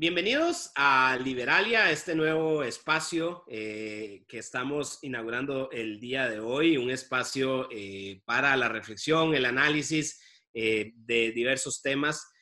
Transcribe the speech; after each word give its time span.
Bienvenidos 0.00 0.72
a 0.76 1.18
Liberalia, 1.22 1.90
este 1.90 2.14
nuevo 2.14 2.62
espacio 2.62 3.44
eh, 3.48 4.24
que 4.26 4.38
estamos 4.38 4.98
inaugurando 5.02 5.70
el 5.72 6.00
día 6.00 6.26
de 6.26 6.40
hoy, 6.40 6.78
un 6.78 6.90
espacio 6.90 7.68
eh, 7.70 8.22
para 8.24 8.56
la 8.56 8.70
reflexión, 8.70 9.34
el 9.34 9.44
análisis 9.44 10.18
eh, 10.54 10.92
de 10.96 11.32
diversos 11.32 11.82
temas 11.82 12.32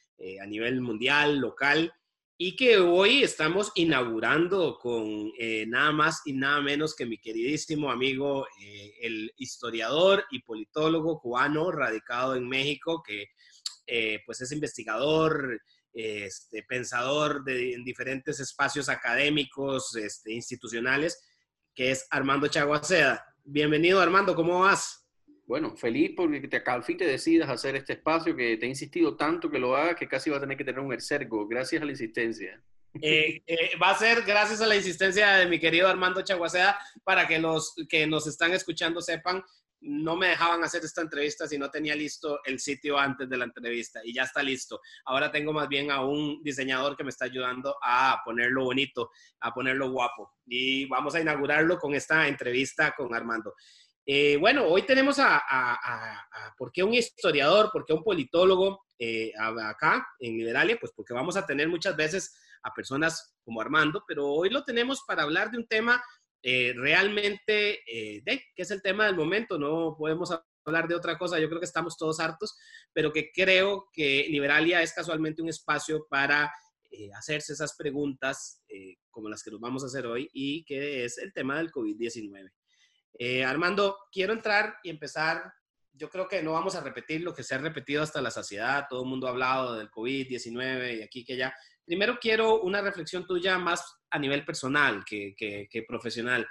a 0.40 0.46
nivel 0.46 0.80
mundial, 0.80 1.38
local, 1.38 1.92
y 2.36 2.54
que 2.54 2.78
hoy 2.78 3.24
estamos 3.24 3.72
inaugurando 3.74 4.78
con 4.78 5.32
nada 5.66 5.90
más 5.90 6.22
y 6.26 6.34
nada 6.34 6.60
menos 6.60 6.94
que 6.94 7.06
mi 7.06 7.18
queridísimo 7.18 7.90
amigo, 7.90 8.46
el 9.00 9.32
historiador 9.36 10.24
y 10.30 10.42
politólogo 10.42 11.20
cubano 11.20 11.72
radicado 11.72 12.36
en 12.36 12.48
México, 12.48 13.02
que 13.04 13.26
pues 14.26 14.40
es 14.40 14.50
investigador, 14.50 15.60
este, 15.92 16.62
pensador 16.62 17.44
de, 17.44 17.74
en 17.74 17.84
diferentes 17.84 18.40
espacios 18.40 18.88
académicos, 18.88 19.94
este, 19.96 20.32
institucionales, 20.32 21.22
que 21.74 21.90
es 21.90 22.06
Armando 22.10 22.48
Chaguaceda. 22.48 23.24
Bienvenido, 23.44 24.00
Armando, 24.00 24.34
¿cómo 24.34 24.60
vas? 24.60 25.08
Bueno, 25.46 25.74
feliz 25.76 26.12
porque 26.14 26.46
te, 26.46 26.62
al 26.66 26.82
fin 26.82 26.98
te 26.98 27.06
decidas 27.06 27.48
hacer 27.48 27.74
este 27.74 27.94
espacio 27.94 28.36
que 28.36 28.58
te 28.58 28.66
he 28.66 28.68
insistido 28.68 29.16
tanto 29.16 29.50
que 29.50 29.58
lo 29.58 29.74
hagas 29.74 29.96
que 29.96 30.06
casi 30.06 30.28
va 30.28 30.36
a 30.36 30.40
tener 30.40 30.58
que 30.58 30.64
tener 30.64 30.80
un 30.80 30.92
ercergo, 30.92 31.48
gracias 31.48 31.80
a 31.80 31.84
la 31.86 31.92
insistencia. 31.92 32.62
Eh, 33.00 33.42
eh, 33.46 33.70
va 33.82 33.90
a 33.90 33.98
ser 33.98 34.22
gracias 34.22 34.60
a 34.60 34.66
la 34.66 34.76
insistencia 34.76 35.36
de 35.36 35.46
mi 35.46 35.58
querido 35.58 35.88
Armando 35.88 36.22
Chaguaceda 36.22 36.78
para 37.04 37.26
que 37.26 37.38
los 37.38 37.74
que 37.88 38.06
nos 38.06 38.26
están 38.26 38.52
escuchando 38.52 39.00
sepan 39.00 39.42
no 39.80 40.16
me 40.16 40.28
dejaban 40.28 40.64
hacer 40.64 40.84
esta 40.84 41.02
entrevista 41.02 41.46
si 41.46 41.58
no 41.58 41.70
tenía 41.70 41.94
listo 41.94 42.40
el 42.44 42.58
sitio 42.58 42.98
antes 42.98 43.28
de 43.28 43.36
la 43.36 43.44
entrevista 43.44 44.00
y 44.04 44.12
ya 44.12 44.22
está 44.22 44.42
listo. 44.42 44.80
Ahora 45.04 45.30
tengo 45.30 45.52
más 45.52 45.68
bien 45.68 45.90
a 45.90 46.04
un 46.04 46.42
diseñador 46.42 46.96
que 46.96 47.04
me 47.04 47.10
está 47.10 47.26
ayudando 47.26 47.76
a 47.82 48.20
ponerlo 48.24 48.64
bonito, 48.64 49.10
a 49.40 49.52
ponerlo 49.52 49.90
guapo. 49.90 50.34
Y 50.46 50.86
vamos 50.86 51.14
a 51.14 51.20
inaugurarlo 51.20 51.78
con 51.78 51.94
esta 51.94 52.26
entrevista 52.26 52.94
con 52.96 53.14
Armando. 53.14 53.54
Eh, 54.04 54.38
bueno, 54.38 54.64
hoy 54.64 54.82
tenemos 54.82 55.18
a, 55.18 55.42
¿por 56.56 56.72
qué 56.72 56.82
un 56.82 56.94
historiador? 56.94 57.70
¿Por 57.70 57.84
qué 57.84 57.92
un 57.92 58.02
politólogo 58.02 58.86
eh, 58.98 59.32
acá 59.38 60.08
en 60.18 60.38
Liberalia? 60.38 60.78
Pues 60.80 60.92
porque 60.96 61.12
vamos 61.12 61.36
a 61.36 61.44
tener 61.44 61.68
muchas 61.68 61.94
veces 61.94 62.34
a 62.62 62.72
personas 62.72 63.36
como 63.42 63.60
Armando, 63.60 64.02
pero 64.08 64.26
hoy 64.26 64.50
lo 64.50 64.64
tenemos 64.64 65.02
para 65.06 65.22
hablar 65.22 65.50
de 65.50 65.58
un 65.58 65.66
tema 65.66 66.02
eh, 66.42 66.72
realmente, 66.76 67.80
eh, 67.86 68.22
de, 68.24 68.44
que 68.54 68.62
es 68.62 68.70
el 68.70 68.82
tema 68.82 69.06
del 69.06 69.16
momento, 69.16 69.58
no 69.58 69.96
podemos 69.96 70.32
hablar 70.64 70.86
de 70.86 70.94
otra 70.94 71.18
cosa, 71.18 71.38
yo 71.38 71.48
creo 71.48 71.60
que 71.60 71.66
estamos 71.66 71.96
todos 71.96 72.20
hartos, 72.20 72.56
pero 72.92 73.12
que 73.12 73.30
creo 73.32 73.88
que 73.92 74.26
Liberalia 74.28 74.82
es 74.82 74.92
casualmente 74.92 75.42
un 75.42 75.48
espacio 75.48 76.06
para 76.08 76.52
eh, 76.90 77.10
hacerse 77.12 77.52
esas 77.52 77.76
preguntas 77.76 78.62
como 79.10 79.28
las 79.28 79.42
que 79.42 79.50
nos 79.50 79.60
vamos 79.60 79.82
a 79.82 79.86
hacer 79.86 80.06
hoy 80.06 80.28
y 80.32 80.64
que 80.64 81.04
es 81.04 81.18
el 81.18 81.32
tema 81.32 81.58
del 81.58 81.72
COVID-19. 81.72 82.50
Armando, 83.44 83.96
quiero 84.12 84.32
entrar 84.32 84.76
y 84.84 84.90
empezar 84.90 85.52
yo 85.98 86.08
creo 86.08 86.28
que 86.28 86.42
no 86.42 86.52
vamos 86.52 86.76
a 86.76 86.80
repetir 86.80 87.22
lo 87.22 87.34
que 87.34 87.42
se 87.42 87.54
ha 87.54 87.58
repetido 87.58 88.02
hasta 88.02 88.22
la 88.22 88.30
saciedad. 88.30 88.86
Todo 88.88 89.02
el 89.02 89.08
mundo 89.08 89.26
ha 89.26 89.30
hablado 89.30 89.74
del 89.74 89.90
COVID-19 89.90 90.98
y 90.98 91.02
aquí 91.02 91.24
que 91.24 91.36
ya. 91.36 91.52
Primero 91.88 92.18
quiero 92.20 92.60
una 92.60 92.82
reflexión 92.82 93.26
tuya 93.26 93.56
más 93.56 93.96
a 94.10 94.18
nivel 94.18 94.44
personal 94.44 95.02
que, 95.06 95.34
que, 95.34 95.82
profesional. 95.88 96.46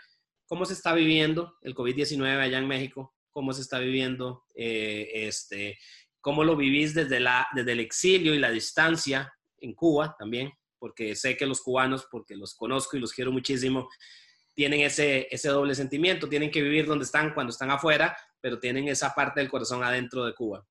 ¿Cómo 0.47 0.65
se 0.65 0.73
está 0.73 0.95
viviendo 0.95 1.59
el 1.61 1.75
COVID-19 1.75 2.39
allá 2.39 2.57
en 2.57 2.67
México? 2.67 3.13
¿Cómo 3.29 3.53
se 3.53 3.61
está 3.61 3.77
viviendo? 3.77 4.45
Eh, 4.55 5.11
este, 5.13 5.77
¿Cómo 6.21 6.43
lo 6.43 6.55
vivís 6.55 6.95
desde, 6.95 7.19
la, 7.19 7.47
desde 7.53 7.73
el 7.73 7.81
exilio 7.81 8.33
y 8.33 8.39
la 8.39 8.49
distancia 8.49 9.31
en 9.59 9.75
Cuba 9.75 10.15
también? 10.17 10.51
Porque 10.79 11.15
sé 11.15 11.37
que 11.37 11.45
los 11.45 11.61
cubanos, 11.61 12.07
porque 12.09 12.35
los 12.35 12.55
conozco 12.55 12.97
y 12.97 12.99
los 12.99 13.13
quiero 13.13 13.31
muchísimo, 13.31 13.89
tienen 14.55 14.81
ese, 14.81 15.27
ese 15.29 15.49
doble 15.49 15.75
sentimiento, 15.75 16.27
tienen 16.27 16.49
que 16.49 16.63
vivir 16.63 16.87
donde 16.87 17.05
están 17.05 17.35
cuando 17.35 17.51
están 17.51 17.69
afuera, 17.69 18.17
pero 18.41 18.57
tienen 18.57 18.87
esa 18.87 19.13
parte 19.13 19.39
del 19.39 19.51
corazón 19.51 19.83
adentro 19.83 20.25
de 20.25 20.33
Cuba. 20.33 20.65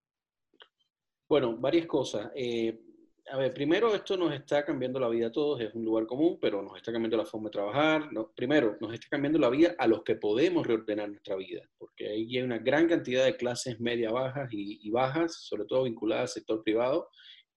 Bueno, 1.29 1.57
varias 1.57 1.87
cosas. 1.87 2.33
Eh, 2.35 2.81
a 3.29 3.37
ver, 3.37 3.53
primero 3.53 3.95
esto 3.95 4.17
nos 4.17 4.33
está 4.33 4.65
cambiando 4.65 5.01
la 5.01 5.09
vida 5.09 5.29
a 5.29 5.33
todos, 5.33 5.61
es 5.61 5.75
un 5.75 5.85
lugar 5.85 6.07
común, 6.07 6.39
pero 6.41 6.63
nos 6.63 6.77
está 6.77 6.93
cambiando 6.93 7.17
la 7.17 7.25
forma 7.25 7.49
de 7.49 7.53
trabajar. 7.53 8.13
No, 8.13 8.33
primero, 8.35 8.77
nos 8.81 8.95
está 8.95 9.09
cambiando 9.11 9.39
la 9.39 9.51
vida 9.51 9.75
a 9.79 9.87
los 9.87 10.03
que 10.05 10.15
podemos 10.15 10.67
reordenar 10.67 11.09
nuestra 11.09 11.35
vida, 11.37 11.63
porque 11.77 12.09
ahí 12.09 12.37
hay 12.37 12.43
una 12.43 12.59
gran 12.59 12.89
cantidad 12.89 13.25
de 13.25 13.37
clases 13.37 13.81
media 13.81 14.11
bajas 14.11 14.49
y, 14.53 14.79
y 14.81 14.91
bajas, 14.91 15.45
sobre 15.45 15.65
todo 15.65 15.85
vinculadas 15.85 16.31
al 16.31 16.35
sector 16.41 16.63
privado, 16.63 17.09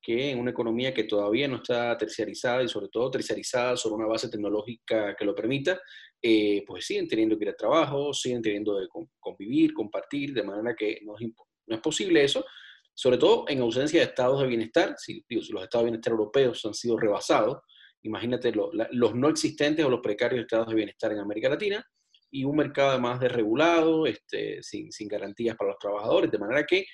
que 0.01 0.31
en 0.31 0.39
una 0.39 0.51
economía 0.51 0.93
que 0.93 1.03
todavía 1.03 1.47
no 1.47 1.57
está 1.57 1.95
terciarizada 1.97 2.63
y 2.63 2.67
sobre 2.67 2.87
todo 2.87 3.11
terciarizada 3.11 3.77
sobre 3.77 3.95
una 3.95 4.07
base 4.07 4.29
tecnológica 4.29 5.15
que 5.15 5.25
lo 5.25 5.35
permita, 5.35 5.79
eh, 6.21 6.63
pues 6.65 6.85
siguen 6.85 7.07
teniendo 7.07 7.37
que 7.37 7.45
ir 7.45 7.49
al 7.49 7.57
trabajo, 7.57 8.13
siguen 8.13 8.41
teniendo 8.41 8.79
que 8.79 8.87
convivir, 9.19 9.73
compartir, 9.73 10.33
de 10.33 10.43
manera 10.43 10.75
que 10.75 10.99
no 11.03 11.15
es, 11.17 11.27
no 11.67 11.75
es 11.75 11.81
posible 11.81 12.23
eso, 12.23 12.43
sobre 12.93 13.17
todo 13.17 13.45
en 13.47 13.61
ausencia 13.61 13.99
de 13.99 14.05
estados 14.07 14.41
de 14.41 14.47
bienestar, 14.47 14.95
si, 14.97 15.23
los 15.29 15.63
estados 15.63 15.85
de 15.85 15.91
bienestar 15.91 16.11
europeos 16.11 16.65
han 16.65 16.73
sido 16.73 16.97
rebasados, 16.97 17.59
imagínate 18.03 18.51
los 18.53 19.15
no 19.15 19.29
existentes 19.29 19.85
o 19.85 19.89
los 19.89 20.01
precarios 20.01 20.41
estados 20.41 20.67
de 20.67 20.75
bienestar 20.75 21.11
en 21.11 21.19
América 21.19 21.49
Latina, 21.49 21.83
y 22.31 22.43
un 22.43 22.55
mercado 22.55 22.91
además 22.91 23.19
desregulado, 23.19 24.05
este, 24.05 24.61
sin, 24.61 24.91
sin 24.91 25.07
garantías 25.07 25.55
para 25.55 25.71
los 25.71 25.79
trabajadores, 25.79 26.29
de 26.29 26.37
manera 26.37 26.65
que 26.65 26.85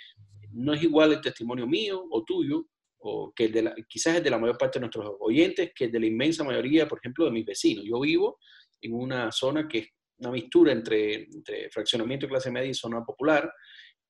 no 0.52 0.74
es 0.74 0.82
igual 0.82 1.12
el 1.12 1.22
testimonio 1.22 1.68
mío 1.68 2.06
o 2.10 2.24
tuyo 2.24 2.66
o 3.00 3.32
que 3.36 3.46
el 3.46 3.52
de 3.52 3.62
la, 3.62 3.76
quizás 3.88 4.16
es 4.16 4.24
de 4.24 4.30
la 4.30 4.40
mayor 4.40 4.58
parte 4.58 4.80
de 4.80 4.82
nuestros 4.82 5.16
oyentes, 5.20 5.72
que 5.76 5.86
el 5.86 5.92
de 5.92 6.00
la 6.00 6.08
inmensa 6.08 6.44
mayoría, 6.44 6.88
por 6.88 7.00
ejemplo, 7.00 7.26
de 7.26 7.32
mis 7.32 7.46
vecinos. 7.46 7.86
Yo 7.86 8.00
vivo 8.00 8.40
en 8.82 8.94
una 8.94 9.32
zona 9.32 9.68
que 9.68 9.78
es 9.80 9.88
una 10.18 10.32
mistura 10.32 10.72
entre, 10.72 11.28
fraccionamiento 11.72 12.26
de 12.26 12.32
clase 12.32 12.50
media 12.50 12.70
y 12.70 12.74
zona 12.74 13.04
popular, 13.04 13.52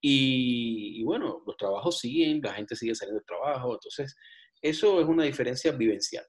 y, 0.01 1.03
bueno, 1.03 1.41
los 1.45 1.57
trabajos 1.57 1.99
siguen, 1.99 2.41
la 2.43 2.53
gente 2.53 2.75
sigue 2.75 2.93
saliendo 2.93 3.19
del 3.19 3.25
trabajo, 3.25 3.73
entonces 3.73 4.15
eso 4.61 5.01
es 5.01 5.07
una 5.07 5.23
diferencia 5.23 5.71
vivencial. 5.71 6.23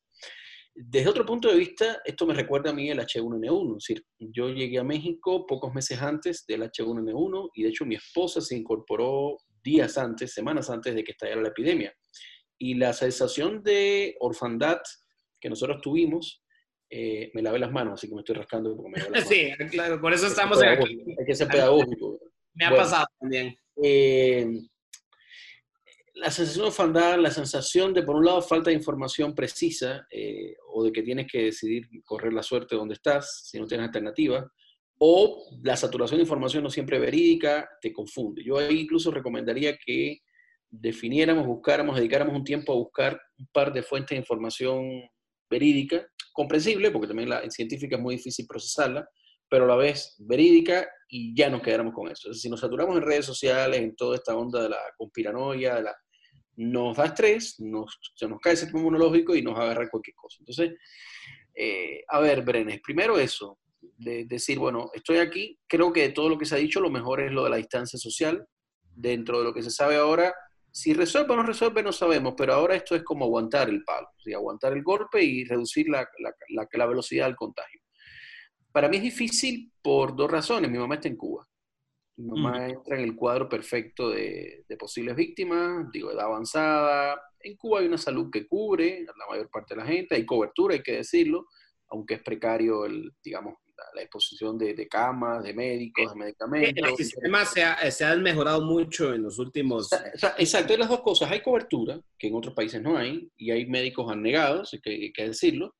Desde 0.75 1.09
otro 1.09 1.25
punto 1.25 1.49
de 1.49 1.56
vista, 1.56 2.00
esto 2.04 2.27
me 2.27 2.34
recuerda 2.34 2.71
a 2.71 2.75
mí 2.75 2.91
el 2.91 2.99
H1N1, 2.99 3.78
es 3.78 3.84
decir, 3.87 4.04
yo 4.19 4.50
llegué 4.50 4.78
a 4.78 4.84
México 4.84 5.47
pocos 5.47 5.72
meses 5.72 6.00
antes 6.03 6.44
del 6.47 6.62
H1N1 6.62 7.50
y 7.54 7.62
de 7.62 7.69
hecho 7.71 7.87
mi 7.87 7.94
esposa 7.94 8.43
se 8.43 8.56
incorporó 8.56 9.38
días 9.62 9.97
antes, 9.97 10.34
semanas 10.34 10.69
antes 10.69 10.94
de 10.94 11.03
que 11.03 11.12
estallara 11.12 11.41
la 11.41 11.48
epidemia. 11.48 11.94
Y 12.59 12.75
la 12.75 12.93
sensación 12.93 13.62
de 13.62 14.16
orfandad 14.21 14.78
que 15.41 15.48
nosotros 15.48 15.81
tuvimos, 15.81 16.43
eh, 16.91 17.31
me 17.34 17.43
lavé 17.43 17.59
las 17.59 17.72
manos, 17.72 17.94
así 17.94 18.09
que 18.09 18.15
me 18.15 18.21
estoy 18.21 18.37
rascando 18.37 18.77
porque 18.77 18.91
me 18.91 18.98
lavé 18.98 19.10
las 19.12 19.28
Sí, 19.28 19.50
claro, 19.71 20.00
por 20.00 20.12
eso 20.12 20.27
estamos 20.27 20.62
aquí. 20.62 21.03
Hay 21.19 21.27
que 21.27 21.34
ser 21.34 21.48
pedagógico. 21.48 22.19
Me 22.56 22.65
ha 22.65 22.71
pasado 22.71 23.06
también. 23.21 23.56
Eh, 23.83 24.47
la 26.15 26.31
sensación 26.31 26.65
de 26.65 26.69
orfandad, 26.69 27.19
la 27.19 27.31
sensación 27.31 27.93
de, 27.93 28.03
por 28.03 28.17
un 28.17 28.25
lado, 28.25 28.41
falta 28.41 28.71
de 28.71 28.77
información 28.77 29.34
precisa 29.34 30.06
eh, 30.11 30.56
o 30.72 30.83
de 30.83 30.91
que 30.91 31.03
tienes 31.03 31.31
que 31.31 31.45
decidir 31.45 31.87
correr 32.05 32.33
la 32.33 32.43
suerte 32.43 32.75
donde 32.75 32.95
estás 32.95 33.47
si 33.50 33.61
no 33.61 33.66
tienes 33.66 33.87
alternativa, 33.87 34.50
o 34.99 35.45
la 35.62 35.77
saturación 35.77 36.19
de 36.19 36.22
información 36.22 36.65
no 36.65 36.71
siempre 36.71 36.99
verídica 36.99 37.69
te 37.83 37.93
confunde. 37.93 38.43
Yo 38.43 38.56
ahí 38.56 38.81
incluso 38.81 39.11
recomendaría 39.11 39.77
que 39.77 40.21
definiéramos, 40.71 41.47
buscáramos, 41.47 41.97
dedicáramos 41.97 42.34
un 42.34 42.45
tiempo 42.45 42.72
a 42.72 42.77
buscar 42.77 43.21
un 43.39 43.47
par 43.53 43.72
de 43.75 43.83
fuentes 43.83 44.11
de 44.11 44.21
información 44.21 45.03
verídica, 45.50 46.06
comprensible, 46.33 46.91
porque 46.91 47.09
también 47.09 47.28
la 47.28 47.49
científica 47.50 47.97
es 47.97 48.03
muy 48.03 48.16
difícil 48.16 48.47
procesarla, 48.47 49.06
pero 49.49 49.65
a 49.65 49.69
la 49.69 49.77
vez 49.77 50.17
verídica 50.19 50.89
y 51.09 51.34
ya 51.37 51.49
nos 51.49 51.62
quedáramos 51.62 51.95
con 51.95 52.11
eso. 52.11 52.33
si 52.34 52.51
nos 52.51 52.61
saturamos 52.61 52.97
en 52.97 53.03
redes 53.03 53.27
sociales, 53.27 53.81
en 53.81 53.95
toda 53.95 54.17
esta 54.17 54.34
onda 54.37 54.62
de 54.62 54.71
la 54.71 54.81
conspiranoia, 54.97 55.77
de 55.77 55.83
la, 55.84 55.97
nos 56.57 56.97
da 56.97 57.07
estrés, 57.07 57.61
nos, 57.61 57.99
se 58.15 58.29
nos 58.29 58.41
cae 58.41 58.53
el 58.53 58.59
sistema 58.59 58.81
inmunológico 58.81 59.34
y 59.34 59.43
nos 59.43 59.59
agarra 59.59 59.89
cualquier 59.89 60.17
cosa. 60.17 60.39
Entonces, 60.41 60.75
eh, 61.54 62.03
a 62.09 62.21
ver, 62.21 62.43
Brenes, 62.43 62.81
primero 62.81 63.19
eso, 63.19 63.59
de 63.81 64.25
decir, 64.25 64.59
bueno, 64.59 64.91
estoy 64.95 65.19
aquí, 65.19 65.59
creo 65.66 65.92
que 65.92 66.03
de 66.03 66.09
todo 66.10 66.28
lo 66.28 66.39
que 66.39 66.45
se 66.45 66.54
ha 66.54 66.59
dicho, 66.59 66.81
lo 66.81 66.91
mejor 66.91 67.21
es 67.21 67.33
lo 67.33 67.45
de 67.45 67.51
la 67.51 67.57
distancia 67.57 67.99
social. 67.99 68.47
Dentro 68.99 69.39
de 69.39 69.45
lo 69.45 69.53
que 69.53 69.63
se 69.63 69.71
sabe 69.71 69.97
ahora, 69.97 70.34
si 70.77 70.92
resuelve 70.92 71.33
o 71.33 71.37
no 71.37 71.42
resuelve, 71.42 71.83
no 71.83 71.91
sabemos, 71.92 72.34
pero 72.37 72.53
ahora 72.53 72.75
esto 72.75 72.95
es 72.95 73.03
como 73.03 73.25
aguantar 73.25 73.71
el 73.71 73.83
palo, 73.83 74.09
aguantar 74.34 74.75
el 74.75 74.83
golpe 74.83 75.22
y 75.22 75.45
reducir 75.45 75.89
la, 75.89 76.07
la, 76.19 76.66
la, 76.71 76.87
velocidad 76.87 77.27
del 77.27 77.34
contagio. 77.34 77.81
Para 78.77 78.91
mí 78.91 78.99
es 78.99 79.05
difícil 79.05 79.73
por 79.81 80.15
dos 80.15 80.31
razones. 80.31 80.71
Mi 80.71 80.77
mamá 80.77 80.97
está 80.97 81.09
en 81.09 81.17
Cuba. 81.17 81.49
Mi 82.19 82.27
mamá 82.27 82.59
mm. 82.59 82.71
entra 82.73 82.99
en 82.99 83.05
el 83.05 83.17
cuadro 83.17 83.49
perfecto 83.49 84.11
de, 84.11 84.67
de, 84.69 84.77
posibles 84.77 85.17
víctimas, 85.17 85.91
digo, 85.91 86.13
edad 86.13 86.27
avanzada. 86.27 87.19
En 87.41 87.57
Cuba 87.57 87.81
hay 87.81 87.87
una 87.87 87.97
salud 87.97 88.28
que 88.31 88.47
cubre 88.47 89.07
a 89.09 89.17
la 89.17 89.27
mayor 89.31 89.49
parte 89.49 89.75
de 89.75 89.81
la 89.81 89.87
gente, 89.87 90.15
hay 90.15 90.27
cobertura, 90.27 90.75
hay 90.75 90.83
que 90.83 90.97
decirlo, 90.97 91.47
aunque 91.89 92.17
es 92.17 92.23
precario 92.23 92.84
el, 92.84 93.15
digamos, 93.25 93.55
la 93.95 94.03
exposición 94.03 94.59
de, 94.59 94.87
camas, 94.89 95.43
de 95.43 95.55
médicos, 95.55 96.13
de 96.13 96.19
medicamentos. 96.19 96.91
El 96.91 96.97
sistema 96.99 97.47
se 97.47 97.65
ha, 97.65 97.91
se 97.91 98.05
ha 98.05 98.15
mejorado 98.17 98.61
mucho 98.61 99.15
en 99.15 99.23
los 99.23 99.39
últimos... 99.39 99.89
exacto, 100.37 100.75
hay 100.75 100.78
las 100.78 100.91
dos 100.91 101.01
cosas. 101.01 101.31
Hay 101.31 101.41
cobertura, 101.41 101.99
que 102.19 102.27
en 102.27 102.34
otros 102.34 102.53
países 102.53 102.83
no 102.83 102.99
hay, 102.99 103.27
y 103.39 103.53
hay 103.53 103.65
médicos 103.65 104.13
anegados, 104.13 104.75
hay 104.75 104.81
que, 104.83 104.91
hay 104.91 105.13
que 105.15 105.28
decirlo, 105.28 105.75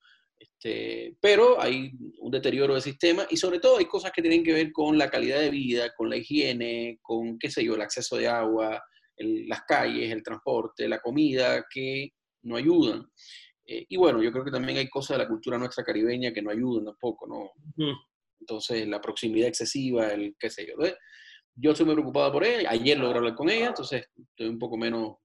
este, 0.59 1.17
pero 1.21 1.61
hay 1.61 1.93
un 2.19 2.31
deterioro 2.31 2.75
del 2.75 2.83
sistema 2.83 3.27
y 3.29 3.37
sobre 3.37 3.59
todo 3.59 3.79
hay 3.79 3.85
cosas 3.85 4.11
que 4.13 4.23
tienen 4.23 4.43
que 4.43 4.53
ver 4.53 4.73
con 4.73 4.97
la 4.97 5.11
calidad 5.11 5.41
de 5.41 5.51
vida, 5.51 5.93
con 5.95 6.09
la 6.09 6.17
higiene, 6.17 6.99
con, 7.03 7.39
qué 7.39 7.51
sé 7.51 7.65
yo, 7.65 7.75
el 7.75 7.83
acceso 7.83 8.17
de 8.17 8.29
agua, 8.29 8.83
las 9.19 9.63
calles, 9.63 10.11
el 10.11 10.23
transporte, 10.23 10.89
la 10.89 11.01
comida, 11.01 11.65
que 11.71 12.13
no 12.43 12.57
ayudan. 12.57 13.07
Eh, 13.67 13.85
y 13.89 13.97
bueno, 13.97 14.23
yo 14.23 14.33
creo 14.33 14.45
que 14.45 14.51
también 14.51 14.79
hay 14.79 14.89
cosas 14.89 15.19
de 15.19 15.25
la 15.25 15.29
cultura 15.29 15.59
nuestra 15.59 15.85
caribeña 15.85 16.33
que 16.33 16.43
no 16.43 16.51
ayudan 16.51 16.87
tampoco, 16.87 17.27
¿no? 17.27 17.51
Entonces, 18.41 18.87
la 18.87 19.01
proximidad 19.01 19.49
excesiva, 19.49 20.09
el 20.09 20.37
qué 20.39 20.51
sé 20.51 20.67
yo. 20.67 20.75
Yo 21.55 21.71
estoy 21.73 21.87
muy 21.87 21.95
preocupado 21.95 22.33
por 22.33 22.45
ella. 22.45 22.71
Ayer 22.71 22.99
logré 22.99 23.19
hablar 23.19 23.35
con 23.35 23.49
ella, 23.49 23.69
entonces 23.69 24.07
estoy 24.17 24.49
un 24.49 24.59
poco 24.59 24.77
menos 24.77 25.17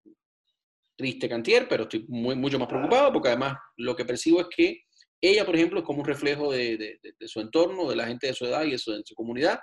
triste 0.95 1.29
cantier, 1.29 1.67
pero 1.67 1.83
estoy 1.83 2.05
muy, 2.07 2.35
mucho 2.35 2.57
más 2.57 2.67
preocupado 2.67 3.11
porque 3.11 3.29
además 3.29 3.57
lo 3.77 3.95
que 3.95 4.05
percibo 4.05 4.41
es 4.41 4.47
que 4.55 4.83
ella, 5.21 5.45
por 5.45 5.55
ejemplo, 5.55 5.83
como 5.83 5.99
un 5.99 6.05
reflejo 6.05 6.51
de, 6.51 6.99
su 7.25 7.39
entorno, 7.39 7.89
de 7.89 7.95
la 7.95 8.07
gente 8.07 8.27
de 8.27 8.33
su 8.33 8.45
edad 8.45 8.63
y 8.63 8.71
de 8.71 8.77
su, 8.77 8.91
de 8.91 9.03
comunidad. 9.15 9.59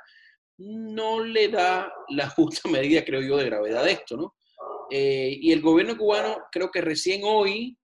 No 0.56 1.22
le 1.22 1.48
da 1.48 1.92
la 2.10 2.28
justa 2.30 2.68
medida, 2.70 3.04
creo 3.04 3.20
yo, 3.20 3.36
de 3.36 3.46
gravedad 3.46 3.84
de 3.84 3.92
esto, 3.92 4.16
¿no? 4.16 4.34
Eh, 4.90 5.36
y 5.40 5.52
el 5.52 5.60
gobierno 5.60 5.98
cubano 5.98 6.38
creo 6.50 6.70
que 6.70 6.80
recién 6.80 7.20
hoy 7.24 7.76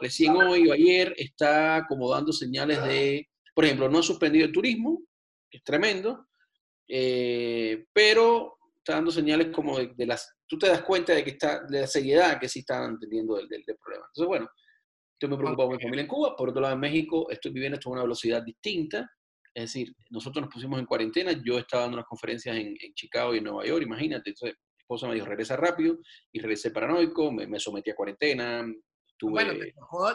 recién 0.00 0.36
hoy 0.36 0.68
o 0.68 0.72
ayer 0.72 1.14
está 1.16 1.84
como 1.88 2.10
dando 2.10 2.32
señales 2.32 2.82
de, 2.84 3.28
por 3.54 3.64
ejemplo, 3.64 3.88
no 3.88 3.98
ha 3.98 4.02
suspendido 4.02 4.46
el 4.46 4.52
turismo, 4.52 5.02
que 5.50 5.58
es 5.58 5.64
tremendo, 5.64 6.26
eh, 6.88 7.86
pero 7.92 8.58
está 8.78 8.94
dando 8.94 9.10
señales 9.10 9.48
como 9.48 9.78
de, 9.78 10.06
las, 10.06 10.36
tú 10.46 10.58
te 10.58 10.68
das 10.68 10.82
cuenta 10.82 11.12
de 11.14 11.24
que 11.24 11.30
está, 11.30 11.64
de 11.64 11.80
la 11.80 11.86
seriedad 11.86 12.38
que 12.38 12.48
sí 12.48 12.60
están 12.60 12.98
teniendo 12.98 13.36
del, 13.36 13.48
del, 13.48 13.64
problema. 13.64 14.06
Entonces, 14.08 14.28
bueno, 14.28 14.48
estoy 15.16 15.30
muy 15.30 15.38
preocupado 15.38 15.70
por 15.70 15.76
mi 15.78 15.82
familia 15.82 16.02
en 16.02 16.08
Cuba, 16.08 16.36
por 16.36 16.50
otro 16.50 16.60
lado 16.60 16.74
en 16.74 16.80
México 16.80 17.26
estoy 17.30 17.50
viviendo 17.52 17.76
esto 17.76 17.88
a 17.88 17.92
una 17.92 18.02
velocidad 18.02 18.42
distinta, 18.42 19.10
es 19.54 19.64
decir, 19.64 19.94
nosotros 20.10 20.44
nos 20.44 20.52
pusimos 20.52 20.78
en 20.78 20.84
cuarentena, 20.84 21.32
yo 21.44 21.58
estaba 21.58 21.84
dando 21.84 21.96
unas 21.96 22.06
conferencias 22.06 22.56
en, 22.56 22.76
en 22.78 22.94
Chicago 22.94 23.34
y 23.34 23.38
en 23.38 23.44
Nueva 23.44 23.64
York, 23.64 23.82
imagínate, 23.82 24.30
entonces 24.30 24.58
mi 24.58 24.82
esposa 24.82 25.08
me 25.08 25.14
dijo, 25.14 25.26
regresa 25.26 25.56
rápido, 25.56 25.98
y 26.30 26.40
regresé 26.40 26.70
paranoico, 26.70 27.32
me, 27.32 27.46
me 27.46 27.58
sometí 27.58 27.90
a 27.90 27.94
cuarentena, 27.94 28.66
bueno, 29.22 29.54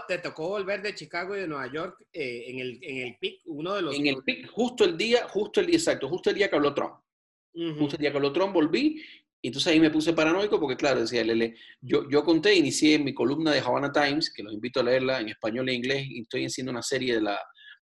te 0.07 0.19
tocó, 0.19 0.49
volver 0.49 0.81
de 0.81 0.93
Chicago 0.93 1.35
y 1.35 1.41
de 1.41 1.47
Nueva 1.47 1.71
York 1.71 2.05
eh, 2.13 2.43
en, 2.47 2.59
el, 2.59 2.79
en 2.83 3.07
el 3.07 3.17
PIC, 3.17 3.41
uno 3.45 3.73
de 3.73 3.81
los... 3.81 3.95
En 3.97 4.05
el 4.05 4.23
PIC, 4.23 4.47
justo 4.51 4.85
el 4.85 4.95
día, 4.95 5.27
justo 5.27 5.59
el 5.59 5.67
día 5.67 5.77
exacto, 5.77 6.07
justo 6.07 6.29
el 6.29 6.35
día 6.35 6.49
que 6.49 6.55
habló 6.55 6.73
Trump. 6.73 6.93
Justo 7.53 7.97
el 7.97 8.01
día 8.01 8.11
que 8.11 8.17
habló 8.17 8.31
Trump 8.31 8.53
volví 8.53 9.03
y 9.41 9.47
entonces 9.47 9.73
ahí 9.73 9.79
me 9.79 9.89
puse 9.89 10.13
paranoico 10.13 10.59
porque, 10.59 10.77
claro, 10.77 11.01
decía, 11.01 11.23
Lele, 11.23 11.55
yo, 11.81 12.07
yo 12.09 12.23
conté, 12.23 12.55
inicié 12.55 12.99
mi 12.99 13.13
columna 13.13 13.51
de 13.51 13.59
Havana 13.59 13.91
Times, 13.91 14.31
que 14.31 14.43
los 14.43 14.53
invito 14.53 14.79
a 14.79 14.83
leerla 14.83 15.19
en 15.19 15.29
español 15.29 15.67
e 15.69 15.73
inglés, 15.73 16.05
y 16.07 16.21
estoy 16.21 16.45
haciendo 16.45 16.71
una 16.71 16.83
serie 16.83 17.15
de, 17.15 17.21
la, 17.21 17.39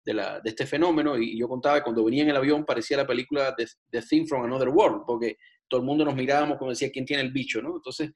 de, 0.05 0.15
la, 0.15 0.41
de 0.41 0.51
este 0.51 0.67
fenómeno, 0.67 1.17
y 1.17 1.39
yo 1.39 1.49
contaba 1.49 1.77
que 1.77 1.85
cuando 1.85 2.05
venía 2.05 2.25
en 2.25 2.31
el 2.31 2.37
avión 2.37 2.67
parecía 2.67 2.99
la 2.99 3.07
película 3.07 3.55
The, 3.57 3.67
The 3.91 4.03
Thing 4.03 4.27
from 4.27 4.45
Another 4.45 4.69
World, 4.69 5.05
porque 5.07 5.37
todo 5.67 5.81
el 5.81 5.87
mundo 5.87 6.05
nos 6.05 6.15
mirábamos 6.15 6.59
como 6.59 6.71
decía, 6.71 6.91
¿quién 6.93 7.07
tiene 7.07 7.23
el 7.23 7.33
bicho? 7.33 7.63
¿no? 7.63 7.77
Entonces, 7.77 8.11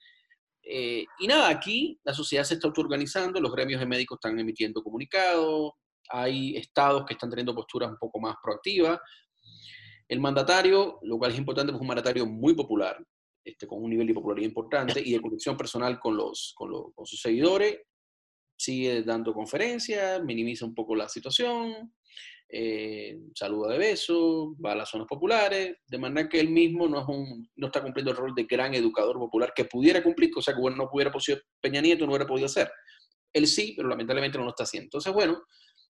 eh, 0.63 1.05
y 1.19 1.27
nada, 1.27 1.49
aquí 1.49 1.99
la 2.05 2.13
sociedad 2.13 2.45
se 2.45 2.55
está 2.55 2.69
autoorganizando, 2.69 3.41
los 3.41 3.53
gremios 3.53 3.81
de 3.81 3.87
médicos 3.87 4.19
están 4.19 4.39
emitiendo 4.39 4.83
comunicados, 4.83 5.73
hay 6.11 6.57
estados 6.57 7.07
que 7.07 7.15
están 7.15 7.31
teniendo 7.31 7.55
posturas 7.55 7.91
un 7.91 7.97
poco 7.97 8.21
más 8.21 8.37
proactivas. 8.43 8.99
El 10.09 10.21
mandatario, 10.21 10.99
lo 11.03 11.19
cual 11.19 11.31
es 11.33 11.39
importante, 11.39 11.73
es 11.73 11.81
un 11.81 11.87
mandatario 11.87 12.27
muy 12.27 12.55
popular, 12.55 12.97
este, 13.45 13.67
con 13.67 13.83
un 13.83 13.91
nivel 13.91 14.07
de 14.07 14.15
popularidad 14.15 14.49
importante 14.49 15.01
y 15.05 15.13
de 15.13 15.21
conexión 15.23 15.57
personal 15.57 15.99
con, 15.99 16.17
los, 16.17 16.53
con, 16.57 16.71
los, 16.71 16.95
con 16.95 17.07
sus 17.07 17.21
seguidores, 17.21 17.79
sigue 18.57 19.03
dando 19.03 19.33
conferencias, 19.33 20.23
minimiza 20.23 20.67
un 20.67 20.75
poco 20.75 20.95
la 20.95 21.09
situación, 21.09 21.93
eh, 22.53 23.17
saluda 23.35 23.73
de 23.73 23.79
beso, 23.79 24.57
va 24.65 24.73
a 24.73 24.75
las 24.75 24.91
zonas 24.91 25.07
populares, 25.07 25.77
de 25.87 25.99
manera 25.99 26.29
que 26.29 26.41
él 26.41 26.51
mismo 26.51 26.89
no, 26.89 27.01
es 27.01 27.09
un, 27.09 27.49
no 27.57 27.67
está 27.69 27.81
cumpliendo 27.81 28.11
el 28.11 28.17
rol 28.17 28.35
de 28.35 28.45
gran 28.45 28.75
educador 28.75 29.19
popular 29.19 29.53
que 29.55 29.67
pudiera 29.67 30.03
cumplir, 30.03 30.31
cosa 30.31 30.53
que 30.53 30.61
bueno, 30.61 30.77
no 30.77 30.91
pudiera 30.91 31.13
podido, 31.13 31.39
Peña 31.61 31.81
Nieto 31.81 32.05
no 32.05 32.13
hubiera 32.13 32.27
podido 32.27 32.47
hacer. 32.47 32.71
Él 33.33 33.47
sí, 33.47 33.75
pero 33.77 33.89
lamentablemente 33.89 34.37
no 34.37 34.45
lo 34.45 34.51
está 34.51 34.65
haciendo. 34.65 34.87
Entonces, 34.87 35.13
bueno, 35.13 35.45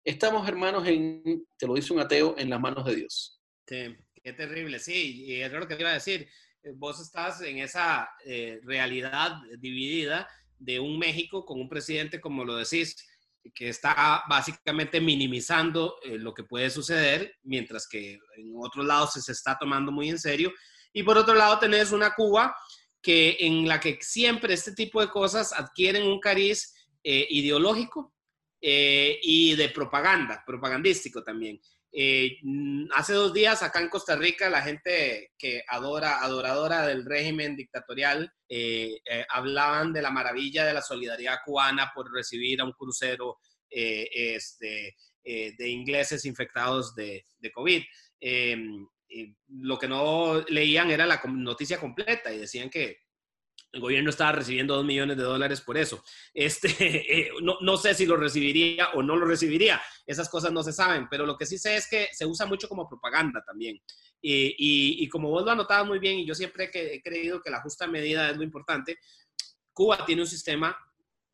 estamos 0.04 0.46
hermanos 0.46 0.86
en, 0.86 1.44
te 1.58 1.66
lo 1.66 1.74
dice 1.74 1.92
un 1.92 2.00
ateo, 2.00 2.36
en 2.38 2.48
las 2.50 2.60
manos 2.60 2.84
de 2.84 2.94
Dios. 2.94 3.40
Sí, 3.66 3.96
qué 4.22 4.32
terrible, 4.32 4.78
sí, 4.78 5.24
y 5.24 5.40
es 5.40 5.52
lo 5.52 5.66
que 5.66 5.74
te 5.74 5.82
iba 5.82 5.90
a 5.90 5.94
decir. 5.94 6.28
Eh, 6.64 6.72
vos 6.74 7.00
estás 7.00 7.40
en 7.42 7.58
esa 7.58 8.08
eh, 8.24 8.58
realidad 8.64 9.36
dividida 9.58 10.28
de 10.58 10.80
un 10.80 10.98
México 10.98 11.44
con 11.44 11.60
un 11.60 11.68
presidente, 11.68 12.20
como 12.20 12.44
lo 12.44 12.56
decís, 12.56 12.96
que 13.52 13.68
está 13.68 14.22
básicamente 14.28 15.00
minimizando 15.00 15.96
eh, 16.02 16.18
lo 16.18 16.32
que 16.32 16.44
puede 16.44 16.70
suceder, 16.70 17.36
mientras 17.42 17.86
que 17.86 18.18
en 18.36 18.52
otros 18.56 18.86
lados 18.86 19.12
se, 19.12 19.32
está 19.32 19.58
tomando 19.58 19.92
muy 19.92 20.08
en 20.08 20.18
serio. 20.18 20.52
Y 20.92 21.02
por 21.02 21.18
otro 21.18 21.34
lado 21.34 21.58
tenés 21.58 21.92
una 21.92 22.14
Cuba 22.14 22.56
que 23.02 23.36
en 23.40 23.68
la 23.68 23.80
que 23.80 23.98
siempre 24.00 24.54
este 24.54 24.72
tipo 24.72 25.00
de 25.00 25.08
cosas 25.08 25.52
adquieren 25.52 26.04
un 26.04 26.20
cariz 26.20 26.72
eh, 27.02 27.26
ideológico 27.28 28.14
eh, 28.60 29.18
y 29.22 29.54
de 29.56 29.68
propaganda, 29.68 30.42
propagandístico 30.46 31.22
también. 31.22 31.60
Eh, 31.96 32.38
mm, 32.42 32.86
hace 32.92 33.12
dos 33.12 33.32
días 33.32 33.62
acá 33.62 33.80
en 33.80 33.88
Costa 33.88 34.16
Rica 34.16 34.50
la 34.50 34.62
gente 34.62 35.30
que 35.38 35.62
adora, 35.68 36.24
adoradora 36.24 36.84
del 36.84 37.04
régimen 37.04 37.54
dictatorial, 37.54 38.32
eh, 38.48 38.96
eh, 39.08 39.24
hablaban 39.28 39.92
de 39.92 40.02
la 40.02 40.10
maravilla 40.10 40.64
de 40.64 40.74
la 40.74 40.82
solidaridad 40.82 41.38
cubana 41.44 41.92
por 41.94 42.12
recibir 42.12 42.60
a 42.60 42.64
un 42.64 42.72
crucero 42.72 43.38
este, 43.70 44.94
de 45.24 45.68
ingleses 45.68 46.24
infectados 46.26 46.94
de, 46.94 47.24
COVID. 47.52 47.82
Lo 49.48 49.78
que 49.78 49.88
no 49.88 50.40
leían 50.48 50.92
era 50.92 51.06
la 51.06 51.20
noticia 51.26 51.80
completa 51.80 52.32
y 52.32 52.38
decían 52.38 52.70
que 52.70 53.03
el 53.74 53.80
gobierno 53.80 54.10
estaba 54.10 54.32
recibiendo 54.32 54.76
dos 54.76 54.84
millones 54.84 55.16
de 55.16 55.24
dólares 55.24 55.60
por 55.60 55.76
eso. 55.76 56.02
Este, 56.32 56.68
eh, 57.18 57.30
no, 57.42 57.58
no, 57.60 57.76
sé 57.76 57.92
si 57.94 58.06
lo 58.06 58.16
recibiría 58.16 58.90
o 58.94 59.02
no 59.02 59.16
lo 59.16 59.26
recibiría. 59.26 59.82
Esas 60.06 60.28
cosas 60.28 60.52
no 60.52 60.62
se 60.62 60.72
saben, 60.72 61.08
pero 61.10 61.26
lo 61.26 61.36
que 61.36 61.44
sí 61.44 61.58
sé 61.58 61.76
es 61.76 61.88
que 61.88 62.08
se 62.12 62.24
usa 62.24 62.46
mucho 62.46 62.68
como 62.68 62.88
propaganda 62.88 63.42
también. 63.44 63.80
Y, 64.26 64.56
y, 65.04 65.06
como 65.10 65.28
vos 65.28 65.44
lo 65.44 65.50
anotabas 65.50 65.86
muy 65.86 65.98
bien, 65.98 66.18
y 66.18 66.26
yo 66.26 66.34
siempre 66.34 66.70
he 66.72 67.02
creído 67.02 67.42
que 67.42 67.50
la 67.50 67.60
justa 67.60 67.86
medida 67.86 68.30
es 68.30 68.36
lo 68.38 68.42
importante, 68.42 68.96
Cuba 69.74 70.06
tiene 70.06 70.22
un 70.22 70.28
sistema 70.28 70.74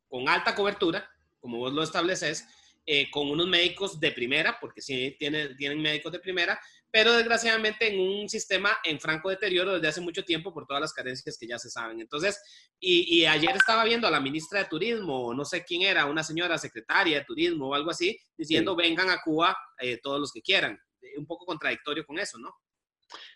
con 0.09 0.27
alta 0.27 0.53
cobertura, 0.53 1.09
como 1.39 1.59
vos 1.59 1.71
lo 1.71 1.83
estableces, 1.83 2.45
eh, 2.85 3.09
con 3.09 3.29
unos 3.29 3.47
médicos 3.47 3.97
de 3.97 4.11
primera, 4.11 4.57
porque 4.59 4.81
sí 4.81 5.15
tienen, 5.17 5.55
tienen 5.55 5.81
médicos 5.81 6.11
de 6.11 6.19
primera, 6.19 6.59
pero 6.91 7.13
desgraciadamente 7.13 7.87
en 7.87 7.99
un 7.99 8.29
sistema 8.29 8.77
en 8.83 8.99
franco 8.99 9.29
deterioro 9.29 9.73
desde 9.73 9.87
hace 9.87 10.01
mucho 10.01 10.23
tiempo 10.23 10.53
por 10.53 10.67
todas 10.67 10.81
las 10.81 10.93
carencias 10.93 11.37
que 11.37 11.47
ya 11.47 11.57
se 11.57 11.69
saben. 11.69 12.01
Entonces, 12.01 12.39
y, 12.79 13.25
ayer 13.25 13.55
estaba 13.55 13.85
viendo 13.85 14.07
a 14.07 14.11
la 14.11 14.19
ministra 14.19 14.59
de 14.59 14.69
Turismo, 14.69 15.33
no 15.33 15.45
sé 15.45 15.63
quién 15.63 15.83
era, 15.83 16.05
una 16.05 16.23
señora 16.23 16.57
secretaria 16.57 17.19
de 17.19 17.25
Turismo 17.25 17.69
o 17.69 17.73
algo 17.73 17.91
así, 17.91 18.19
diciendo 18.37 18.75
vengan 18.75 19.09
a 19.09 19.21
Cuba 19.21 19.57
eh, 19.79 19.99
todos 20.03 20.19
los 20.19 20.31
que 20.33 20.41
quieran. 20.41 20.77
Eh, 21.01 21.17
un 21.17 21.25
poco 21.25 21.45
contradictorio 21.45 22.05
con 22.05 22.19
eso, 22.19 22.37
¿no? 22.37 22.53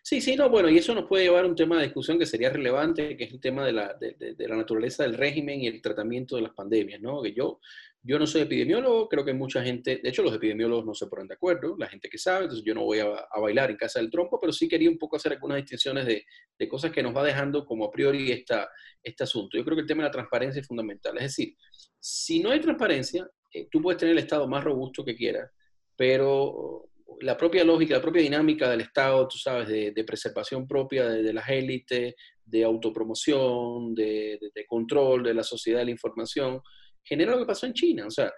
Sí, 0.01 0.21
sí, 0.21 0.37
no, 0.37 0.49
bueno, 0.49 0.69
y 0.69 0.77
eso 0.77 0.95
nos 0.95 1.05
puede 1.05 1.25
llevar 1.25 1.43
a 1.43 1.47
un 1.47 1.55
tema 1.55 1.77
de 1.77 1.85
discusión 1.85 2.17
que 2.17 2.25
sería 2.25 2.49
relevante, 2.49 3.17
que 3.17 3.25
es 3.25 3.33
el 3.33 3.41
tema 3.41 3.65
de 3.65 3.73
la, 3.73 3.93
de, 3.93 4.13
de 4.13 4.47
la 4.47 4.55
naturaleza 4.55 5.03
del 5.03 5.15
régimen 5.15 5.61
y 5.61 5.67
el 5.67 5.81
tratamiento 5.81 6.37
de 6.37 6.43
las 6.43 6.53
pandemias, 6.53 7.01
¿no? 7.01 7.21
Que 7.21 7.33
yo, 7.33 7.59
yo 8.07 8.19
no 8.19 8.27
soy 8.27 8.41
epidemiólogo, 8.41 9.09
creo 9.09 9.25
que 9.25 9.33
mucha 9.33 9.63
gente, 9.63 9.99
de 10.01 10.09
hecho 10.09 10.21
los 10.21 10.33
epidemiólogos 10.35 10.85
no 10.85 10.93
se 10.93 11.07
ponen 11.07 11.27
de 11.27 11.33
acuerdo, 11.33 11.75
la 11.77 11.87
gente 11.87 12.07
que 12.07 12.19
sabe, 12.19 12.43
entonces 12.43 12.63
yo 12.63 12.75
no 12.75 12.83
voy 12.83 12.99
a, 12.99 13.07
bailar 13.41 13.71
en 13.71 13.77
casa 13.77 13.99
del 13.99 14.11
trompo, 14.11 14.39
pero 14.39 14.53
sí 14.53 14.67
quería 14.67 14.89
un 14.89 14.97
poco 14.99 15.15
hacer 15.15 15.31
algunas 15.31 15.57
distinciones 15.57 16.05
de, 16.05 16.23
de, 16.57 16.67
cosas 16.67 16.91
que 16.91 17.01
nos 17.01 17.15
va 17.15 17.23
dejando 17.23 17.65
como 17.65 17.85
a 17.85 17.91
priori 17.91 18.31
esta, 18.31 18.69
este 19.01 19.23
asunto. 19.23 19.57
Yo 19.57 19.63
creo 19.65 19.75
que 19.75 19.81
el 19.81 19.87
tema 19.87 20.03
de 20.03 20.09
la 20.09 20.13
transparencia 20.13 20.61
es 20.61 20.67
fundamental. 20.67 21.17
Es 21.17 21.23
decir, 21.23 21.55
si 21.99 22.39
no 22.41 22.51
hay 22.51 22.59
transparencia, 22.59 23.27
eh, 23.51 23.67
tú 23.71 23.81
puedes 23.81 23.99
tener 23.99 24.13
el 24.13 24.23
Estado 24.23 24.47
más 24.47 24.63
robusto 24.63 25.03
que 25.03 25.15
quieras, 25.15 25.49
pero 25.95 26.89
la 27.21 27.37
propia 27.37 27.63
lógica, 27.63 27.95
la 27.95 28.01
propia 28.01 28.21
dinámica 28.21 28.69
del 28.69 28.81
Estado, 28.81 29.27
tú 29.27 29.37
sabes, 29.37 29.67
de, 29.67 30.03
preservación 30.05 30.67
propia 30.67 31.07
de, 31.07 31.23
de, 31.23 31.33
las 31.33 31.49
élites, 31.49 32.13
de 32.45 32.63
autopromoción, 32.63 33.95
de, 33.95 34.39
control 34.67 35.23
de 35.23 35.33
la 35.33 35.43
sociedad 35.43 35.79
de 35.79 35.85
la 35.85 35.91
información, 35.91 36.61
genera 37.05 37.31
lo 37.31 37.39
que 37.39 37.45
pasó 37.45 37.65
en 37.65 37.73
China. 37.73 38.07
O 38.07 38.11
sea, 38.11 38.33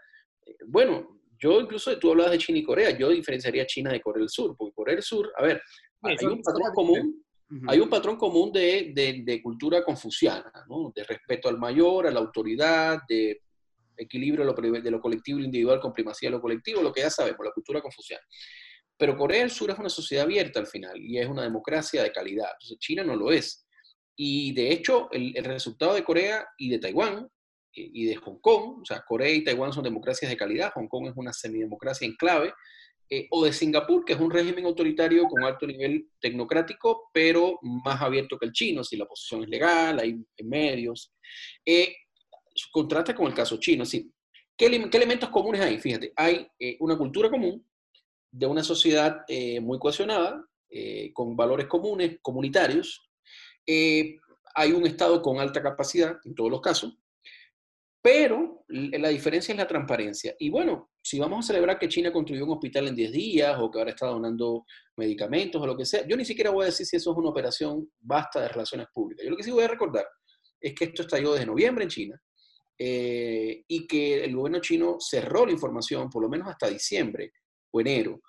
eh, 0.46 0.56
bueno, 0.68 1.22
yo 1.40 1.62
incluso 1.62 1.98
tú 2.00 2.12
hablabas 2.12 2.34
de 2.34 2.38
China 2.40 2.60
y 2.60 2.64
Corea, 2.64 2.98
yo 2.98 3.10
diferenciaría 3.10 3.66
China 3.66 3.92
de 3.92 4.02
Corea 4.02 4.20
del 4.20 4.30
Sur, 4.30 4.56
porque 4.58 4.74
Corea 4.74 4.96
del 4.96 5.04
Sur, 5.04 5.32
a 5.38 5.44
ver, 5.44 5.62
hay 6.02 6.26
un 6.26 6.42
patrón 6.42 6.74
común, 6.74 7.26
hay 7.68 7.80
un 7.80 7.90
patrón 7.90 8.18
común 8.18 8.52
de, 8.52 9.24
de, 9.24 9.42
cultura 9.42 9.84
confuciana, 9.84 10.52
¿no? 10.68 10.92
de 10.96 11.04
respeto 11.04 11.48
al 11.48 11.58
mayor, 11.58 12.08
a 12.08 12.12
la 12.12 12.20
autoridad, 12.20 13.00
de 13.08 13.42
equilibrio 13.98 14.46
de 14.46 14.92
lo, 14.92 15.02
colectivo 15.02 15.40
y 15.40 15.42
lo 15.42 15.46
individual 15.46 15.80
con 15.80 15.94
primacía 15.94 16.30
de 16.30 16.36
lo 16.36 16.42
colectivo, 16.42 16.82
lo 16.82 16.94
que 16.94 17.02
ya 17.02 17.10
sabemos, 17.10 17.40
la 17.44 17.52
cultura 17.52 17.82
confuciana. 17.82 18.24
Pero 18.96 19.18
Corea 19.18 19.40
del 19.40 19.52
Sur 19.52 19.72
es 19.72 19.80
una 19.80 19.90
sociedad 19.90 20.26
abierta 20.26 20.60
al 20.60 20.68
final 20.68 21.00
y 21.00 21.18
es 21.18 21.28
una 21.28 21.44
democracia 21.44 22.04
de 22.04 22.12
calidad. 22.12 22.50
Entonces 22.54 22.80
China 22.80 23.04
no 23.04 23.16
lo 23.16 23.32
es. 23.32 23.66
Y 24.16 24.54
de 24.54 24.72
hecho, 24.72 25.10
el, 25.12 25.36
el 25.36 25.46
resultado 25.46 25.94
de 25.94 26.04
Corea 26.04 26.48
y 26.58 26.70
de 26.70 26.80
Taiwán 26.80 27.28
y 27.78 28.06
de 28.06 28.16
Hong 28.16 28.40
Kong, 28.40 28.82
o 28.82 28.86
sea, 28.86 29.04
Corea 29.08 29.30
y 29.30 29.44
Taiwán 29.44 29.72
son 29.72 29.84
democracias 29.84 30.30
de 30.32 30.38
calidad, 30.38 30.72
Hong 30.74 30.88
Kong 30.88 31.08
es 31.08 31.14
una 31.16 31.32
semidemocracia 31.32 32.08
en 32.08 32.16
clave, 32.16 32.54
eh, 33.10 33.28
o 33.32 33.46
de 33.46 33.54
Singapur, 33.54 34.04
que 34.04 34.14
es 34.14 34.20
un 34.20 34.30
régimen 34.30 34.66
autoritario 34.66 35.26
con 35.30 35.44
alto 35.46 35.66
nivel 35.66 36.10
tecnocrático, 36.20 37.10
pero 37.14 37.58
más 37.62 38.02
abierto 38.02 38.38
que 38.38 38.46
el 38.48 38.52
chino, 38.52 38.84
si 38.84 38.98
la 38.98 39.06
oposición 39.06 39.44
es 39.44 39.50
legal, 39.50 40.00
hay, 40.00 40.18
medios. 40.44 41.14
Eh, 41.66 41.96
contrasta 42.72 43.16
con 43.16 43.28
el 43.28 43.34
caso 43.34 43.58
chino, 43.58 43.86
sí. 43.86 44.12
¿Qué, 44.58 44.66
elementos 44.66 45.30
comunes 45.30 45.62
hay? 45.62 45.80
Fíjate, 45.80 46.12
hay 46.18 46.48
eh, 46.60 46.76
una 46.82 46.98
cultura 46.98 47.30
común 47.30 47.66
de 48.30 48.46
una 48.46 48.64
sociedad 48.64 49.22
muy 49.62 49.80
cohesionada, 49.80 50.46
con 51.14 51.36
valores 51.38 51.66
comunes, 51.68 52.20
comunitarios. 52.22 53.10
hay 53.66 54.72
un 54.74 54.86
Estado 54.86 55.22
con 55.22 55.40
alta 55.40 55.64
capacidad, 55.64 56.20
en 56.26 56.36
todos 56.36 56.52
los 56.52 56.60
casos, 56.60 56.98
pero 58.08 58.64
la 58.70 59.10
diferencia 59.10 59.52
es 59.52 59.58
la 59.58 59.68
transparencia. 59.68 60.34
Y 60.40 60.50
bueno, 60.50 60.92
si 61.04 61.20
vamos 61.20 61.44
a 61.44 61.48
celebrar 61.48 61.78
que 61.78 61.90
China 61.90 62.10
construyó 62.10 62.46
un 62.46 62.52
hospital 62.52 62.88
en 62.88 62.96
10 62.96 63.12
días 63.12 63.58
o 63.60 63.70
que 63.70 63.80
ahora 63.80 63.90
está 63.90 64.08
donando 64.08 64.66
medicamentos 64.96 65.62
o 65.62 65.68
lo 65.68 65.76
que 65.76 65.86
sea, 65.86 66.08
yo 66.08 66.16
ni 66.16 66.24
siquiera 66.24 66.52
voy 66.52 66.64
a 66.64 66.66
decir 66.68 66.86
si 66.86 66.96
eso 66.96 67.12
es 67.12 67.18
una 67.18 67.32
operación 67.32 67.92
basta 68.00 68.40
de 68.40 68.48
relaciones 68.48 68.88
públicas. 68.94 69.26
Yo 69.26 69.32
lo 69.32 69.36
que 69.36 69.44
sí 69.44 69.52
voy 69.52 69.66
a 69.66 69.68
recordar 69.68 70.08
es 70.62 70.74
que 70.74 70.86
esto 70.86 71.02
estalló 71.02 71.34
desde 71.34 71.48
noviembre 71.48 71.84
en 71.84 71.90
China 71.90 72.22
eh, 72.80 73.66
y 73.68 73.86
que 73.86 74.24
el 74.24 74.34
gobierno 74.34 74.62
chino 74.62 74.96
cerró 75.02 75.46
la 75.46 75.52
información 75.52 76.10
por 76.10 76.24
lo 76.24 76.30
menos 76.30 76.48
hasta 76.48 76.70
diciembre 76.70 77.34
o 77.72 77.82
enero. 77.82 78.22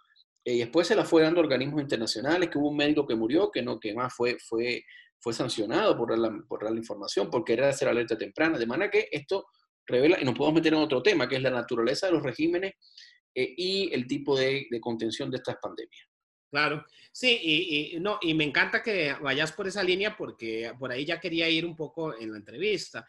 Eh, 0.45 0.55
y 0.55 0.59
después 0.59 0.89
se 0.89 0.97
la 0.97 1.05
fue 1.05 1.23
dando 1.23 1.39
a 1.39 1.45
organismos 1.45 1.81
internacionales, 1.81 2.51
que 2.51 2.59
hubo 2.59 2.71
un 2.71 2.77
médico 2.77 3.07
que 3.07 3.15
murió, 3.15 3.49
que 3.53 3.63
no, 3.63 3.79
que 3.79 3.95
más 3.95 4.13
fue, 4.13 4.39
fue, 4.41 4.83
fue 5.21 5.33
sancionado 5.33 5.97
por 5.97 6.11
dar, 6.11 6.19
la, 6.19 6.37
por 6.49 6.65
dar 6.65 6.73
la 6.73 6.79
información, 6.79 7.31
por 7.31 7.45
querer 7.45 7.67
hacer 7.67 7.87
alerta 7.87 8.19
temprana. 8.19 8.59
De 8.59 8.67
manera 8.67 8.91
que 8.91 9.09
esto 9.13 9.47
revela, 9.89 10.21
y 10.21 10.25
nos 10.25 10.37
podemos 10.37 10.61
meter 10.61 10.75
en 10.75 10.81
otro 10.81 11.03
tema, 11.03 11.29
que 11.29 11.37
es 11.37 11.43
la 11.43 11.51
naturaleza 11.51 12.07
de 12.07 12.13
los 12.13 12.23
regímenes 12.23 12.75
eh, 13.35 13.55
y 13.57 13.93
el 13.93 14.07
tipo 14.07 14.39
de, 14.39 14.69
contención 14.81 15.31
de 15.31 15.39
estas 15.39 15.57
pandemias. 15.61 16.07
Claro, 16.51 16.85
sí, 17.13 17.39
y, 17.43 18.01
no, 18.01 18.19
y 18.23 18.33
me 18.35 18.45
encanta 18.45 18.83
que 18.83 19.15
vayas 19.21 19.53
por 19.53 19.67
esa 19.67 19.83
línea 19.83 20.17
porque 20.17 20.73
por 20.79 20.91
ahí 20.91 21.05
ya 21.05 21.21
quería 21.21 21.49
ir 21.49 21.67
un 21.67 21.77
poco 21.77 22.19
en 22.19 22.31
la 22.31 22.39
entrevista. 22.39 23.07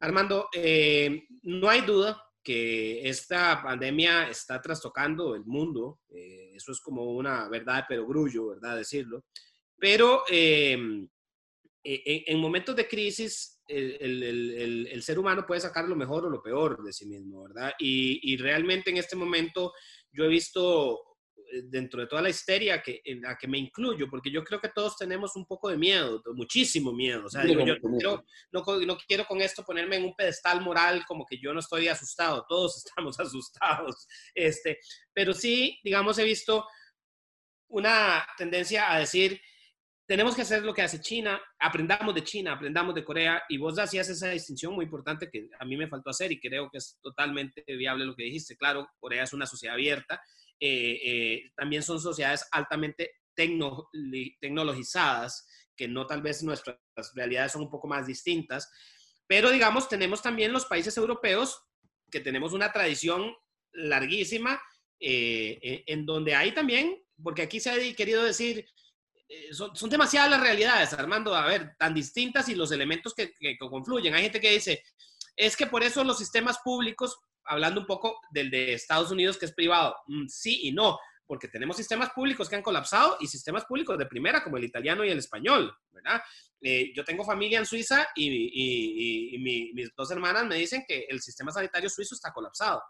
Armando, 0.00 0.48
eh, 0.54 1.24
no 1.42 1.68
hay 1.68 1.82
duda 1.82 2.22
que 2.42 3.06
esta 3.06 3.60
pandemia 3.62 4.30
está 4.30 4.62
trastocando 4.62 5.34
el 5.34 5.44
mundo, 5.44 6.00
eh, 6.08 6.52
eso 6.54 6.72
es 6.72 6.80
como 6.80 7.04
una 7.12 7.48
verdad 7.48 7.84
pero 7.86 8.06
grullo, 8.06 8.48
¿verdad? 8.48 8.78
Decirlo, 8.78 9.26
pero 9.76 10.22
en 10.30 11.10
momentos 12.38 12.74
de 12.74 12.88
crisis 12.88 13.57
el, 13.68 15.02
ser 15.02 15.18
humano 15.18 15.44
puede 15.46 15.60
sacar 15.60 15.88
lo 15.88 15.96
mejor 15.96 16.24
o 16.24 16.30
lo 16.30 16.42
peor 16.42 16.82
de 16.82 16.92
sí 16.92 17.06
mismo, 17.06 17.44
¿verdad? 17.44 17.72
Y, 17.78 18.36
realmente 18.38 18.90
en 18.90 18.96
este 18.96 19.16
momento 19.16 19.72
yo 20.12 20.24
he 20.24 20.28
visto 20.28 20.98
eh, 21.36 21.62
dentro 21.64 22.00
de 22.00 22.06
toda 22.06 22.22
la 22.22 22.30
histeria 22.30 22.82
que, 22.82 23.00
en 23.04 23.22
la 23.22 23.36
que 23.36 23.48
me 23.48 23.58
incluyo, 23.58 24.08
porque 24.08 24.30
yo 24.30 24.42
creo 24.42 24.60
que 24.60 24.70
todos 24.70 24.96
tenemos 24.96 25.36
un 25.36 25.46
poco 25.46 25.68
de 25.68 25.76
miedo, 25.76 26.22
muchísimo 26.34 26.92
miedo. 26.92 27.26
O 27.26 27.30
sea, 27.30 27.44
yo 27.44 27.54
no, 27.56 28.24
no, 28.52 28.98
quiero 29.06 29.26
con 29.26 29.40
esto 29.40 29.64
ponerme 29.64 29.96
en 29.96 30.04
un 30.04 30.14
pedestal 30.14 30.60
moral 30.60 31.04
como 31.06 31.26
que 31.26 31.38
yo 31.38 31.52
no 31.52 31.60
estoy 31.60 31.88
asustado, 31.88 32.44
todos 32.48 32.76
estamos 32.86 33.18
asustados. 33.20 34.06
Este, 34.34 34.78
pero 35.12 35.32
sí, 35.32 35.78
digamos, 35.84 36.18
he 36.18 36.24
visto 36.24 36.66
una 37.68 38.26
tendencia 38.36 38.92
a 38.92 39.00
decir, 39.00 39.40
tenemos 40.08 40.34
que 40.34 40.40
hacer 40.40 40.64
lo 40.64 40.72
que 40.72 40.80
hace 40.80 41.02
China, 41.02 41.38
aprendamos 41.58 42.14
de 42.14 42.24
China, 42.24 42.54
aprendamos 42.54 42.94
de 42.94 43.04
Corea, 43.04 43.42
y 43.46 43.58
vos 43.58 43.78
hacías 43.78 44.08
esa 44.08 44.30
distinción 44.30 44.74
muy 44.74 44.86
importante 44.86 45.28
que 45.30 45.50
a 45.60 45.66
mí 45.66 45.76
me 45.76 45.86
faltó 45.86 46.08
hacer 46.08 46.32
y 46.32 46.40
creo 46.40 46.70
que 46.70 46.78
es 46.78 46.98
totalmente 47.02 47.62
viable 47.66 48.06
lo 48.06 48.16
que 48.16 48.22
dijiste. 48.22 48.56
Claro, 48.56 48.88
Corea 48.98 49.24
es 49.24 49.34
una 49.34 49.44
sociedad 49.44 49.74
abierta, 49.74 50.22
eh, 50.58 50.98
eh, 51.04 51.50
también 51.54 51.82
son 51.82 52.00
sociedades 52.00 52.48
altamente 52.50 53.16
tecnologizadas, 53.34 55.46
que 55.76 55.86
no 55.86 56.06
tal 56.06 56.22
vez 56.22 56.42
nuestras 56.42 56.78
realidades 57.14 57.52
son 57.52 57.62
un 57.62 57.70
poco 57.70 57.86
más 57.86 58.06
distintas, 58.06 58.72
pero 59.26 59.50
digamos, 59.50 59.90
tenemos 59.90 60.22
también 60.22 60.54
los 60.54 60.64
países 60.64 60.96
europeos 60.96 61.62
que 62.10 62.20
tenemos 62.20 62.54
una 62.54 62.72
tradición 62.72 63.36
larguísima, 63.72 64.58
eh, 64.98 65.84
en 65.86 66.06
donde 66.06 66.34
hay 66.34 66.52
también, 66.52 66.98
porque 67.22 67.42
aquí 67.42 67.60
se 67.60 67.70
ha 67.70 67.94
querido 67.94 68.24
decir, 68.24 68.60
eh, 68.60 68.66
son, 69.52 69.74
son, 69.76 69.90
demasiadas 69.90 70.30
las 70.30 70.40
realidades, 70.40 70.92
Armando, 70.92 71.34
a 71.34 71.46
ver, 71.46 71.74
tan 71.78 71.94
distintas 71.94 72.48
y 72.48 72.54
los 72.54 72.72
elementos 72.72 73.14
que, 73.14 73.32
confluyen. 73.58 74.14
Hay 74.14 74.22
gente 74.22 74.40
que 74.40 74.52
dice, 74.52 74.82
es 75.36 75.56
que 75.56 75.66
por 75.66 75.82
eso 75.82 76.04
los 76.04 76.18
sistemas 76.18 76.58
públicos, 76.58 77.18
hablando 77.44 77.80
un 77.80 77.86
poco 77.86 78.20
del 78.30 78.50
de 78.50 78.74
Estados 78.74 79.10
Unidos 79.10 79.36
que 79.38 79.46
es 79.46 79.54
privado, 79.54 79.96
mm, 80.06 80.26
sí 80.28 80.60
y 80.68 80.72
no, 80.72 80.98
porque 81.26 81.48
tenemos 81.48 81.76
sistemas 81.76 82.10
públicos 82.10 82.48
que 82.48 82.56
han 82.56 82.62
colapsado 82.62 83.18
y 83.20 83.26
sistemas 83.26 83.66
públicos 83.66 83.98
de 83.98 84.06
primera 84.06 84.42
como 84.42 84.56
el 84.56 84.64
italiano 84.64 85.04
y 85.04 85.10
el 85.10 85.18
español, 85.18 85.76
¿verdad? 85.90 86.22
Eh, 86.60 86.90
yo 86.94 87.04
tengo 87.04 87.24
familia 87.24 87.58
en 87.58 87.66
Suiza 87.66 88.08
y, 88.16 89.36
mis 89.38 89.94
dos 89.94 90.10
hermanas 90.10 90.46
me 90.46 90.56
dicen 90.56 90.84
que 90.88 91.06
el 91.08 91.20
sistema 91.20 91.52
sanitario 91.52 91.90
suizo 91.90 92.14
está 92.14 92.32
colapsado. 92.32 92.82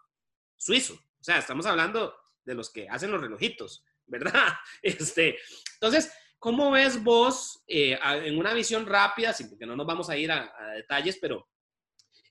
Suizo, 0.56 0.94
o 0.94 1.24
sea, 1.24 1.38
estamos 1.38 1.66
hablando 1.66 2.14
de 2.44 2.54
los 2.54 2.70
que 2.70 2.88
hacen 2.88 3.10
los 3.10 3.20
relojitos, 3.20 3.84
¿verdad? 4.06 4.54
Este, 4.82 5.38
entonces, 5.74 6.10
¿Cómo 6.38 6.70
ves 6.70 7.02
vos, 7.02 7.64
eh, 7.66 7.98
en 8.02 8.38
una 8.38 8.54
visión 8.54 8.86
rápida, 8.86 9.32
sin 9.32 9.48
porque 9.48 9.66
no 9.66 9.74
nos 9.74 9.86
vamos 9.86 10.08
a 10.08 10.16
ir 10.16 10.30
a, 10.30 10.52
detalles, 10.76 11.18
pero 11.20 11.48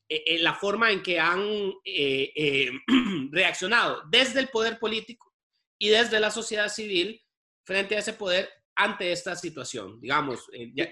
eh, 0.08 0.24
eh, 0.26 0.40
la 0.40 0.54
forma 0.54 0.92
en 0.92 1.04
que 1.04 1.20
han 1.20 1.74
reaccionado 3.32 4.04
desde 4.10 4.40
el 4.40 4.48
poder 4.48 4.80
político 4.80 5.34
y 5.78 5.90
desde 5.90 6.22
la 6.22 6.32
sociedad 6.32 6.70
civil 6.70 7.22
frente 7.66 7.98
a 7.98 8.00
ese 8.00 8.14
poder 8.14 8.50
ante 8.76 9.12
esta 9.12 9.36
situación? 9.36 10.00
Digamos, 10.00 10.48
ya, 10.74 10.90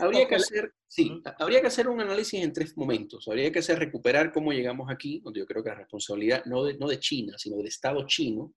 habría, 0.00 0.26
que 0.26 0.34
hacer, 0.34 0.72
sí, 0.88 1.22
habría 1.38 1.60
que 1.60 1.68
hacer 1.68 1.86
un 1.86 2.00
análisis 2.00 2.42
en 2.42 2.52
tres 2.52 2.76
momentos. 2.76 3.28
Habría 3.28 3.52
que 3.52 3.60
hacer 3.60 3.78
recuperar 3.78 4.32
cómo 4.32 4.52
llegamos 4.52 4.90
aquí, 4.90 5.20
donde 5.20 5.40
yo 5.40 5.46
creo 5.46 5.62
que 5.62 5.68
la 5.70 5.76
responsabilidad 5.76 6.44
no 6.46 6.64
de, 6.64 6.76
no 6.76 6.88
de 6.88 6.98
China, 6.98 7.34
sino 7.38 7.56
del 7.56 7.68
Estado 7.68 8.04
chino, 8.04 8.52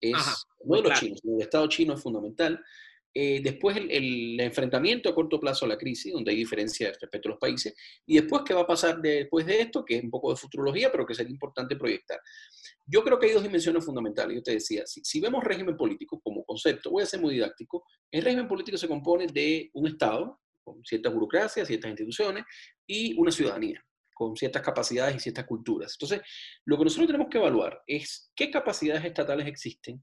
es, 0.00 0.46
no 0.64 0.76
de 0.76 0.82
los 0.88 0.98
chinos, 0.98 1.20
sino 1.20 1.34
del 1.34 1.42
Estado 1.42 1.68
chino 1.68 1.94
es 1.94 2.02
fundamental. 2.02 2.60
Eh, 3.16 3.40
después 3.42 3.76
el, 3.76 4.40
enfrentamiento 4.40 5.08
a 5.08 5.14
corto 5.14 5.38
plazo 5.38 5.64
a 5.64 5.68
la 5.68 5.78
crisis, 5.78 6.12
donde 6.12 6.32
hay 6.32 6.36
diferencias 6.38 6.98
respecto 7.00 7.28
a 7.28 7.32
los 7.32 7.38
países, 7.38 7.74
y 8.04 8.16
después 8.16 8.42
qué 8.44 8.52
va 8.54 8.62
a 8.62 8.66
pasar 8.66 9.00
después 9.00 9.46
de 9.46 9.60
esto, 9.60 9.84
que 9.84 9.98
es 9.98 10.04
un 10.04 10.10
poco 10.10 10.30
de 10.30 10.36
futurología, 10.36 10.90
pero 10.90 11.06
que 11.06 11.14
sería 11.14 11.30
importante 11.30 11.76
proyectar. 11.76 12.18
Yo 12.84 13.04
creo 13.04 13.18
que 13.18 13.26
hay 13.26 13.32
dos 13.32 13.44
dimensiones 13.44 13.84
fundamentales. 13.84 14.36
Yo 14.36 14.42
te 14.42 14.52
decía, 14.52 14.84
si, 14.86 15.00
si 15.04 15.20
vemos 15.20 15.44
régimen 15.44 15.76
político 15.76 16.20
como 16.20 16.44
concepto, 16.44 16.90
voy 16.90 17.04
a 17.04 17.06
ser 17.06 17.20
muy 17.20 17.34
didáctico, 17.34 17.84
el 18.10 18.22
régimen 18.22 18.48
político 18.48 18.76
se 18.76 18.88
compone 18.88 19.28
de 19.28 19.70
un 19.74 19.86
Estado, 19.86 20.40
con 20.64 20.84
ciertas 20.84 21.12
burocracias, 21.14 21.68
ciertas 21.68 21.90
instituciones, 21.90 22.44
y 22.86 23.18
una 23.18 23.30
ciudadanía 23.30 23.84
con 24.14 24.36
ciertas 24.36 24.62
capacidades 24.62 25.16
y 25.16 25.18
ciertas 25.18 25.44
culturas. 25.44 25.96
Entonces, 25.96 26.22
lo 26.64 26.78
que 26.78 26.84
nosotros 26.84 27.08
tenemos 27.08 27.26
que 27.28 27.38
evaluar 27.38 27.82
es 27.86 28.30
qué 28.34 28.48
capacidades 28.48 29.04
estatales 29.04 29.46
existen 29.46 30.02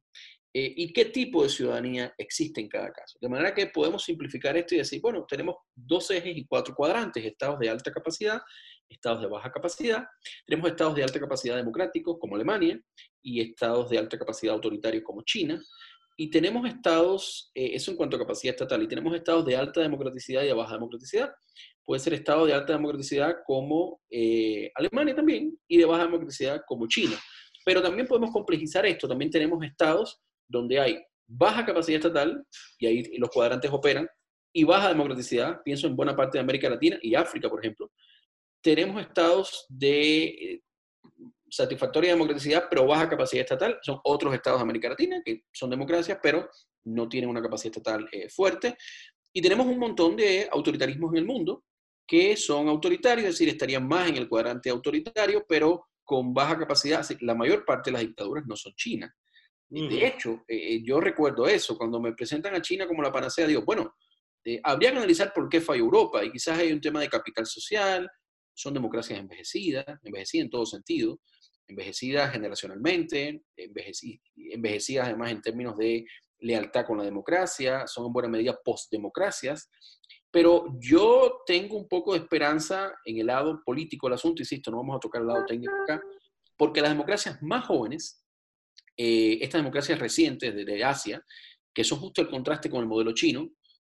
eh, 0.53 0.73
y 0.75 0.91
qué 0.91 1.05
tipo 1.05 1.43
de 1.43 1.49
ciudadanía 1.49 2.13
existe 2.17 2.59
en 2.59 2.67
cada 2.67 2.91
caso. 2.91 3.17
De 3.21 3.29
manera 3.29 3.53
que 3.53 3.67
podemos 3.67 4.03
simplificar 4.03 4.57
esto 4.57 4.75
y 4.75 4.79
decir, 4.79 4.99
bueno, 5.01 5.25
tenemos 5.27 5.55
dos 5.73 6.11
ejes 6.11 6.35
y 6.35 6.45
cuatro 6.45 6.75
cuadrantes, 6.75 7.23
estados 7.23 7.57
de 7.59 7.69
alta 7.69 7.91
capacidad, 7.91 8.41
estados 8.89 9.21
de 9.21 9.27
baja 9.27 9.51
capacidad, 9.51 10.03
tenemos 10.45 10.69
estados 10.69 10.95
de 10.95 11.03
alta 11.03 11.19
capacidad 11.19 11.55
democráticos 11.55 12.17
como 12.19 12.35
Alemania 12.35 12.79
y 13.21 13.39
estados 13.39 13.89
de 13.89 13.97
alta 13.97 14.17
capacidad 14.17 14.53
autoritarios 14.53 15.03
como 15.03 15.21
China, 15.23 15.61
y 16.17 16.29
tenemos 16.29 16.67
estados, 16.67 17.49
eh, 17.55 17.71
eso 17.73 17.91
en 17.91 17.97
cuanto 17.97 18.17
a 18.17 18.19
capacidad 18.19 18.53
estatal, 18.53 18.83
y 18.83 18.87
tenemos 18.87 19.15
estados 19.15 19.45
de 19.45 19.55
alta 19.55 19.81
democraticidad 19.81 20.43
y 20.43 20.47
de 20.47 20.53
baja 20.53 20.73
democraticidad. 20.73 21.31
Puede 21.83 21.99
ser 21.99 22.13
estado 22.13 22.45
de 22.45 22.53
alta 22.53 22.73
democraticidad 22.73 23.37
como 23.45 24.01
eh, 24.09 24.69
Alemania 24.75 25.15
también, 25.15 25.57
y 25.67 25.77
de 25.77 25.85
baja 25.85 26.03
democraticidad 26.03 26.61
como 26.67 26.87
China. 26.87 27.17
Pero 27.65 27.81
también 27.81 28.07
podemos 28.07 28.31
complejizar 28.31 28.85
esto, 28.85 29.07
también 29.07 29.31
tenemos 29.31 29.63
estados 29.63 30.21
donde 30.51 30.79
hay 30.79 31.03
baja 31.27 31.65
capacidad 31.65 31.97
estatal, 31.97 32.45
y 32.77 32.85
ahí 32.85 33.17
los 33.17 33.29
cuadrantes 33.29 33.71
operan, 33.71 34.07
y 34.53 34.63
baja 34.65 34.89
democraticidad, 34.89 35.61
pienso 35.63 35.87
en 35.87 35.95
buena 35.95 36.15
parte 36.15 36.37
de 36.37 36.41
América 36.41 36.69
Latina 36.69 36.97
y 37.01 37.15
África, 37.15 37.49
por 37.49 37.59
ejemplo, 37.59 37.89
tenemos 38.61 39.01
estados 39.01 39.65
de 39.69 40.23
eh, 40.23 40.61
satisfactoria 41.49 42.11
democraticidad, 42.11 42.67
pero 42.69 42.85
baja 42.85 43.09
capacidad 43.09 43.41
estatal. 43.41 43.79
Son 43.81 43.99
otros 44.03 44.33
estados 44.33 44.59
de 44.59 44.63
América 44.63 44.89
Latina 44.89 45.21
que 45.23 45.43
son 45.51 45.69
democracias, 45.69 46.19
pero 46.21 46.49
no 46.85 47.09
tienen 47.09 47.29
una 47.29 47.41
capacidad 47.41 47.75
estatal 47.75 48.07
eh, 48.11 48.29
fuerte. 48.29 48.77
Y 49.33 49.41
tenemos 49.41 49.65
un 49.65 49.79
montón 49.79 50.15
de 50.15 50.47
autoritarismos 50.51 51.11
en 51.11 51.17
el 51.17 51.25
mundo 51.25 51.63
que 52.07 52.35
son 52.35 52.67
autoritarios, 52.67 53.27
es 53.27 53.33
decir, 53.35 53.49
estarían 53.49 53.87
más 53.87 54.09
en 54.09 54.17
el 54.17 54.27
cuadrante 54.27 54.69
autoritario, 54.69 55.45
pero 55.47 55.87
con 56.03 56.33
baja 56.33 56.57
capacidad. 56.57 57.05
La 57.21 57.35
mayor 57.35 57.63
parte 57.65 57.89
de 57.89 57.93
las 57.93 58.01
dictaduras 58.01 58.45
no 58.45 58.55
son 58.55 58.73
De 59.73 60.05
hecho, 60.05 60.43
eh, 60.49 60.83
yo 60.83 60.99
recuerdo 60.99 61.47
eso, 61.47 61.77
cuando 61.77 62.01
me 62.01 62.13
presentan 62.13 62.53
a 62.53 62.61
China 62.61 62.85
como 62.85 63.01
la 63.01 63.11
panacea, 63.11 63.47
digo, 63.47 63.63
bueno, 63.63 63.95
habría 64.63 64.91
que 64.91 64.97
analizar 64.97 65.31
por 65.33 65.47
qué 65.47 65.61
falla 65.61 65.79
Europa 65.79 66.25
y 66.25 66.31
quizás 66.31 66.59
hay 66.59 66.73
un 66.73 66.81
tema 66.81 66.99
de 66.99 67.07
capital 67.07 67.45
social, 67.45 68.09
son 68.53 68.73
democracias 68.73 69.17
envejecidas, 69.17 69.85
envejecidas 70.03 70.43
en 70.43 70.49
todo 70.49 70.65
sentido, 70.65 71.21
envejecidas 71.67 72.33
generacionalmente, 72.33 73.43
envejecidas 73.55 75.07
además 75.07 75.31
en 75.31 75.41
términos 75.41 75.77
de 75.77 76.05
lealtad 76.39 76.85
con 76.85 76.97
la 76.97 77.05
democracia, 77.05 77.87
son 77.87 78.07
en 78.07 78.13
buena 78.13 78.27
medida 78.27 78.59
postdemocracias, 78.63 79.69
pero 80.31 80.65
yo 80.79 81.43
tengo 81.45 81.77
un 81.77 81.87
poco 81.87 82.13
de 82.13 82.19
esperanza 82.19 82.93
en 83.05 83.19
el 83.19 83.27
lado 83.27 83.61
político 83.63 84.07
del 84.07 84.15
asunto, 84.15 84.41
insisto, 84.41 84.69
no 84.69 84.77
vamos 84.77 84.97
a 84.97 84.99
tocar 84.99 85.21
el 85.21 85.27
lado 85.27 85.45
técnico 85.45 85.73
acá, 85.83 86.01
porque 86.57 86.81
las 86.81 86.91
democracias 86.91 87.41
más 87.41 87.65
jóvenes, 87.65 88.25
eh, 89.03 89.39
estas 89.41 89.57
democracias 89.57 89.97
recientes 89.97 90.53
de, 90.53 90.83
Asia, 90.83 91.25
que 91.73 91.83
son 91.83 91.97
justo 91.97 92.21
el 92.21 92.29
contraste 92.29 92.69
con 92.69 92.81
el 92.81 92.85
modelo 92.85 93.13
chino, 93.13 93.49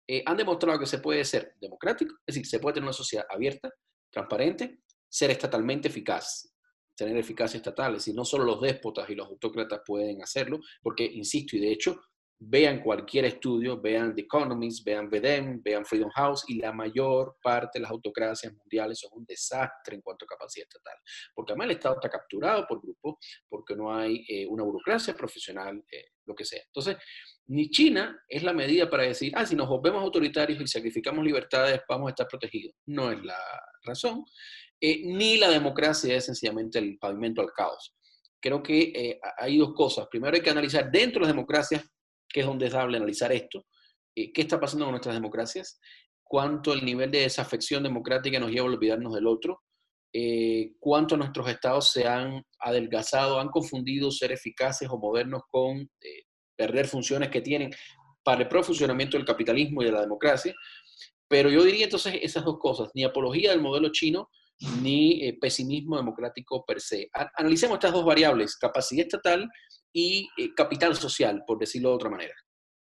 eh, 0.08 0.22
han 0.24 0.38
demostrado 0.38 0.78
que 0.78 0.86
se 0.86 0.98
puede 0.98 1.22
ser 1.26 1.56
democrático, 1.60 2.14
es 2.26 2.34
decir, 2.34 2.46
se 2.46 2.58
puede 2.58 2.76
tener 2.76 2.86
una 2.86 2.94
sociedad 2.94 3.26
abierta, 3.28 3.70
transparente, 4.10 4.78
ser 5.06 5.30
estatalmente 5.30 5.88
eficaz, 5.88 6.54
tener 6.96 7.18
eficacia 7.18 7.58
estatal, 7.58 7.92
es 7.92 7.98
decir, 7.98 8.14
no 8.14 8.24
solo 8.24 8.44
los 8.44 8.62
déspotas 8.62 9.10
y 9.10 9.14
los 9.14 9.28
autócratas 9.28 9.82
pueden 9.84 10.22
hacerlo, 10.22 10.60
porque, 10.80 11.04
insisto, 11.04 11.54
y 11.58 11.60
de 11.60 11.72
hecho, 11.72 12.00
vean 12.38 12.82
cualquier 12.82 13.24
estudio, 13.26 13.80
vean 13.80 14.14
The 14.14 14.22
Economist, 14.22 14.84
vean 14.84 15.08
VEDEM, 15.08 15.62
vean 15.62 15.84
Freedom 15.84 16.10
House, 16.10 16.44
y 16.48 16.56
la 16.56 16.72
mayor 16.72 17.36
parte 17.42 17.78
de 17.78 17.82
las 17.82 17.90
autocracias 17.90 18.52
mundiales 18.52 18.98
son 18.98 19.10
un 19.14 19.24
desastre 19.24 19.96
en 19.96 20.02
cuanto 20.02 20.24
a 20.24 20.28
capacidad 20.28 20.66
estatal. 20.68 20.96
Porque 21.34 21.52
además 21.52 21.66
el 21.66 21.70
Estado 21.72 21.94
está 21.96 22.08
capturado 22.08 22.66
por 22.66 22.82
grupos, 22.82 23.16
porque 23.48 23.76
no 23.76 23.94
hay 23.94 24.24
eh, 24.28 24.46
una 24.46 24.62
burocracia 24.64 25.14
profesional, 25.14 25.82
eh, 25.90 26.06
lo 26.26 26.34
que 26.34 26.44
sea. 26.44 26.62
Entonces, 26.66 26.96
ni 27.46 27.70
China 27.70 28.18
es 28.28 28.42
la 28.42 28.52
medida 28.52 28.88
para 28.88 29.04
decir, 29.04 29.32
ah, 29.36 29.46
si 29.46 29.54
nos 29.54 29.68
volvemos 29.68 30.02
autoritarios 30.02 30.60
y 30.60 30.66
sacrificamos 30.66 31.24
libertades, 31.24 31.80
vamos 31.88 32.08
a 32.08 32.10
estar 32.10 32.26
protegidos. 32.28 32.74
No 32.86 33.10
es 33.10 33.22
la 33.22 33.38
razón. 33.84 34.24
Eh, 34.80 35.02
ni 35.04 35.36
la 35.38 35.50
democracia 35.50 36.14
es 36.14 36.24
sencillamente 36.26 36.78
el 36.78 36.98
pavimento 36.98 37.40
al 37.40 37.52
caos. 37.52 37.94
Creo 38.40 38.62
que 38.62 39.18
hay 39.38 39.56
dos 39.56 39.72
cosas. 39.72 40.06
Primero 40.10 40.36
hay 40.36 40.42
que 40.42 40.50
analizar 40.50 40.90
dentro 40.90 41.20
de 41.20 41.20
las 41.20 41.34
democracias 41.34 41.82
que 42.34 42.40
es 42.40 42.46
donde 42.46 42.66
es 42.66 42.74
analizar 42.74 43.30
esto. 43.30 43.64
Eh, 44.16 44.32
¿Qué 44.32 44.42
está 44.42 44.58
pasando 44.58 44.86
con 44.86 44.92
nuestras 44.92 45.14
democracias? 45.14 45.78
¿Cuánto 46.24 46.72
el 46.72 46.84
nivel 46.84 47.12
de 47.12 47.20
desafección 47.20 47.84
democrática 47.84 48.40
nos 48.40 48.50
lleva 48.50 48.66
a 48.66 48.70
olvidarnos 48.70 49.14
del 49.14 49.28
otro? 49.28 49.62
Eh, 50.12 50.72
¿Cuánto 50.80 51.16
nuestros 51.16 51.48
estados 51.48 51.92
se 51.92 52.08
han 52.08 52.44
adelgazado, 52.58 53.38
han 53.38 53.50
confundido 53.50 54.10
ser 54.10 54.32
eficaces 54.32 54.88
o 54.90 54.98
modernos 54.98 55.42
con 55.48 55.78
eh, 55.78 56.24
perder 56.56 56.88
funciones 56.88 57.28
que 57.28 57.40
tienen 57.40 57.70
para 58.24 58.42
el 58.42 58.48
pro 58.48 58.64
funcionamiento 58.64 59.16
del 59.16 59.26
capitalismo 59.26 59.82
y 59.82 59.86
de 59.86 59.92
la 59.92 60.00
democracia? 60.00 60.54
Pero 61.28 61.50
yo 61.50 61.62
diría 61.62 61.84
entonces 61.84 62.18
esas 62.20 62.44
dos 62.44 62.58
cosas, 62.58 62.90
ni 62.94 63.04
apología 63.04 63.52
del 63.52 63.60
modelo 63.60 63.92
chino, 63.92 64.28
ni 64.80 65.32
pesimismo 65.40 65.96
democrático 65.96 66.64
per 66.64 66.80
se. 66.80 67.10
analicemos 67.36 67.76
estas 67.76 67.92
dos 67.92 68.04
variables, 68.04 68.56
capacidad 68.56 69.04
estatal 69.04 69.50
y 69.92 70.28
eh, 70.36 70.52
capital 70.54 70.96
social, 70.96 71.44
por 71.46 71.58
decirlo 71.58 71.90
de 71.90 71.94
otra 71.94 72.10
manera. 72.10 72.34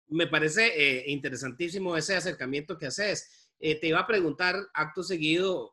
Me 0.08 0.26
parece 0.26 0.66
eh, 0.66 1.04
interesantísimo 1.10 1.96
ese 1.96 2.16
acercamiento 2.16 2.76
que 2.76 2.86
haces. 2.86 3.50
Eh, 3.58 3.80
te 3.80 3.88
iba 3.88 4.00
a 4.00 4.06
preguntar, 4.06 4.56
acto 4.74 5.02
seguido, 5.02 5.72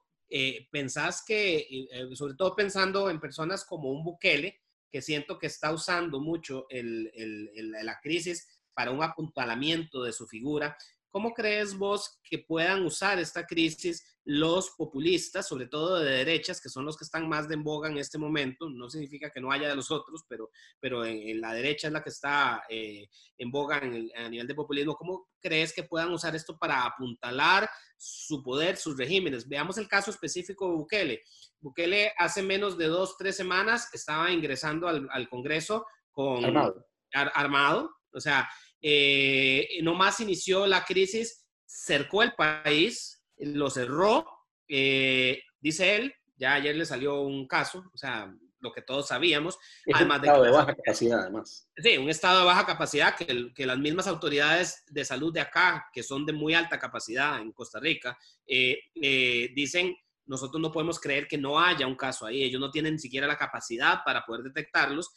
¿pensás 0.71 1.25
que, 1.27 1.67
sobre 2.13 2.35
todo 2.35 2.55
pensando 2.55 3.09
en 3.09 3.19
personas 3.19 3.65
como 3.65 3.91
un 3.91 4.01
Bukele, 4.01 4.61
que 4.89 5.01
siento 5.01 5.37
que 5.37 5.47
está 5.47 5.73
usando 5.73 6.21
mucho 6.21 6.67
la 6.69 7.99
crisis 8.01 8.47
para 8.73 8.91
un 8.91 9.03
apuntalamiento 9.03 10.03
de 10.03 10.13
su 10.13 10.27
figura, 10.27 10.77
¿Cómo 11.11 11.33
crees 11.33 11.77
vos 11.77 12.19
que 12.23 12.39
puedan 12.39 12.85
usar 12.85 13.19
esta 13.19 13.45
crisis 13.45 14.17
los 14.23 14.69
populistas, 14.71 15.45
sobre 15.45 15.67
todo 15.67 15.99
de 15.99 16.09
derechas, 16.09 16.61
que 16.61 16.69
son 16.69 16.85
los 16.85 16.95
que 16.95 17.03
están 17.03 17.27
más 17.27 17.49
de 17.49 17.55
en 17.55 17.63
boga 17.65 17.89
en 17.89 17.97
este 17.97 18.17
momento? 18.17 18.69
No 18.69 18.89
significa 18.89 19.29
que 19.29 19.41
no 19.41 19.51
haya 19.51 19.67
de 19.67 19.75
los 19.75 19.91
otros, 19.91 20.23
pero, 20.29 20.49
pero 20.79 21.03
en, 21.03 21.41
la 21.41 21.53
derecha 21.53 21.87
es 21.87 21.93
la 21.93 22.01
que 22.01 22.11
está 22.11 22.63
eh, 22.69 23.09
en 23.37 23.51
boga 23.51 23.77
a 23.77 24.29
nivel 24.29 24.47
de 24.47 24.55
populismo. 24.55 24.95
¿Cómo 24.95 25.27
crees 25.41 25.73
que 25.73 25.83
puedan 25.83 26.13
usar 26.13 26.33
esto 26.33 26.57
para 26.57 26.85
apuntalar 26.85 27.69
su 27.97 28.41
poder, 28.41 28.77
sus 28.77 28.97
regímenes? 28.97 29.49
Veamos 29.49 29.77
el 29.77 29.89
caso 29.89 30.11
específico 30.11 30.69
de 30.69 30.75
Bukele. 30.75 31.23
Bukele 31.59 32.13
hace 32.17 32.41
menos 32.41 32.77
de 32.77 32.87
dos, 32.87 33.17
tres 33.17 33.35
semanas 33.35 33.93
estaba 33.93 34.31
ingresando 34.31 34.87
al, 34.87 35.29
Congreso 35.29 35.85
con... 36.11 36.45
Armado. 36.45 36.87
armado. 37.11 37.95
O 38.13 38.19
sea, 38.19 38.49
eh, 38.81 39.79
nomás 39.81 40.19
inició 40.19 40.67
la 40.67 40.83
crisis, 40.83 41.45
cercó 41.65 42.23
el 42.23 42.33
país, 42.33 43.23
lo 43.37 43.69
cerró, 43.69 44.25
eh, 44.67 45.43
dice 45.59 45.95
él, 45.95 46.13
ya 46.35 46.53
ayer 46.53 46.75
le 46.75 46.85
salió 46.85 47.21
un 47.21 47.47
caso, 47.47 47.83
o 47.93 47.97
sea, 47.97 48.33
lo 48.61 48.71
que 48.71 48.81
todos 48.81 49.07
sabíamos. 49.07 49.57
además 49.93 50.19
un 50.19 50.25
estado 50.25 50.43
de, 50.43 50.51
baja 50.51 50.75
capacidad, 50.75 51.19
además. 51.21 51.67
Sí, 51.75 51.97
un 51.97 52.09
estado 52.09 52.39
de 52.39 52.45
baja 52.45 52.65
capacidad 52.65 53.15
que, 53.15 53.53
que, 53.53 53.65
las 53.65 53.77
mismas 53.77 54.07
autoridades 54.07 54.83
de 54.87 55.03
salud 55.03 55.33
de 55.33 55.41
acá, 55.41 55.89
que 55.91 56.03
son 56.03 56.25
de 56.25 56.33
muy 56.33 56.53
alta 56.53 56.79
capacidad 56.79 57.39
en 57.39 57.51
Costa 57.51 57.79
Rica, 57.79 58.17
eh, 58.45 58.79
eh, 59.01 59.49
dicen, 59.55 59.95
nosotros 60.25 60.61
no 60.61 60.71
podemos 60.71 60.99
creer 60.99 61.27
que 61.27 61.37
no 61.37 61.59
haya 61.59 61.87
un 61.87 61.95
caso 61.95 62.25
ahí, 62.25 62.43
ellos 62.43 62.61
no 62.61 62.71
tienen 62.71 62.93
ni 62.93 62.99
siquiera 62.99 63.27
la 63.27 63.37
capacidad 63.37 63.99
para 64.05 64.23
poder 64.23 64.43
detectarlos, 64.43 65.11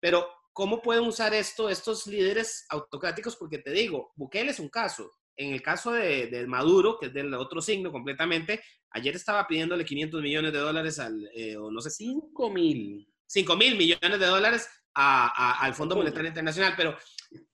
pero 0.00 0.26
¿Cómo 0.52 0.82
pueden 0.82 1.04
usar 1.04 1.32
esto 1.34 1.68
estos 1.68 2.06
líderes 2.06 2.66
autocráticos? 2.70 3.36
Porque 3.36 3.58
te 3.58 3.70
digo, 3.70 4.12
Bukele 4.16 4.50
es 4.50 4.58
un 4.58 4.68
caso. 4.68 5.10
En 5.36 5.52
el 5.52 5.62
caso 5.62 5.92
de, 5.92 6.44
Maduro, 6.46 6.98
que 6.98 7.06
es 7.06 7.14
del 7.14 7.32
otro 7.34 7.62
signo 7.62 7.90
completamente, 7.90 8.62
ayer 8.90 9.14
estaba 9.14 9.46
pidiéndole 9.46 9.84
500 9.84 10.20
millones 10.20 10.52
de 10.52 10.58
dólares 10.58 10.98
al, 10.98 11.30
eh, 11.34 11.56
o 11.56 11.70
no 11.70 11.80
sé, 11.80 11.90
5 11.90 12.50
mil. 12.50 13.08
5 13.26 13.56
mil 13.56 13.76
millones 13.76 14.18
de 14.18 14.26
dólares 14.26 14.68
al 14.92 15.74
Fondo 15.74 15.96
Monetario 15.96 16.28
Internacional, 16.28 16.74
pero 16.76 16.96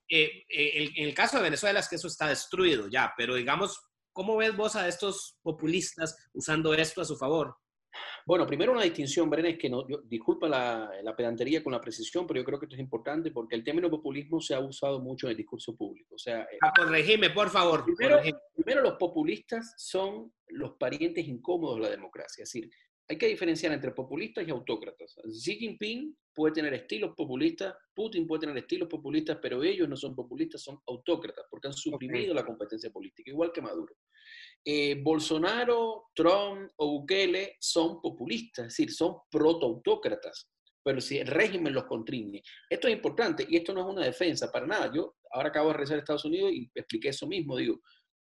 eh, 0.08 0.44
eh, 0.48 0.90
en 0.96 1.08
el 1.08 1.14
caso 1.14 1.36
de 1.36 1.42
Venezuela 1.42 1.80
es 1.80 1.88
que 1.88 1.96
eso 1.96 2.08
está 2.08 2.28
destruido 2.28 2.88
ya, 2.88 3.12
pero 3.16 3.34
digamos, 3.34 3.80
¿cómo 4.12 4.36
ves 4.36 4.56
vos 4.56 4.74
a 4.74 4.88
estos 4.88 5.38
populistas 5.42 6.16
usando 6.32 6.72
esto 6.74 7.02
a 7.02 7.04
su 7.04 7.16
favor? 7.16 7.56
Bueno, 8.26 8.46
primero 8.46 8.72
una 8.72 8.82
distinción, 8.82 9.30
Bren, 9.30 9.46
es 9.46 9.58
que 9.58 9.70
no, 9.70 9.84
disculpa 10.04 10.48
la, 10.48 11.14
pedantería 11.16 11.62
con 11.62 11.72
la 11.72 11.80
precisión, 11.80 12.26
pero 12.26 12.40
yo 12.40 12.44
creo 12.44 12.58
que 12.58 12.66
esto 12.66 12.74
es 12.74 12.80
importante 12.80 13.30
porque 13.30 13.54
el 13.54 13.62
término 13.62 13.88
populismo 13.88 14.40
se 14.40 14.54
ha 14.54 14.60
usado 14.60 15.00
mucho 15.00 15.26
en 15.26 15.32
el 15.32 15.36
discurso 15.36 15.76
público. 15.76 16.16
O 16.16 16.18
sea, 16.18 16.42
eh, 16.42 16.58
ah, 16.62 16.72
corregime, 16.76 17.30
por 17.30 17.50
favor. 17.50 17.84
Primero, 17.84 18.20
primero, 18.54 18.82
los 18.82 18.94
populistas 18.94 19.74
son 19.76 20.32
los 20.48 20.72
parientes 20.72 21.26
incómodos 21.28 21.76
de 21.76 21.82
la 21.82 21.90
democracia. 21.90 22.42
Es 22.42 22.52
decir, 22.52 22.70
hay 23.08 23.18
que 23.18 23.28
diferenciar 23.28 23.72
entre 23.72 23.92
populistas 23.92 24.46
y 24.46 24.50
autócratas. 24.50 25.16
Xi 25.24 25.56
Jinping 25.56 26.16
puede 26.34 26.54
tener 26.54 26.74
estilos 26.74 27.14
populistas, 27.16 27.74
Putin 27.94 28.26
puede 28.26 28.40
tener 28.40 28.58
estilos 28.58 28.88
populistas, 28.88 29.38
pero 29.40 29.62
ellos 29.62 29.88
no 29.88 29.96
son 29.96 30.14
populistas, 30.14 30.62
son 30.62 30.80
autócratas, 30.86 31.44
porque 31.48 31.68
han 31.68 31.74
suprimido 31.74 32.34
la 32.34 32.44
competencia 32.44 32.90
política, 32.90 33.30
igual 33.30 33.52
que 33.52 33.62
Maduro. 33.62 33.94
Eh, 34.68 35.00
Bolsonaro, 35.00 36.08
Trump 36.12 36.72
o 36.78 36.98
Bukele 36.98 37.56
son 37.60 38.00
populistas, 38.00 38.66
es 38.66 38.72
decir, 38.72 38.92
son 38.92 39.18
protoautócratas, 39.30 40.48
pero 40.82 41.00
si 41.00 41.18
el 41.18 41.28
régimen 41.28 41.72
los 41.72 41.84
contriñe. 41.84 42.42
Esto 42.68 42.88
es 42.88 42.94
importante 42.94 43.46
y 43.48 43.56
esto 43.56 43.72
no 43.72 43.82
es 43.82 43.86
una 43.86 44.04
defensa 44.04 44.50
para 44.50 44.66
nada. 44.66 44.90
Yo 44.92 45.14
ahora 45.30 45.50
acabo 45.50 45.68
de 45.68 45.74
regresar 45.74 45.98
a 45.98 46.00
Estados 46.00 46.24
Unidos 46.24 46.50
y 46.52 46.68
expliqué 46.74 47.10
eso 47.10 47.28
mismo, 47.28 47.56
digo, 47.56 47.80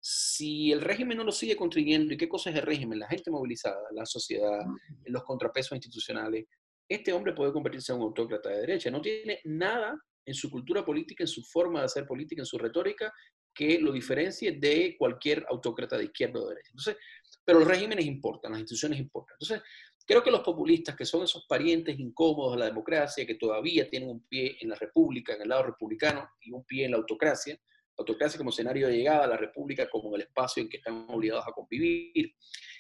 si 0.02 0.72
el 0.72 0.82
régimen 0.82 1.18
no 1.18 1.24
lo 1.24 1.32
sigue 1.32 1.56
contribuyendo, 1.56 2.16
¿y 2.16 2.18
qué 2.18 2.28
cosa 2.28 2.50
es 2.50 2.56
el 2.56 2.64
régimen? 2.64 2.98
La 2.98 3.08
gente 3.08 3.30
movilizada, 3.30 3.84
la 3.92 4.06
sociedad, 4.08 4.66
los 5.06 5.24
contrapesos 5.24 5.74
institucionales, 5.74 6.46
este 6.90 7.14
hombre 7.14 7.34
puede 7.34 7.54
convertirse 7.54 7.92
en 7.92 8.00
un 8.00 8.06
autócrata 8.06 8.50
de 8.50 8.62
derecha. 8.62 8.90
No 8.90 9.02
tiene 9.02 9.40
nada 9.44 9.96
en 10.26 10.34
su 10.34 10.50
cultura 10.50 10.84
política, 10.84 11.24
en 11.24 11.28
su 11.28 11.44
forma 11.44 11.80
de 11.80 11.86
hacer 11.86 12.08
política, 12.08 12.42
en 12.42 12.46
su 12.48 12.58
retórica, 12.58 13.14
que 13.54 13.80
lo 13.80 13.92
diferencie 13.92 14.54
de 14.54 14.96
cualquier 14.98 15.46
autócrata 15.50 15.98
de 15.98 16.06
izquierda 16.06 16.40
o 16.40 16.44
de 16.44 16.50
derecha. 16.50 16.72
Entonces, 16.72 16.98
pero 17.46 17.60
los 17.60 17.68
regímenes 17.68 18.06
importan, 18.06 18.52
las 18.52 18.62
instituciones 18.62 19.00
importan. 19.00 19.36
Entonces, 19.40 19.62
creo 20.06 20.24
que 20.24 20.32
los 20.32 20.42
populistas, 20.42 20.96
que 20.96 21.06
son 21.06 21.24
esos 21.24 21.46
parientes 21.48 22.00
incómodos 22.00 22.54
de 22.54 22.60
la 22.60 22.66
democracia, 22.66 23.26
que 23.26 23.36
todavía 23.36 23.90
tienen 23.90 24.10
un 24.10 24.26
pie 24.28 24.58
en 24.60 24.70
la 24.70 24.76
república, 24.76 25.34
en 25.34 25.42
el 25.42 25.50
lado 25.50 25.64
republicano, 25.64 26.30
y 26.42 26.52
un 26.52 26.64
pie 26.66 26.86
en 26.86 26.92
la 26.92 26.98
autocracia, 26.98 27.60
autocracia 27.98 28.38
como 28.38 28.50
escenario 28.50 28.88
de 28.88 28.98
llegada, 28.98 29.28
la 29.28 29.38
república 29.38 29.90
como 29.90 30.16
el 30.16 30.24
espacio 30.24 30.64
en 30.64 30.70
que 30.70 30.78
están 30.78 31.06
obligados 31.10 31.46
a 31.48 31.52
convivir, 31.52 32.36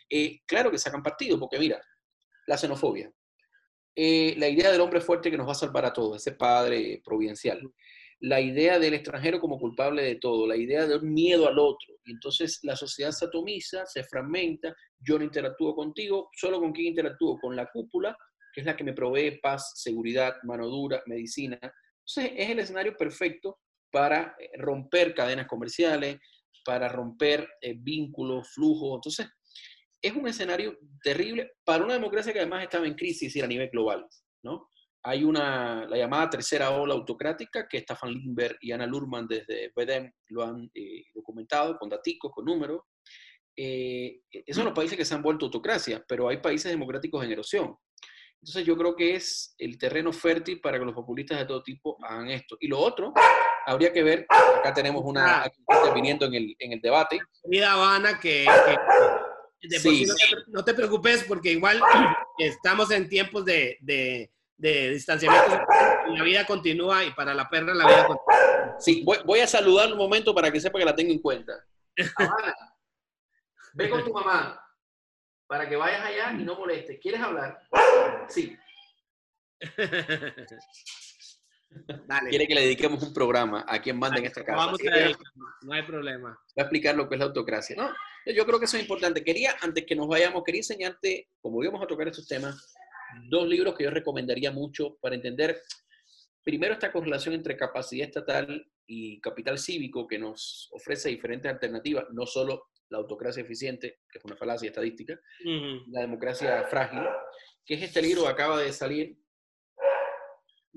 eh, 0.09 0.41
claro 0.45 0.71
que 0.71 0.77
sacan 0.77 1.03
partido, 1.03 1.39
porque 1.39 1.59
mira, 1.59 1.81
la 2.47 2.57
xenofobia, 2.57 3.11
eh, 3.95 4.33
la 4.37 4.49
idea 4.49 4.71
del 4.71 4.81
hombre 4.81 5.01
fuerte 5.01 5.29
que 5.29 5.37
nos 5.37 5.47
va 5.47 5.51
a 5.51 5.55
salvar 5.55 5.85
a 5.85 5.93
todos, 5.93 6.17
ese 6.17 6.35
padre 6.35 7.01
providencial 7.05 7.61
la 8.23 8.39
idea 8.39 8.79
del 8.79 8.93
extranjero 8.93 9.41
como 9.41 9.59
culpable 9.59 10.01
de 10.01 10.15
todo, 10.15 10.47
la 10.47 10.55
idea 10.55 10.87
de 10.87 10.95
un 10.95 11.13
miedo 11.13 11.45
al 11.45 11.59
otro. 11.59 11.93
Y 12.05 12.11
entonces 12.13 12.59
la 12.63 12.77
sociedad 12.77 13.11
se 13.11 13.25
atomiza, 13.25 13.85
se 13.85 14.05
fragmenta, 14.05 14.73
yo 14.97 15.17
no 15.17 15.25
interactúo 15.25 15.75
contigo, 15.75 16.29
solo 16.33 16.61
con 16.61 16.71
quién 16.71 16.87
interactúo, 16.87 17.37
con 17.37 17.53
la 17.53 17.69
cúpula, 17.69 18.15
que 18.53 18.61
es 18.61 18.65
la 18.65 18.77
que 18.77 18.85
me 18.85 18.93
provee 18.93 19.39
paz, 19.41 19.73
seguridad, 19.75 20.35
mano 20.43 20.67
dura, 20.67 21.03
medicina, 21.05 21.59
Entonces, 21.61 22.31
es 22.37 22.49
el 22.49 22.59
escenario 22.59 22.95
perfecto 22.95 23.59
para 23.91 24.37
eh, 24.39 24.51
romper 24.57 25.13
cadenas 25.13 25.47
comerciales, 25.47 26.17
para 26.63 26.87
romper 26.87 27.45
eh, 27.59 27.75
vínculos, 27.77 28.53
flujos. 28.53 28.95
Entonces, 28.95 29.27
es 30.01 30.13
un 30.13 30.29
escenario 30.29 30.77
terrible 31.03 31.51
para 31.65 31.83
una 31.83 31.95
democracia 31.95 32.31
que 32.31 32.39
además 32.39 32.63
estaba 32.63 32.87
en 32.87 32.95
crisis 32.95 33.35
y 33.35 33.41
a 33.41 33.47
nivel 33.47 33.69
global, 33.69 34.07
¿no? 34.43 34.69
Hay 35.03 35.23
una, 35.23 35.85
la 35.85 35.97
llamada 35.97 36.29
tercera 36.29 36.71
ola 36.71 36.93
autocrática 36.93 37.67
que 37.67 37.79
Stefan 37.79 38.11
Lindbergh 38.11 38.57
y 38.61 38.71
Ana 38.71 38.87
Lurman 38.87 39.27
desde 39.27 39.71
BEDEM 39.75 40.11
lo 40.29 40.43
han 40.43 40.71
eh, 40.73 41.03
documentado 41.13 41.77
con 41.77 41.89
datos, 41.89 42.13
con 42.19 42.45
números. 42.45 42.81
Eh, 43.55 44.21
esos 44.31 44.55
son 44.55 44.65
los 44.65 44.73
países 44.73 44.97
que 44.97 45.05
se 45.05 45.13
han 45.13 45.21
vuelto 45.21 45.45
autocracias, 45.45 46.01
pero 46.07 46.29
hay 46.29 46.37
países 46.37 46.71
democráticos 46.71 47.23
en 47.23 47.31
erosión. 47.31 47.75
Entonces 48.43 48.65
yo 48.65 48.75
creo 48.75 48.93
que 48.95 49.15
es 49.15 49.55
el 49.57 49.77
terreno 49.77 50.11
fértil 50.11 50.59
para 50.59 50.77
que 50.77 50.83
los 50.83 50.93
populistas 50.93 51.39
de 51.39 51.45
todo 51.45 51.63
tipo 51.63 51.97
hagan 52.03 52.29
esto. 52.29 52.57
Y 52.59 52.67
lo 52.67 52.77
otro, 52.77 53.13
habría 53.65 53.93
que 53.93 54.03
ver, 54.03 54.25
acá 54.29 54.73
tenemos 54.73 55.01
una, 55.05 55.43
aquí 55.43 55.61
interviniendo 55.69 56.25
en 56.25 56.33
el, 56.33 56.55
en 56.59 56.73
el 56.73 56.81
debate. 56.81 57.19
Mira, 57.45 57.71
Habana, 57.71 58.19
que, 58.19 58.45
sí. 59.79 60.05
no, 60.47 60.63
te, 60.63 60.73
preocupes 60.73 61.23
porque 61.25 61.53
igual 61.53 61.79
estamos 62.37 62.91
en 62.91 63.07
tiempos 63.07 63.45
de, 63.45 63.77
de, 63.79 64.29
de, 64.57 64.91
distanciamiento 64.91 65.59
y 66.09 66.17
la 66.17 66.23
vida 66.23 66.45
continúa 66.45 67.03
y 67.03 67.11
para 67.11 67.33
la 67.33 67.49
perra 67.49 67.73
la 67.73 67.87
vida 67.87 68.07
continúa. 68.07 68.75
Sí, 68.79 69.03
voy, 69.05 69.17
voy 69.25 69.39
a 69.39 69.47
saludar 69.47 69.91
un 69.91 69.97
momento 69.97 70.33
para 70.33 70.51
que 70.51 70.59
sepa 70.59 70.79
que 70.79 70.85
la 70.85 70.95
tengo 70.95 71.11
en 71.11 71.19
cuenta. 71.19 71.53
Habana, 72.17 72.55
ve 73.73 73.89
con 73.89 74.03
tu 74.03 74.13
mamá 74.13 74.59
para 75.47 75.69
que 75.69 75.75
vayas 75.75 76.03
allá 76.03 76.33
y 76.39 76.43
no 76.43 76.55
molestes. 76.55 76.99
¿Quieres 76.99 77.21
hablar? 77.21 77.59
Sí. 78.27 78.57
Quiere 82.29 82.47
que 82.47 82.55
le 82.55 82.61
dediquemos 82.61 83.03
un 83.03 83.13
programa 83.13 83.65
a 83.67 83.81
quien 83.81 83.97
manda 83.97 84.17
en 84.17 84.25
esta 84.25 84.43
casa. 84.43 84.57
Vamos 84.57 84.79
a 84.79 85.11
no 85.61 85.73
hay 85.73 85.83
problema. 85.83 86.29
Voy 86.55 86.61
a 86.61 86.63
explicar 86.63 86.95
lo 86.95 87.07
que 87.07 87.15
es 87.15 87.19
la 87.19 87.25
autocracia. 87.25 87.75
No, 87.75 87.93
yo 88.33 88.45
creo 88.45 88.59
que 88.59 88.65
eso 88.65 88.77
es 88.77 88.83
importante. 88.83 89.23
Quería, 89.23 89.55
antes 89.61 89.85
que 89.85 89.95
nos 89.95 90.07
vayamos, 90.07 90.43
quería 90.43 90.59
enseñarte, 90.59 91.29
como 91.41 91.63
íbamos 91.63 91.81
a 91.81 91.87
tocar 91.87 92.07
estos 92.07 92.27
temas, 92.27 92.73
dos 93.29 93.47
libros 93.47 93.75
que 93.75 93.83
yo 93.83 93.89
recomendaría 93.89 94.51
mucho 94.51 94.97
para 95.01 95.15
entender, 95.15 95.61
primero, 96.43 96.73
esta 96.73 96.91
correlación 96.91 97.35
entre 97.35 97.57
capacidad 97.57 98.07
estatal 98.07 98.65
y 98.85 99.19
capital 99.21 99.57
cívico 99.57 100.07
que 100.07 100.19
nos 100.19 100.69
ofrece 100.73 101.09
diferentes 101.09 101.51
alternativas, 101.51 102.05
no 102.11 102.25
solo 102.25 102.67
la 102.89 102.99
autocracia 102.99 103.41
eficiente, 103.41 103.99
que 104.11 104.19
es 104.19 104.25
una 104.25 104.35
falacia 104.35 104.67
estadística, 104.67 105.19
la 105.87 106.01
democracia 106.01 106.63
frágil, 106.67 107.01
que 107.65 107.75
es 107.75 107.83
este 107.83 108.01
libro 108.01 108.23
que 108.23 108.29
acaba 108.29 108.59
de 108.59 108.71
salir. 108.71 109.17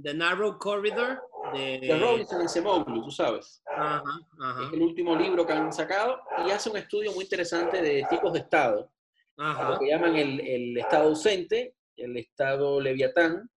The 0.02 0.14
Narrow 0.14 0.58
Corridor 0.58 1.20
de, 1.52 1.78
de 1.80 1.98
Robinson 1.98 2.44
y 2.44 2.48
Semoglu, 2.48 3.04
tú 3.04 3.10
sabes. 3.10 3.62
Es 4.66 4.72
el 4.72 4.82
último 4.82 5.16
libro 5.16 5.46
que 5.46 5.52
han 5.52 5.72
sacado 5.72 6.20
y 6.46 6.50
hace 6.50 6.70
un 6.70 6.76
estudio 6.76 7.12
muy 7.12 7.24
interesante 7.24 7.80
de 7.82 8.04
tipos 8.08 8.32
de 8.32 8.40
Estado. 8.40 8.90
Lo 9.36 9.78
que 9.78 9.88
llaman 9.88 10.16
el, 10.16 10.40
el, 10.40 10.78
Estado 10.78 11.08
ausente, 11.08 11.74
el 11.96 12.16
Estado 12.16 12.80
leviatán, 12.80 13.50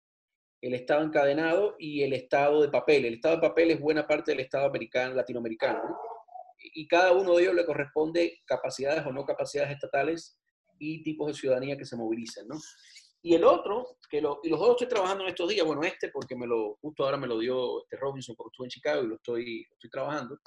el 0.61 0.75
Estado 0.75 1.03
encadenado 1.03 1.77
y 1.79 2.03
el 2.03 2.13
Estado 2.13 2.63
de 2.63 2.69
papel. 2.69 3.05
El 3.05 3.15
Estado 3.15 3.37
de 3.37 3.49
papel 3.49 3.71
es 3.71 3.81
buena 3.81 4.07
parte 4.07 4.33
del 4.33 4.41
Estado 4.41 4.67
americano, 4.67 5.15
latinoamericano. 5.15 5.83
Y 6.59 6.87
cada 6.89 7.13
uno 7.13 7.37
de 7.37 7.43
ellos 7.43 7.55
le 7.55 7.67
corresponde 7.67 8.41
capacidades 8.47 9.05
o 9.07 9.13
no 9.13 9.25
capacidades 9.25 9.73
estatales 9.73 10.39
y 10.79 11.03
tipos 11.03 11.29
de 11.29 11.35
ciudadanía 11.35 11.77
que 11.77 11.85
se 11.85 11.97
movilicen. 11.97 12.49
¿no? 12.49 12.57
Y 13.23 13.35
el 13.35 13.43
otro, 13.43 13.99
que 14.09 14.21
lo, 14.21 14.39
y 14.45 14.49
los 14.49 14.61
dos 14.61 14.71
estoy 14.71 14.87
trabajando 14.87 15.25
en 15.25 15.31
estos 15.31 15.49
días, 15.49 15.67
bueno, 15.67 15.83
este 15.83 16.11
porque 16.11 16.37
me 16.37 16.47
lo, 16.47 16.77
justo 16.81 17.05
ahora 17.05 17.17
me 17.17 17.27
lo 17.27 17.39
dio 17.41 17.83
este 17.83 17.97
Robinson 17.97 18.37
porque 18.37 18.51
estuve 18.53 18.67
en 18.67 18.71
Chicago 18.71 19.03
y 19.03 19.07
lo 19.09 19.17
estoy, 19.17 19.67
estoy 19.69 19.91
trabajando, 19.91 20.39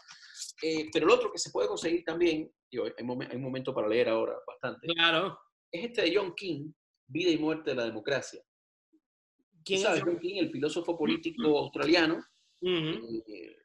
eh, 0.63 0.87
pero 0.93 1.05
el 1.05 1.11
otro 1.11 1.29
que 1.29 1.39
se 1.39 1.51
puede 1.51 1.67
conseguir 1.67 2.05
también, 2.05 2.49
digo, 2.71 2.85
hay, 2.85 2.91
hay, 2.97 3.35
un 3.35 3.41
momento 3.41 3.73
para 3.73 3.89
leer 3.89 4.07
ahora 4.07 4.35
bastante, 4.47 4.87
claro. 4.87 5.37
es 5.69 5.85
este 5.87 6.03
de 6.03 6.15
John 6.15 6.33
King, 6.35 6.71
Vida 7.09 7.31
y 7.31 7.37
Muerte 7.37 7.71
de 7.71 7.75
la 7.75 7.85
Democracia. 7.85 8.41
¿Quién 9.63 9.81
sabes, 9.81 10.01
John 10.03 10.19
King, 10.19 10.37
el 10.37 10.51
filósofo 10.51 10.97
político 10.97 11.57
australiano, 11.57 12.23
eh, 12.61 13.55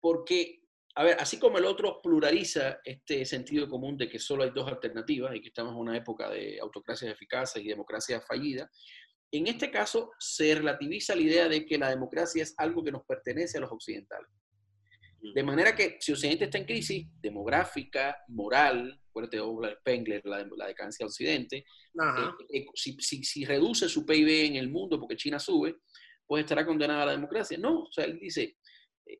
porque 0.00 0.58
a 0.98 1.04
ver, 1.04 1.16
así 1.20 1.38
como 1.38 1.58
el 1.58 1.64
otro 1.64 2.00
pluraliza 2.02 2.80
este 2.84 3.24
sentido 3.24 3.68
común 3.68 3.96
de 3.96 4.08
que 4.08 4.18
solo 4.18 4.42
hay 4.42 4.50
dos 4.50 4.66
alternativas 4.66 5.32
y 5.36 5.40
que 5.40 5.48
estamos 5.48 5.72
en 5.72 5.78
una 5.78 5.96
época 5.96 6.28
de 6.28 6.58
autocracias 6.60 7.12
eficaces 7.12 7.62
y 7.62 7.68
democracia 7.68 8.20
fallida, 8.20 8.68
en 9.30 9.46
este 9.46 9.70
caso 9.70 10.10
se 10.18 10.56
relativiza 10.56 11.14
la 11.14 11.20
idea 11.20 11.48
de 11.48 11.64
que 11.64 11.78
la 11.78 11.90
democracia 11.90 12.42
es 12.42 12.52
algo 12.56 12.82
que 12.82 12.90
nos 12.90 13.04
pertenece 13.04 13.58
a 13.58 13.60
los 13.60 13.70
occidentales. 13.70 14.28
De 15.20 15.42
manera 15.42 15.74
que 15.74 15.96
si 16.00 16.12
Occidente 16.12 16.44
está 16.44 16.58
en 16.58 16.64
crisis 16.64 17.06
demográfica, 17.20 18.16
moral, 18.28 19.00
fuerte 19.12 19.38
Spengler, 19.80 20.24
la, 20.24 20.46
la 20.56 20.66
decadencia 20.66 21.04
del 21.04 21.08
Occidente, 21.08 21.56
eh, 21.56 21.64
eh, 22.52 22.66
si, 22.74 22.96
si, 23.00 23.24
si, 23.24 23.44
reduce 23.44 23.88
su 23.88 24.06
PIB 24.06 24.46
en 24.46 24.56
el 24.56 24.70
mundo 24.70 24.98
porque 25.00 25.16
China 25.16 25.38
sube, 25.40 25.76
pues 26.24 26.44
estará 26.44 26.64
condenada 26.64 27.02
a 27.02 27.06
la 27.06 27.12
democracia. 27.12 27.58
No, 27.58 27.82
o 27.82 27.92
sea, 27.92 28.04
él 28.04 28.18
dice, 28.20 28.58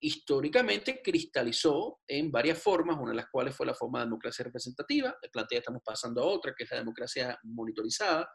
históricamente 0.01 1.01
cristalizó 1.03 2.01
en 2.07 2.31
varias 2.31 2.63
formas, 2.63 2.97
una 3.01 3.11
de 3.11 3.17
las 3.17 3.29
cuales 3.31 3.57
fue 3.57 3.67
la 3.67 3.75
forma 3.75 4.01
de 4.01 4.07
democracia 4.07 4.45
representativa, 4.45 5.17
el 5.21 5.31
plantea 5.31 5.59
estamos 5.59 5.83
pasando 5.85 6.23
a 6.23 6.27
otra, 6.27 6.55
que 6.57 6.65
es 6.65 6.71
la 6.71 6.79
democracia 6.79 7.39
monitorizada, 7.43 8.31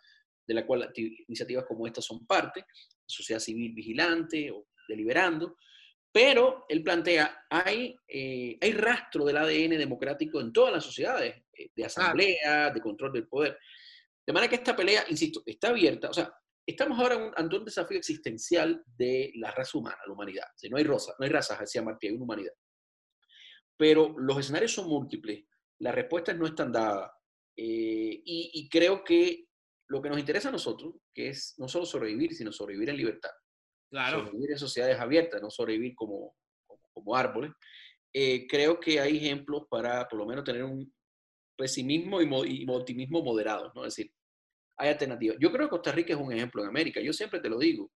de 0.45 0.53
la 0.53 0.65
cual 0.65 0.91
iniciativas 0.95 1.65
como 1.65 1.87
esta 1.87 2.01
son 2.01 2.25
parte, 2.25 2.65
sociedad 3.05 3.39
civil 3.39 3.73
vigilante 3.73 4.51
o 4.51 4.67
deliberando, 4.87 5.55
pero 6.13 6.65
él 6.69 6.83
plantea, 6.83 7.45
hay, 7.49 7.97
eh, 8.07 8.55
hay 8.61 8.71
rastro 8.73 9.25
del 9.25 9.37
ADN 9.37 9.79
democrático 9.79 10.39
en 10.39 10.53
todas 10.53 10.71
las 10.71 10.83
sociedades, 10.83 11.43
eh, 11.57 11.71
de 11.75 11.85
asamblea, 11.85 12.69
de 12.69 12.79
control 12.79 13.11
del 13.11 13.27
poder. 13.27 13.57
De 14.25 14.31
manera 14.31 14.49
que 14.49 14.57
esta 14.57 14.75
pelea, 14.75 15.03
insisto, 15.09 15.41
está 15.43 15.69
abierta, 15.69 16.09
o 16.09 16.13
sea, 16.13 16.31
estamos 16.65 16.99
ahora 16.99 17.31
ante 17.35 17.57
un 17.57 17.65
desafío 17.65 17.97
existencial 17.97 18.83
de 18.95 19.31
la 19.35 19.49
raza 19.49 19.75
humana, 19.75 19.97
la 20.05 20.13
humanidad. 20.13 20.45
Si 20.55 20.69
no 20.69 20.77
hay 20.77 20.83
rosa, 20.83 21.15
no 21.17 21.25
hay 21.25 21.31
razas, 21.31 21.59
decía 21.59 21.81
Martí, 21.81 22.07
hay 22.07 22.13
una 22.13 22.25
humanidad. 22.25 22.53
Pero 23.75 24.13
los 24.17 24.37
escenarios 24.37 24.71
son 24.71 24.87
múltiples, 24.87 25.45
las 25.79 25.95
respuestas 25.95 26.37
no 26.37 26.45
están 26.45 26.71
dadas. 26.71 27.11
Eh, 27.57 28.21
y, 28.23 28.69
creo 28.69 29.03
que 29.03 29.47
lo 29.87 30.01
que 30.01 30.09
nos 30.09 30.19
interesa 30.19 30.49
a 30.49 30.51
nosotros, 30.51 30.95
que 31.13 31.29
es 31.29 31.55
no 31.57 31.67
solo 31.67 31.85
sobrevivir, 31.85 32.33
sino 32.33 32.51
sobrevivir 32.51 32.89
en 32.89 32.97
libertad. 32.97 33.31
Claro. 33.93 34.25
Sobrevivir 34.25 34.51
en 34.53 34.57
sociedades 34.57 34.99
abiertas, 34.99 35.39
no 35.39 35.51
sobrevivir 35.51 35.93
como, 35.93 36.35
como, 36.91 37.15
árboles. 37.15 37.51
Eh, 38.11 38.47
creo 38.47 38.79
que 38.79 38.99
hay 38.99 39.17
ejemplos 39.17 39.67
para 39.69 40.07
por 40.07 40.17
lo 40.17 40.25
menos 40.25 40.43
tener 40.43 40.63
un 40.63 40.91
pesimismo 41.55 42.19
y, 42.19 42.65
optimismo 42.67 43.21
moderado, 43.21 43.71
¿no? 43.75 43.85
Es 43.85 43.95
decir, 43.95 44.11
hay 44.77 44.89
alternativas. 44.89 45.37
Yo 45.39 45.51
creo 45.51 45.67
que 45.67 45.69
Costa 45.69 45.91
Rica 45.91 46.11
es 46.11 46.19
un 46.19 46.33
ejemplo 46.33 46.63
en 46.63 46.69
América. 46.69 47.01
Yo 47.01 47.13
siempre 47.13 47.39
te 47.39 47.49
lo 47.49 47.59
digo. 47.59 47.91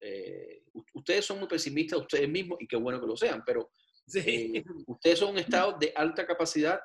Eh, 0.00 0.64
ustedes 0.94 1.24
son 1.24 1.38
muy 1.38 1.46
pesimistas 1.46 2.00
ustedes 2.00 2.28
mismos 2.28 2.58
y 2.60 2.66
qué 2.66 2.74
bueno 2.74 3.00
que 3.00 3.06
lo 3.06 3.16
sean, 3.16 3.44
pero 3.46 3.70
eh, 4.16 4.64
ustedes 4.88 5.20
son 5.20 5.30
un 5.30 5.38
estado 5.38 5.78
de 5.78 5.92
alta 5.94 6.26
capacidad 6.26 6.80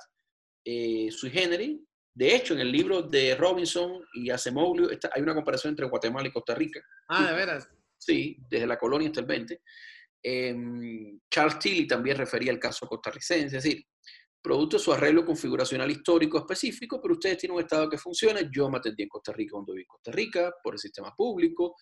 eh, 0.63 1.09
sui 1.09 1.31
generis. 1.31 1.79
De 2.13 2.35
hecho, 2.35 2.53
en 2.53 2.59
el 2.59 2.71
libro 2.71 3.01
de 3.01 3.33
Robinson 3.33 4.05
y 4.13 4.29
Acemoglu 4.29 4.87
hay 5.11 5.21
una 5.23 5.33
comparación 5.33 5.71
entre 5.71 5.87
Guatemala 5.87 6.27
y 6.27 6.31
Costa 6.31 6.53
Rica. 6.53 6.79
Ah, 7.07 7.31
de 7.31 7.35
veras. 7.35 7.67
Sí, 8.01 8.35
desde 8.49 8.65
la 8.65 8.79
colonia 8.79 9.09
hasta 9.09 9.19
el 9.19 9.27
20. 9.27 9.61
Em, 10.23 11.19
Charles 11.29 11.59
Tilly 11.59 11.85
también 11.87 12.17
refería 12.17 12.51
al 12.51 12.59
caso 12.59 12.87
costarricense, 12.87 13.57
es 13.57 13.63
decir, 13.63 13.85
producto 14.41 14.77
de 14.77 14.83
su 14.83 14.91
arreglo 14.91 15.23
configuracional 15.23 15.89
histórico 15.91 16.39
específico, 16.39 16.99
pero 16.99 17.13
ustedes 17.13 17.37
tienen 17.37 17.57
un 17.57 17.61
Estado 17.61 17.87
que 17.87 17.99
funciona. 17.99 18.41
Yo 18.51 18.69
me 18.71 18.79
atendí 18.79 19.03
en 19.03 19.09
Costa 19.09 19.31
Rica 19.33 19.51
cuando 19.51 19.73
viví 19.73 19.83
en 19.83 19.87
Costa 19.87 20.11
Rica, 20.11 20.51
por 20.63 20.73
el 20.73 20.79
sistema 20.79 21.13
público. 21.15 21.75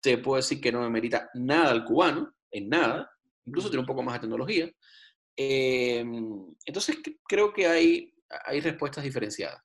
Te 0.00 0.18
puedo 0.18 0.36
decir 0.36 0.60
que 0.60 0.70
no 0.70 0.80
me 0.80 0.90
merita 0.90 1.28
nada 1.34 1.72
al 1.72 1.84
cubano, 1.84 2.36
en 2.52 2.68
nada, 2.68 3.10
incluso 3.44 3.68
tiene 3.68 3.80
un 3.80 3.86
poco 3.86 4.04
más 4.04 4.14
de 4.14 4.20
tecnología. 4.20 4.70
Em, 5.36 6.54
entonces, 6.64 6.98
creo 7.26 7.52
que 7.52 7.66
hay, 7.66 8.14
hay 8.44 8.60
respuestas 8.60 9.02
diferenciadas. 9.02 9.60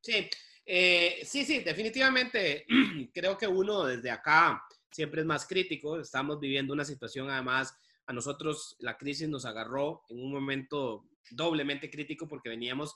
Sí, 0.00 0.26
eh, 0.64 1.20
sí, 1.22 1.44
sí, 1.44 1.58
definitivamente 1.58 2.64
creo 3.12 3.36
que 3.36 3.46
uno 3.46 3.84
desde 3.84 4.10
acá 4.10 4.62
siempre 4.94 5.22
es 5.22 5.26
más 5.26 5.44
crítico. 5.44 5.98
Estamos 5.98 6.38
viviendo 6.38 6.72
una 6.72 6.84
situación, 6.84 7.28
además, 7.28 7.76
a 8.06 8.12
nosotros 8.12 8.76
la 8.78 8.96
crisis 8.96 9.28
nos 9.28 9.44
agarró 9.44 10.04
en 10.08 10.20
un 10.20 10.30
momento 10.30 11.08
doblemente 11.32 11.90
crítico 11.90 12.28
porque 12.28 12.48
veníamos, 12.48 12.94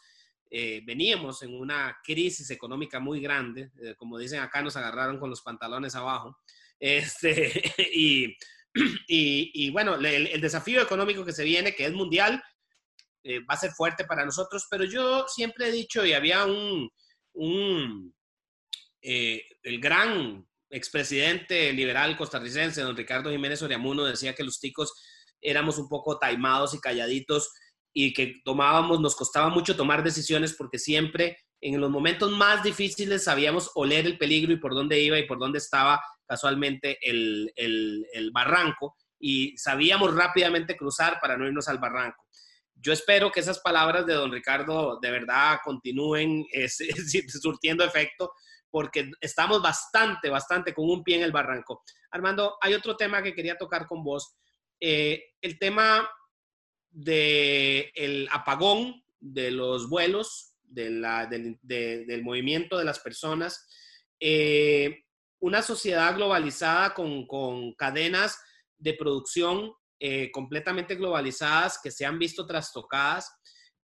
eh, 0.48 0.80
veníamos 0.84 1.42
en 1.42 1.58
una 1.58 1.98
crisis 2.04 2.50
económica 2.50 3.00
muy 3.00 3.20
grande, 3.20 3.72
eh, 3.82 3.96
como 3.96 4.16
dicen 4.16 4.38
acá, 4.38 4.62
nos 4.62 4.76
agarraron 4.76 5.18
con 5.18 5.28
los 5.28 5.42
pantalones 5.42 5.94
abajo. 5.94 6.38
Este, 6.80 7.74
y, 7.92 8.37
y, 9.08 9.70
bueno, 9.70 9.96
el, 9.96 10.40
desafío 10.40 10.80
económico 10.80 11.24
que 11.24 11.32
se 11.32 11.42
viene, 11.42 11.74
que 11.74 11.87
es 11.87 11.92
mundial, 11.92 12.40
eh, 13.24 13.40
va 13.40 13.54
a 13.54 13.56
ser 13.56 13.72
fuerte 13.72 14.04
para 14.04 14.24
nosotros, 14.24 14.68
pero 14.70 14.84
yo 14.84 15.26
siempre 15.26 15.66
he 15.66 15.72
dicho, 15.72 16.06
y 16.06 16.12
había 16.12 16.44
un, 16.44 16.88
un 17.32 18.14
el 19.02 19.80
gran 19.80 20.47
expresidente 20.70 21.72
liberal 21.72 22.16
costarricense, 22.16 22.83
don 22.83 22.96
Ricardo 22.96 23.31
Jiménez 23.31 23.62
Oriamuno, 23.62 24.04
decía 24.04 24.35
que 24.35 24.44
los 24.44 24.61
ticos 24.61 24.92
éramos 25.40 25.78
un 25.78 25.88
poco 25.88 26.18
taimados 26.18 26.74
y 26.74 26.81
calladitos 26.81 27.52
y 27.92 28.12
que 28.12 28.35
tomábamos, 28.44 29.00
nos 29.00 29.16
costaba 29.16 29.48
mucho 29.48 29.76
tomar 29.76 30.02
decisiones 30.02 30.54
porque 30.54 30.78
siempre 30.78 31.38
en 31.61 31.81
los 31.81 31.90
momentos 31.90 32.31
más 32.33 32.62
difíciles 32.62 33.24
sabíamos 33.24 33.70
oler 33.74 34.07
el 34.07 34.18
peligro 34.18 34.52
y 34.52 34.59
por 34.59 34.74
dónde 34.74 35.00
iba 35.00 35.18
y 35.18 35.26
por 35.26 35.38
dónde 35.38 35.59
estaba 35.59 36.00
casualmente 36.26 36.98
el, 37.02 37.52
el, 37.57 38.31
barranco 38.31 38.94
y 39.18 39.57
sabíamos 39.57 40.14
rápidamente 40.14 40.76
cruzar 40.76 41.18
para 41.20 41.37
no 41.37 41.46
irnos 41.46 41.66
al 41.68 41.78
barranco. 41.78 42.24
Yo 42.76 42.92
espero 42.92 43.33
que 43.33 43.40
esas 43.40 43.59
palabras 43.59 44.07
de 44.07 44.14
don 44.14 44.31
Ricardo 44.31 45.00
de 45.00 45.11
verdad 45.11 45.59
continúen 45.64 46.44
surtiendo 47.42 47.85
efecto 47.85 48.31
porque 48.70 49.11
estamos 49.20 49.62
bastante, 49.62 50.28
bastante 50.28 50.74
con 50.74 50.88
un 50.88 51.02
pie 51.02 51.16
en 51.16 51.22
el 51.22 51.33
barranco. 51.33 51.83
Armando, 52.11 52.57
hay 52.61 52.74
otro 52.74 52.96
tema 52.96 53.22
que 53.22 53.35
quería 53.35 53.57
tocar 53.57 53.87
con 53.87 54.02
vos. 54.02 54.37
Eh, 54.81 55.22
el 55.40 55.59
tema 55.59 56.09
del 56.90 57.90
el 57.94 58.28
apagón 58.31 59.02
de 59.20 59.50
los 59.50 59.88
vuelos, 59.88 60.54
de 60.62 60.90
la, 60.90 61.26
del 61.26 62.22
movimiento 62.22 62.78
de 62.78 62.85
las 62.85 63.00
personas. 63.00 63.66
Eh, 64.20 65.04
una 65.40 65.62
sociedad 65.62 66.14
globalizada 66.14 66.94
con, 66.94 67.26
con 67.26 67.74
cadenas 67.74 68.38
de 68.76 68.94
producción 68.94 69.72
eh, 70.00 70.31
completamente 70.31 70.94
globalizadas 70.94 71.81
que 71.83 71.90
se 71.90 72.07
han 72.07 72.18
visto 72.18 72.46
trastocadas, 72.46 73.33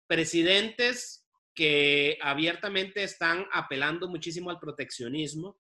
presidentes 0.08 1.21
que 1.54 2.18
abiertamente 2.22 3.04
están 3.04 3.46
apelando 3.52 4.08
muchísimo 4.08 4.50
al 4.50 4.60
proteccionismo. 4.60 5.60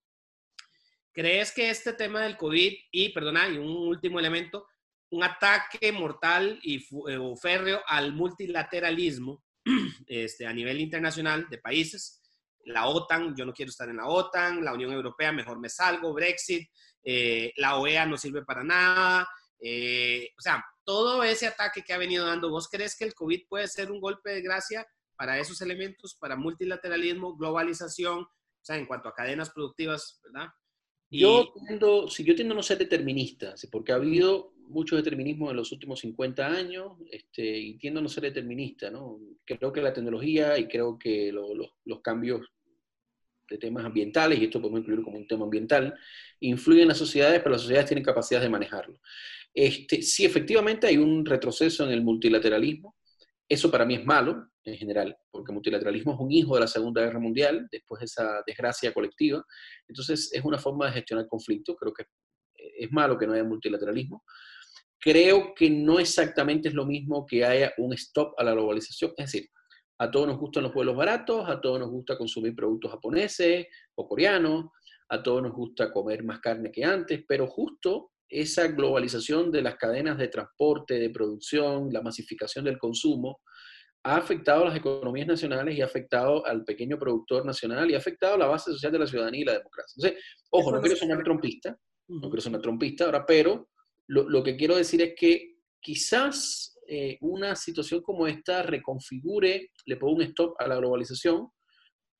¿Crees 1.13 1.51
que 1.51 1.69
este 1.69 1.93
tema 1.93 2.21
del 2.21 2.37
COVID 2.37 2.73
y, 2.91 3.09
perdona, 3.09 3.49
y 3.49 3.57
un 3.57 3.87
último 3.87 4.19
elemento, 4.19 4.67
un 5.09 5.23
ataque 5.23 5.91
mortal 5.91 6.59
y 6.63 6.77
eh, 6.77 7.35
férreo 7.41 7.81
al 7.85 8.13
multilateralismo 8.13 9.43
este, 10.07 10.47
a 10.47 10.53
nivel 10.53 10.79
internacional 10.79 11.47
de 11.49 11.57
países, 11.57 12.21
la 12.65 12.87
OTAN, 12.87 13.35
yo 13.35 13.45
no 13.45 13.53
quiero 13.53 13.69
estar 13.69 13.89
en 13.89 13.97
la 13.97 14.07
OTAN, 14.07 14.63
la 14.63 14.73
Unión 14.73 14.93
Europea, 14.93 15.31
mejor 15.31 15.59
me 15.59 15.69
salgo, 15.69 16.13
Brexit, 16.13 16.69
eh, 17.03 17.51
la 17.57 17.77
OEA 17.77 18.05
no 18.05 18.17
sirve 18.17 18.45
para 18.45 18.63
nada, 18.63 19.27
eh, 19.59 20.29
o 20.37 20.41
sea, 20.41 20.63
todo 20.83 21.23
ese 21.23 21.47
ataque 21.47 21.83
que 21.83 21.93
ha 21.93 21.97
venido 21.97 22.25
dando, 22.25 22.49
¿vos 22.49 22.67
crees 22.67 22.95
que 22.95 23.05
el 23.05 23.13
COVID 23.13 23.47
puede 23.47 23.67
ser 23.67 23.91
un 23.91 23.99
golpe 23.99 24.31
de 24.31 24.41
gracia 24.41 24.85
para 25.21 25.37
esos 25.37 25.61
elementos, 25.61 26.15
para 26.15 26.35
multilateralismo, 26.35 27.37
globalización, 27.37 28.21
o 28.21 28.63
sea, 28.63 28.75
en 28.75 28.87
cuanto 28.87 29.07
a 29.07 29.13
cadenas 29.13 29.51
productivas, 29.51 30.19
¿verdad? 30.23 30.47
Yo 31.11 31.53
tiendo, 31.67 32.09
si 32.09 32.23
yo 32.23 32.33
tiendo 32.33 32.55
a 32.55 32.57
no 32.57 32.63
ser 32.63 32.79
determinista, 32.79 33.53
porque 33.71 33.91
ha 33.91 33.97
habido 33.97 34.55
mucho 34.69 34.95
determinismo 34.95 35.51
en 35.51 35.57
los 35.57 35.71
últimos 35.71 35.99
50 35.99 36.47
años 36.47 36.93
este, 37.11 37.55
y 37.55 37.77
tiendo 37.77 37.99
a 37.99 38.03
no 38.03 38.09
ser 38.09 38.23
determinista, 38.23 38.89
¿no? 38.89 39.19
Creo 39.45 39.71
que 39.71 39.83
la 39.83 39.93
tecnología 39.93 40.57
y 40.57 40.67
creo 40.67 40.97
que 40.97 41.31
los 41.31 42.01
cambios 42.01 42.41
de 43.47 43.59
temas 43.59 43.85
ambientales, 43.85 44.39
y 44.39 44.45
esto 44.45 44.59
podemos 44.59 44.79
incluir 44.79 45.03
como 45.03 45.17
un 45.17 45.27
tema 45.27 45.43
ambiental, 45.43 45.93
influyen 46.39 46.81
en 46.81 46.87
las 46.87 46.97
sociedades, 46.97 47.41
pero 47.41 47.51
las 47.51 47.61
sociedades 47.61 47.89
tienen 47.89 48.03
capacidad 48.03 48.41
de 48.41 48.49
manejarlo. 48.49 48.99
Este, 49.53 50.01
sí, 50.01 50.25
efectivamente 50.25 50.87
hay 50.87 50.97
un 50.97 51.23
retroceso 51.23 51.85
en 51.85 51.91
el 51.91 52.01
multilateralismo, 52.01 52.95
eso 53.53 53.69
para 53.69 53.85
mí 53.85 53.95
es 53.95 54.05
malo 54.05 54.47
en 54.63 54.77
general, 54.77 55.17
porque 55.29 55.51
multilateralismo 55.51 56.13
es 56.13 56.19
un 56.21 56.31
hijo 56.31 56.55
de 56.55 56.61
la 56.61 56.67
Segunda 56.67 57.01
Guerra 57.01 57.19
Mundial, 57.19 57.67
después 57.69 57.99
de 57.99 58.05
esa 58.05 58.41
desgracia 58.47 58.93
colectiva, 58.93 59.43
entonces 59.87 60.31
es 60.31 60.43
una 60.45 60.57
forma 60.57 60.85
de 60.85 60.93
gestionar 60.93 61.27
conflictos, 61.27 61.75
creo 61.77 61.93
que 61.93 62.05
es 62.55 62.91
malo 62.91 63.17
que 63.17 63.27
no 63.27 63.33
haya 63.33 63.43
multilateralismo. 63.43 64.23
Creo 64.97 65.53
que 65.53 65.69
no 65.69 65.99
exactamente 65.99 66.69
es 66.69 66.75
lo 66.75 66.85
mismo 66.85 67.25
que 67.25 67.43
haya 67.43 67.73
un 67.77 67.91
stop 67.93 68.35
a 68.37 68.43
la 68.43 68.53
globalización, 68.53 69.11
es 69.17 69.33
decir, 69.33 69.49
a 69.97 70.09
todos 70.09 70.27
nos 70.27 70.37
gustan 70.37 70.63
los 70.63 70.73
vuelos 70.73 70.95
baratos, 70.95 71.49
a 71.49 71.59
todos 71.59 71.79
nos 71.79 71.89
gusta 71.89 72.17
consumir 72.17 72.55
productos 72.55 72.91
japoneses 72.91 73.67
o 73.95 74.07
coreanos, 74.07 74.67
a 75.09 75.21
todos 75.21 75.43
nos 75.43 75.51
gusta 75.51 75.91
comer 75.91 76.23
más 76.23 76.39
carne 76.39 76.71
que 76.71 76.85
antes, 76.85 77.25
pero 77.27 77.47
justo 77.47 78.11
esa 78.31 78.67
globalización 78.67 79.51
de 79.51 79.61
las 79.61 79.75
cadenas 79.75 80.17
de 80.17 80.29
transporte, 80.29 80.97
de 80.97 81.09
producción, 81.09 81.89
la 81.91 82.01
masificación 82.01 82.63
del 82.65 82.77
consumo, 82.77 83.41
ha 84.03 84.15
afectado 84.15 84.63
a 84.63 84.69
las 84.69 84.77
economías 84.77 85.27
nacionales 85.27 85.77
y 85.77 85.81
ha 85.81 85.85
afectado 85.85 86.45
al 86.45 86.63
pequeño 86.63 86.97
productor 86.97 87.45
nacional 87.45 87.91
y 87.91 87.93
ha 87.93 87.99
afectado 87.99 88.35
a 88.35 88.37
la 88.37 88.47
base 88.47 88.71
social 88.71 88.91
de 88.91 88.99
la 88.99 89.05
ciudadanía 89.05 89.41
y 89.41 89.45
la 89.45 89.57
democracia. 89.57 89.93
Entonces, 89.97 90.23
ojo, 90.49 90.71
no 90.71 90.81
quiero 90.81 90.95
sonar 90.95 91.23
trompista, 91.23 91.77
no 92.07 92.29
quiero 92.29 92.41
sonar 92.41 92.61
trompista 92.61 93.05
ahora, 93.05 93.25
pero 93.25 93.69
lo, 94.07 94.43
que 94.43 94.55
quiero 94.55 94.75
decir 94.75 95.01
es 95.01 95.13
que 95.15 95.57
quizás 95.79 96.77
eh, 96.87 97.17
una 97.21 97.55
situación 97.55 98.01
como 98.01 98.27
esta 98.27 98.63
reconfigure, 98.63 99.69
le 99.85 99.97
ponga 99.97 100.15
un 100.15 100.21
stop 100.23 100.55
a 100.59 100.67
la 100.67 100.77
globalización, 100.77 101.49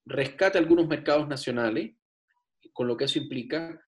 rescate 0.06 0.58
algunos 0.58 0.88
mercados 0.88 1.28
nacionales, 1.28 1.96
con 2.74 2.88
lo 2.88 2.96
que 2.96 3.06
eso 3.06 3.18
implica, 3.18 3.80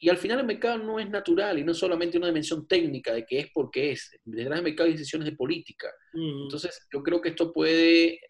y 0.00 0.08
al 0.08 0.16
final 0.16 0.40
el 0.40 0.46
mercado 0.46 0.78
no 0.78 1.00
es 1.00 1.10
natural 1.10 1.58
y 1.58 1.64
no 1.64 1.74
solamente 1.74 2.18
una 2.18 2.28
dimensión 2.28 2.68
técnica 2.68 3.12
de 3.12 3.26
que 3.26 3.40
es 3.40 3.50
porque 3.52 3.92
es. 3.92 4.16
Detrás 4.24 4.58
del 4.58 4.64
mercado 4.64 4.86
hay 4.86 4.92
decisiones 4.92 5.26
de 5.26 5.36
política. 5.36 5.88
Entonces, 6.14 6.86
yo 6.92 7.02
creo 7.02 7.20
que 7.20 7.30
esto 7.30 7.52
puede, 7.52 8.20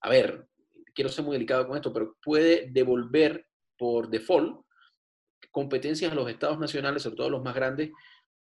a 0.00 0.08
ver, 0.08 0.46
quiero 0.94 1.10
ser 1.10 1.24
muy 1.24 1.34
delicado 1.34 1.66
con 1.66 1.76
esto, 1.76 1.92
pero 1.92 2.16
puede 2.22 2.70
devolver 2.70 3.46
por 3.76 4.08
default 4.08 4.64
competencias 5.50 6.10
a 6.10 6.14
los 6.14 6.30
estados 6.30 6.58
nacionales, 6.58 7.02
sobre 7.02 7.16
todo 7.16 7.30
los 7.30 7.42
más 7.42 7.54
grandes, 7.54 7.90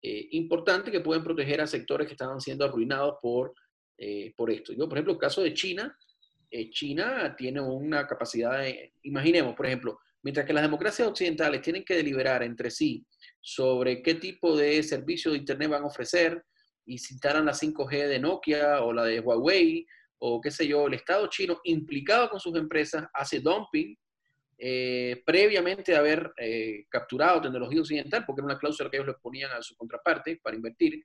eh, 0.02 0.28
importante 0.32 0.90
que 0.90 1.00
pueden 1.00 1.24
proteger 1.24 1.60
a 1.60 1.66
sectores 1.66 2.06
que 2.06 2.14
estaban 2.14 2.40
siendo 2.40 2.64
arruinados 2.64 3.16
por, 3.20 3.54
eh, 3.98 4.32
por 4.36 4.50
esto. 4.50 4.72
Yo, 4.72 4.88
por 4.88 4.98
ejemplo, 4.98 5.14
el 5.14 5.18
caso 5.18 5.42
de 5.42 5.54
China, 5.54 5.96
eh, 6.50 6.70
China 6.70 7.34
tiene 7.36 7.60
una 7.60 8.06
capacidad, 8.06 8.60
de, 8.60 8.94
imaginemos, 9.02 9.54
por 9.54 9.66
ejemplo, 9.66 9.98
mientras 10.22 10.46
que 10.46 10.52
las 10.52 10.62
democracias 10.62 11.08
occidentales 11.08 11.62
tienen 11.62 11.84
que 11.84 11.96
deliberar 11.96 12.42
entre 12.42 12.70
sí 12.70 13.04
sobre 13.40 14.02
qué 14.02 14.14
tipo 14.14 14.56
de 14.56 14.82
servicio 14.82 15.30
de 15.30 15.38
Internet 15.38 15.70
van 15.70 15.82
a 15.82 15.86
ofrecer 15.86 16.44
y 16.84 16.98
si 16.98 17.14
instalan 17.14 17.46
la 17.46 17.52
5G 17.52 18.08
de 18.08 18.18
Nokia 18.18 18.82
o 18.82 18.92
la 18.92 19.04
de 19.04 19.20
Huawei 19.20 19.86
o 20.18 20.40
qué 20.40 20.50
sé 20.50 20.66
yo, 20.66 20.86
el 20.86 20.94
Estado 20.94 21.26
chino 21.28 21.60
implicado 21.64 22.28
con 22.28 22.40
sus 22.40 22.54
empresas 22.56 23.06
hace 23.14 23.40
dumping 23.40 23.96
eh, 24.62 25.22
previamente 25.24 25.96
haber 25.96 26.34
eh, 26.36 26.84
capturado 26.90 27.40
tecnología 27.40 27.80
occidental, 27.80 28.24
porque 28.26 28.40
era 28.40 28.46
una 28.46 28.58
cláusula 28.58 28.90
que 28.90 28.98
ellos 28.98 29.06
le 29.06 29.14
ponían 29.14 29.50
a 29.52 29.62
su 29.62 29.74
contraparte 29.74 30.38
para 30.42 30.54
invertir. 30.54 31.02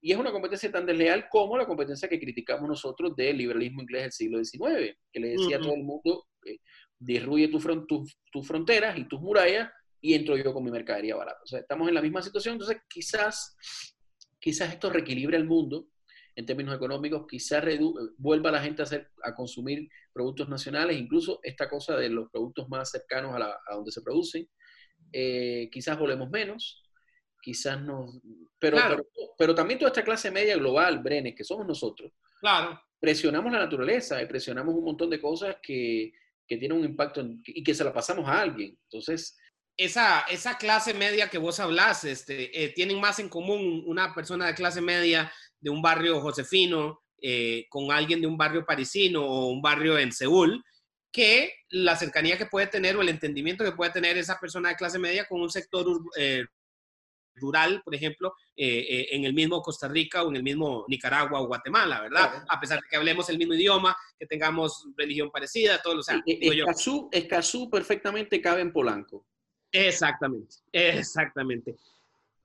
Y 0.00 0.12
es 0.12 0.18
una 0.18 0.32
competencia 0.32 0.72
tan 0.72 0.86
desleal 0.86 1.28
como 1.28 1.58
la 1.58 1.66
competencia 1.66 2.08
que 2.08 2.18
criticamos 2.18 2.66
nosotros 2.66 3.14
del 3.14 3.36
liberalismo 3.36 3.82
inglés 3.82 4.02
del 4.02 4.12
siglo 4.12 4.42
XIX, 4.42 4.96
que 5.12 5.20
le 5.20 5.28
decía 5.28 5.58
a 5.58 5.60
todo 5.60 5.74
el 5.74 5.82
mundo, 5.82 6.26
eh, 6.46 6.58
derruye 6.98 7.48
tus 7.48 7.64
tu, 7.86 8.42
fronteras 8.42 8.98
y 8.98 9.04
tus 9.04 9.20
murallas 9.20 9.70
y 10.00 10.14
entro 10.14 10.36
yo 10.36 10.52
con 10.52 10.64
mi 10.64 10.70
mercadería 10.70 11.16
barata. 11.16 11.40
O 11.42 11.46
sea, 11.46 11.60
estamos 11.60 11.88
en 11.88 11.94
la 11.94 12.02
misma 12.02 12.22
situación, 12.22 12.54
entonces 12.54 12.78
quizás, 12.88 13.56
quizás 14.38 14.72
esto 14.72 14.90
reequilibre 14.90 15.36
el 15.36 15.44
mundo 15.44 15.88
en 16.36 16.44
términos 16.44 16.76
económicos, 16.76 17.26
quizás 17.26 17.64
vuelva 18.18 18.50
la 18.50 18.62
gente 18.62 18.82
a, 18.82 18.84
hacer, 18.84 19.10
a 19.22 19.34
consumir 19.34 19.88
productos 20.12 20.48
nacionales, 20.50 20.98
incluso 20.98 21.40
esta 21.42 21.68
cosa 21.68 21.96
de 21.96 22.10
los 22.10 22.30
productos 22.30 22.68
más 22.68 22.90
cercanos 22.90 23.34
a, 23.34 23.38
la, 23.38 23.58
a 23.66 23.74
donde 23.74 23.90
se 23.90 24.02
producen, 24.02 24.46
eh, 25.12 25.70
quizás 25.72 25.98
volemos 25.98 26.28
menos, 26.28 26.82
quizás 27.40 27.80
no... 27.80 28.20
Pero, 28.58 28.78
pero, 29.38 29.54
también 29.54 29.78
toda 29.78 29.88
esta 29.88 30.04
clase 30.04 30.30
media 30.30 30.56
global, 30.56 30.98
Brenes, 30.98 31.34
que 31.34 31.44
somos 31.44 31.66
nosotros, 31.66 32.12
claro. 32.38 32.78
presionamos 33.00 33.50
la 33.50 33.60
naturaleza 33.60 34.20
y 34.22 34.26
presionamos 34.26 34.74
un 34.74 34.84
montón 34.84 35.08
de 35.08 35.20
cosas 35.20 35.56
que, 35.62 36.12
que 36.46 36.56
tienen 36.56 36.78
un 36.78 36.84
impacto 36.84 37.24
y 37.44 37.62
que 37.62 37.74
se 37.74 37.84
la 37.84 37.92
pasamos 37.92 38.28
a 38.28 38.40
alguien. 38.40 38.78
Entonces, 38.84 39.36
esa, 39.76 40.20
esa 40.22 40.56
clase 40.56 40.94
media 40.94 41.28
que 41.28 41.38
vos 41.38 41.60
hablas, 41.60 42.04
este, 42.04 42.64
eh, 42.64 42.70
tienen 42.70 43.00
más 43.00 43.18
en 43.18 43.28
común 43.28 43.82
una 43.86 44.14
persona 44.14 44.46
de 44.46 44.54
clase 44.54 44.80
media 44.80 45.32
de 45.60 45.70
un 45.70 45.82
barrio 45.82 46.20
josefino 46.20 47.02
eh, 47.20 47.66
con 47.68 47.90
alguien 47.90 48.20
de 48.20 48.26
un 48.26 48.36
barrio 48.36 48.64
parisino 48.64 49.24
o 49.24 49.48
un 49.48 49.60
barrio 49.60 49.98
en 49.98 50.12
Seúl, 50.12 50.62
que 51.12 51.54
la 51.70 51.96
cercanía 51.96 52.36
que 52.36 52.46
puede 52.46 52.66
tener 52.66 52.96
o 52.96 53.02
el 53.02 53.08
entendimiento 53.08 53.64
que 53.64 53.72
puede 53.72 53.90
tener 53.90 54.18
esa 54.18 54.38
persona 54.38 54.70
de 54.70 54.76
clase 54.76 54.98
media 54.98 55.26
con 55.26 55.40
un 55.40 55.50
sector 55.50 55.86
eh, 56.16 56.44
rural, 57.36 57.82
por 57.84 57.94
ejemplo, 57.94 58.34
eh, 58.56 59.08
en 59.10 59.24
el 59.24 59.34
mismo 59.34 59.62
Costa 59.62 59.88
Rica 59.88 60.22
o 60.22 60.28
en 60.28 60.36
el 60.36 60.42
mismo 60.42 60.84
Nicaragua 60.88 61.40
o 61.40 61.46
Guatemala, 61.46 62.00
¿verdad? 62.00 62.44
A 62.48 62.60
pesar 62.60 62.80
de 62.80 62.88
que 62.88 62.96
hablemos 62.96 63.28
el 63.28 63.38
mismo 63.38 63.54
idioma, 63.54 63.96
que 64.18 64.26
tengamos 64.26 64.88
religión 64.96 65.30
parecida, 65.30 65.80
todos 65.82 65.96
los... 65.96 66.06
Escazú, 66.26 67.08
Escazú 67.12 67.70
perfectamente 67.70 68.40
cabe 68.40 68.62
en 68.62 68.72
Polanco. 68.72 69.26
Exactamente, 69.70 70.56
exactamente. 70.72 71.76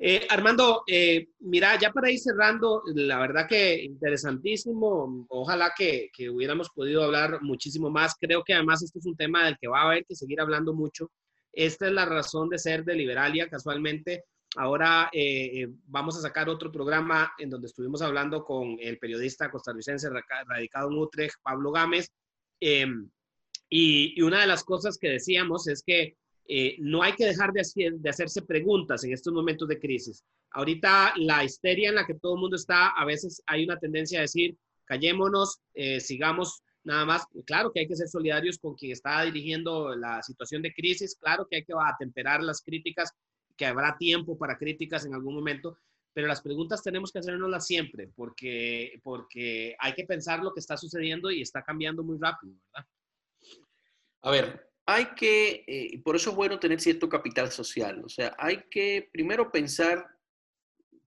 Eh, 0.03 0.25
Armando, 0.31 0.81
eh, 0.87 1.27
mira, 1.41 1.77
ya 1.77 1.91
para 1.91 2.09
ir 2.09 2.17
cerrando, 2.17 2.81
la 2.87 3.19
verdad 3.19 3.47
que 3.47 3.83
interesantísimo. 3.83 5.27
Ojalá 5.29 5.73
que, 5.77 6.09
hubiéramos 6.27 6.71
podido 6.71 7.03
hablar 7.03 7.39
muchísimo 7.43 7.91
más. 7.91 8.15
Creo 8.19 8.43
que 8.43 8.55
además 8.55 8.81
este 8.81 8.97
es 8.97 9.05
un 9.05 9.15
tema 9.15 9.45
del 9.45 9.59
que 9.59 9.67
va 9.67 9.81
a 9.81 9.85
haber 9.85 10.03
que 10.05 10.15
seguir 10.15 10.41
hablando 10.41 10.73
mucho. 10.73 11.11
esta 11.53 11.85
es 11.85 11.93
la 11.93 12.05
razón 12.05 12.49
de 12.49 12.57
ser 12.57 12.83
de 12.83 12.95
Liberalia, 12.95 13.47
casualmente. 13.47 14.23
Ahora 14.57 15.09
eh, 15.13 15.61
eh, 15.61 15.67
vamos 15.87 16.17
a 16.17 16.21
sacar 16.21 16.49
otro 16.49 16.71
programa 16.71 17.31
en 17.37 17.49
donde 17.49 17.67
estuvimos 17.67 18.01
hablando 18.01 18.43
con 18.43 18.77
el 18.81 18.97
periodista 18.97 19.49
costarricense 19.49 20.09
radicado 20.09 20.89
en 20.89 20.97
Utrecht, 20.97 21.35
Pablo 21.41 21.71
Gámez. 21.71 22.09
Em, 22.59 23.09
y, 23.69 24.21
una 24.21 24.41
de 24.41 24.47
las 24.47 24.63
cosas 24.63 24.97
que 24.97 25.09
decíamos 25.09 25.67
es 25.67 25.81
que 25.83 26.17
eh, 26.47 26.75
no 26.79 27.01
hay 27.01 27.13
que 27.13 27.25
dejar 27.25 27.53
de, 27.53 27.63
de, 27.93 28.09
hacerse 28.09 28.41
preguntas 28.41 29.03
en 29.05 29.13
estos 29.13 29.31
momentos 29.33 29.69
de 29.69 29.79
crisis. 29.79 30.25
Ahorita 30.51 31.13
la 31.15 31.45
histeria 31.45 31.89
en 31.89 31.95
la 31.95 32.05
que 32.05 32.15
todo 32.15 32.35
el 32.35 32.41
mundo 32.41 32.57
está, 32.57 32.89
a 32.89 33.05
veces 33.05 33.41
hay 33.47 33.63
una 33.63 33.79
tendencia 33.79 34.19
a 34.19 34.23
decir, 34.23 34.57
callémonos, 34.83 35.61
sigamos 35.99 36.61
nada 36.83 37.05
más. 37.05 37.25
Claro 37.45 37.71
que 37.71 37.79
hay 37.79 37.87
que 37.87 37.95
ser 37.95 38.09
solidarios 38.09 38.57
con 38.57 38.75
quien 38.75 38.91
está 38.91 39.23
dirigiendo 39.23 39.95
la 39.95 40.21
situación 40.21 40.61
de 40.61 40.73
crisis, 40.73 41.15
claro 41.15 41.47
que 41.49 41.57
hay 41.57 41.63
que 41.63 41.73
atemperar 41.73 42.43
las 42.43 42.61
críticas, 42.61 43.13
que 43.61 43.67
habrá 43.67 43.95
tiempo 43.95 44.39
para 44.39 44.57
críticas 44.57 45.05
en 45.05 45.13
algún 45.13 45.35
momento, 45.35 45.77
pero 46.11 46.25
las 46.25 46.41
preguntas 46.41 46.81
tenemos 46.81 47.11
que 47.11 47.19
hacernoslas 47.19 47.67
siempre, 47.67 48.09
porque, 48.15 48.99
porque 49.03 49.75
hay 49.77 49.93
que 49.93 50.03
pensar 50.03 50.41
lo 50.41 50.51
que 50.51 50.59
está 50.59 50.75
sucediendo 50.77 51.29
y 51.29 51.43
está 51.43 51.61
cambiando 51.61 52.03
muy 52.03 52.17
rápido, 52.17 52.55
¿verdad? 52.73 52.89
A 54.23 54.31
ver, 54.31 54.71
hay 54.87 55.13
que, 55.15 55.63
eh, 55.67 56.01
por 56.03 56.15
eso 56.15 56.31
es 56.31 56.35
bueno 56.35 56.57
tener 56.59 56.81
cierto 56.81 57.07
capital 57.07 57.51
social, 57.51 58.01
o 58.03 58.09
sea, 58.09 58.35
hay 58.39 58.63
que 58.67 59.07
primero 59.13 59.51
pensar, 59.51 60.07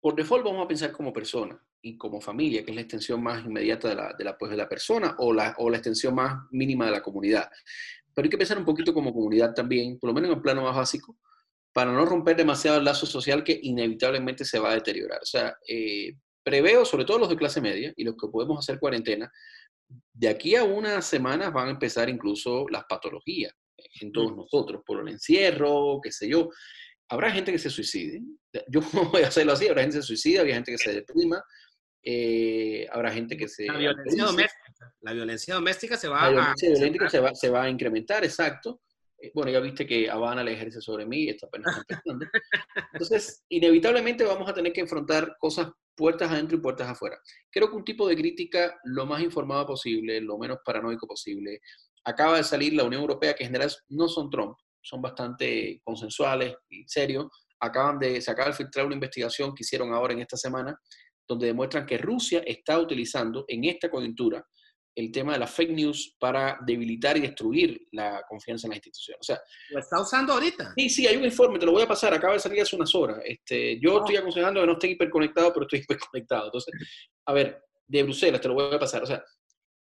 por 0.00 0.14
default 0.14 0.44
vamos 0.44 0.64
a 0.64 0.68
pensar 0.68 0.92
como 0.92 1.12
persona 1.12 1.60
y 1.82 1.98
como 1.98 2.20
familia, 2.20 2.64
que 2.64 2.70
es 2.70 2.76
la 2.76 2.82
extensión 2.82 3.20
más 3.20 3.44
inmediata 3.44 3.88
de 3.88 3.96
la, 3.96 4.12
de 4.16 4.22
la, 4.22 4.38
pues, 4.38 4.52
de 4.52 4.56
la 4.56 4.68
persona 4.68 5.16
o 5.18 5.32
la, 5.32 5.56
o 5.58 5.68
la 5.68 5.78
extensión 5.78 6.14
más 6.14 6.44
mínima 6.52 6.86
de 6.86 6.92
la 6.92 7.02
comunidad. 7.02 7.50
Pero 8.14 8.26
hay 8.26 8.30
que 8.30 8.38
pensar 8.38 8.58
un 8.58 8.64
poquito 8.64 8.94
como 8.94 9.12
comunidad 9.12 9.52
también, 9.54 9.98
por 9.98 10.10
lo 10.10 10.14
menos 10.14 10.30
en 10.30 10.36
el 10.36 10.42
plano 10.42 10.62
más 10.62 10.76
básico, 10.76 11.18
para 11.74 11.92
no 11.92 12.06
romper 12.06 12.36
demasiado 12.36 12.78
el 12.78 12.84
lazo 12.84 13.04
social 13.04 13.42
que 13.42 13.58
inevitablemente 13.60 14.44
se 14.44 14.60
va 14.60 14.70
a 14.70 14.74
deteriorar. 14.74 15.20
O 15.20 15.26
sea, 15.26 15.56
eh, 15.68 16.14
preveo, 16.42 16.84
sobre 16.84 17.04
todo 17.04 17.18
los 17.18 17.28
de 17.28 17.36
clase 17.36 17.60
media 17.60 17.92
y 17.96 18.04
los 18.04 18.14
que 18.14 18.28
podemos 18.28 18.60
hacer 18.60 18.78
cuarentena, 18.78 19.30
de 20.12 20.28
aquí 20.28 20.54
a 20.54 20.62
unas 20.62 21.04
semanas 21.04 21.52
van 21.52 21.66
a 21.66 21.72
empezar 21.72 22.08
incluso 22.08 22.66
las 22.70 22.84
patologías 22.84 23.52
en 24.00 24.12
todos 24.12 24.32
mm. 24.32 24.36
nosotros, 24.36 24.82
por 24.86 25.00
el 25.00 25.08
encierro, 25.08 25.98
qué 26.00 26.12
sé 26.12 26.28
yo. 26.28 26.48
Habrá 27.08 27.32
gente 27.32 27.50
que 27.50 27.58
se 27.58 27.68
suicide. 27.70 28.22
Yo 28.68 28.80
voy 29.12 29.22
a 29.22 29.28
hacerlo 29.28 29.52
así, 29.52 29.66
habrá 29.66 29.82
gente 29.82 29.96
que 29.96 30.02
se 30.02 30.06
suicida, 30.06 30.42
habrá 30.42 30.54
gente 30.54 30.70
que 30.70 30.78
se 30.78 30.92
deprima, 30.92 31.42
eh, 32.04 32.86
habrá 32.92 33.10
gente 33.10 33.36
que 33.36 33.48
se... 33.48 33.66
La 33.66 33.78
violencia 33.78 34.24
doméstica. 34.24 34.94
La 35.00 35.12
violencia 35.12 35.54
doméstica 35.54 35.96
se 35.96 36.06
va 36.06 36.22
la 36.22 36.30
violencia 36.30 36.70
doméstica 36.70 37.10
se 37.10 37.18
va, 37.18 37.34
se 37.34 37.50
va 37.50 37.64
a 37.64 37.68
incrementar, 37.68 38.24
exacto. 38.24 38.80
Eh, 39.24 39.30
bueno, 39.34 39.50
ya 39.50 39.60
viste 39.60 39.86
que 39.86 40.10
Habana 40.10 40.44
le 40.44 40.52
ejerce 40.52 40.80
sobre 40.80 41.06
mí, 41.06 41.28
está 41.28 41.46
apenas 41.46 41.78
empezando. 41.78 42.26
Entonces, 42.92 43.44
inevitablemente 43.48 44.24
vamos 44.24 44.48
a 44.48 44.52
tener 44.52 44.72
que 44.72 44.82
enfrentar 44.82 45.36
cosas 45.38 45.70
puertas 45.96 46.30
adentro 46.30 46.58
y 46.58 46.60
puertas 46.60 46.88
afuera. 46.88 47.16
Creo 47.50 47.70
que 47.70 47.76
un 47.76 47.84
tipo 47.84 48.06
de 48.06 48.16
crítica 48.16 48.78
lo 48.84 49.06
más 49.06 49.22
informada 49.22 49.66
posible, 49.66 50.20
lo 50.20 50.36
menos 50.38 50.58
paranoico 50.64 51.06
posible. 51.06 51.60
Acaba 52.04 52.36
de 52.36 52.44
salir 52.44 52.74
la 52.74 52.84
Unión 52.84 53.00
Europea, 53.00 53.34
que 53.34 53.44
en 53.44 53.48
general 53.48 53.72
no 53.88 54.08
son 54.08 54.28
Trump, 54.28 54.56
son 54.82 55.00
bastante 55.00 55.80
consensuales 55.82 56.54
y 56.68 56.84
serios. 56.86 57.26
Acaban 57.60 57.98
de, 57.98 58.20
se 58.20 58.30
acaba 58.30 58.48
de 58.48 58.56
filtrar 58.56 58.84
una 58.84 58.94
investigación 58.94 59.54
que 59.54 59.62
hicieron 59.62 59.94
ahora 59.94 60.12
en 60.12 60.20
esta 60.20 60.36
semana, 60.36 60.78
donde 61.26 61.46
demuestran 61.46 61.86
que 61.86 61.96
Rusia 61.96 62.42
está 62.44 62.78
utilizando 62.78 63.46
en 63.48 63.64
esta 63.64 63.88
coyuntura 63.88 64.44
el 64.96 65.10
tema 65.10 65.32
de 65.32 65.40
las 65.40 65.50
fake 65.50 65.72
news 65.72 66.16
para 66.18 66.58
debilitar 66.64 67.16
y 67.16 67.20
destruir 67.20 67.88
la 67.92 68.22
confianza 68.28 68.66
en 68.66 68.70
las 68.70 68.78
instituciones. 68.78 69.20
O 69.20 69.24
sea, 69.24 69.40
¿Lo 69.70 69.80
está 69.80 70.00
usando 70.00 70.32
ahorita? 70.34 70.72
Sí, 70.76 70.88
sí, 70.88 71.06
hay 71.06 71.16
un 71.16 71.24
informe, 71.24 71.58
te 71.58 71.66
lo 71.66 71.72
voy 71.72 71.82
a 71.82 71.88
pasar, 71.88 72.14
acaba 72.14 72.34
de 72.34 72.38
salir 72.38 72.60
hace 72.60 72.76
unas 72.76 72.94
horas. 72.94 73.20
Este, 73.24 73.78
yo 73.80 73.98
estoy 73.98 74.16
aconsejando 74.16 74.60
que 74.60 74.66
no 74.66 74.72
esté 74.74 74.88
hiperconectado, 74.88 75.52
pero 75.52 75.66
estoy 75.66 75.80
hiperconectado. 75.88 76.46
Entonces, 76.46 76.74
a 77.26 77.32
ver, 77.32 77.60
de 77.86 78.02
Bruselas, 78.04 78.40
te 78.40 78.48
lo 78.48 78.54
voy 78.54 78.74
a 78.74 78.78
pasar. 78.78 79.02
O 79.02 79.06
sea, 79.06 79.24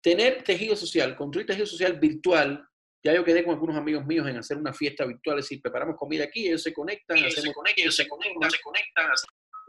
tener 0.01 0.43
tejido 0.43 0.75
social, 0.75 1.15
construir 1.15 1.47
tejido 1.47 1.65
social 1.65 1.99
virtual. 1.99 2.65
Ya 3.05 3.13
yo 3.13 3.25
quedé 3.25 3.43
con 3.43 3.53
algunos 3.53 3.75
amigos 3.75 4.05
míos 4.05 4.25
en 4.27 4.37
hacer 4.37 4.55
una 4.55 4.71
fiesta 4.71 5.05
virtual, 5.05 5.39
es 5.39 5.45
decir, 5.45 5.61
preparamos 5.61 5.97
comida 5.97 6.23
aquí, 6.23 6.47
ellos 6.47 6.63
se 6.63 6.71
conectan, 6.71 7.17
ellos 7.17 7.33
hacemos, 7.33 7.49
se 7.49 7.53
conectan, 7.53 7.83
ellos 7.83 7.95
se 7.97 8.07
conectan, 8.07 8.51
se 8.51 8.61
conectan. 8.61 9.07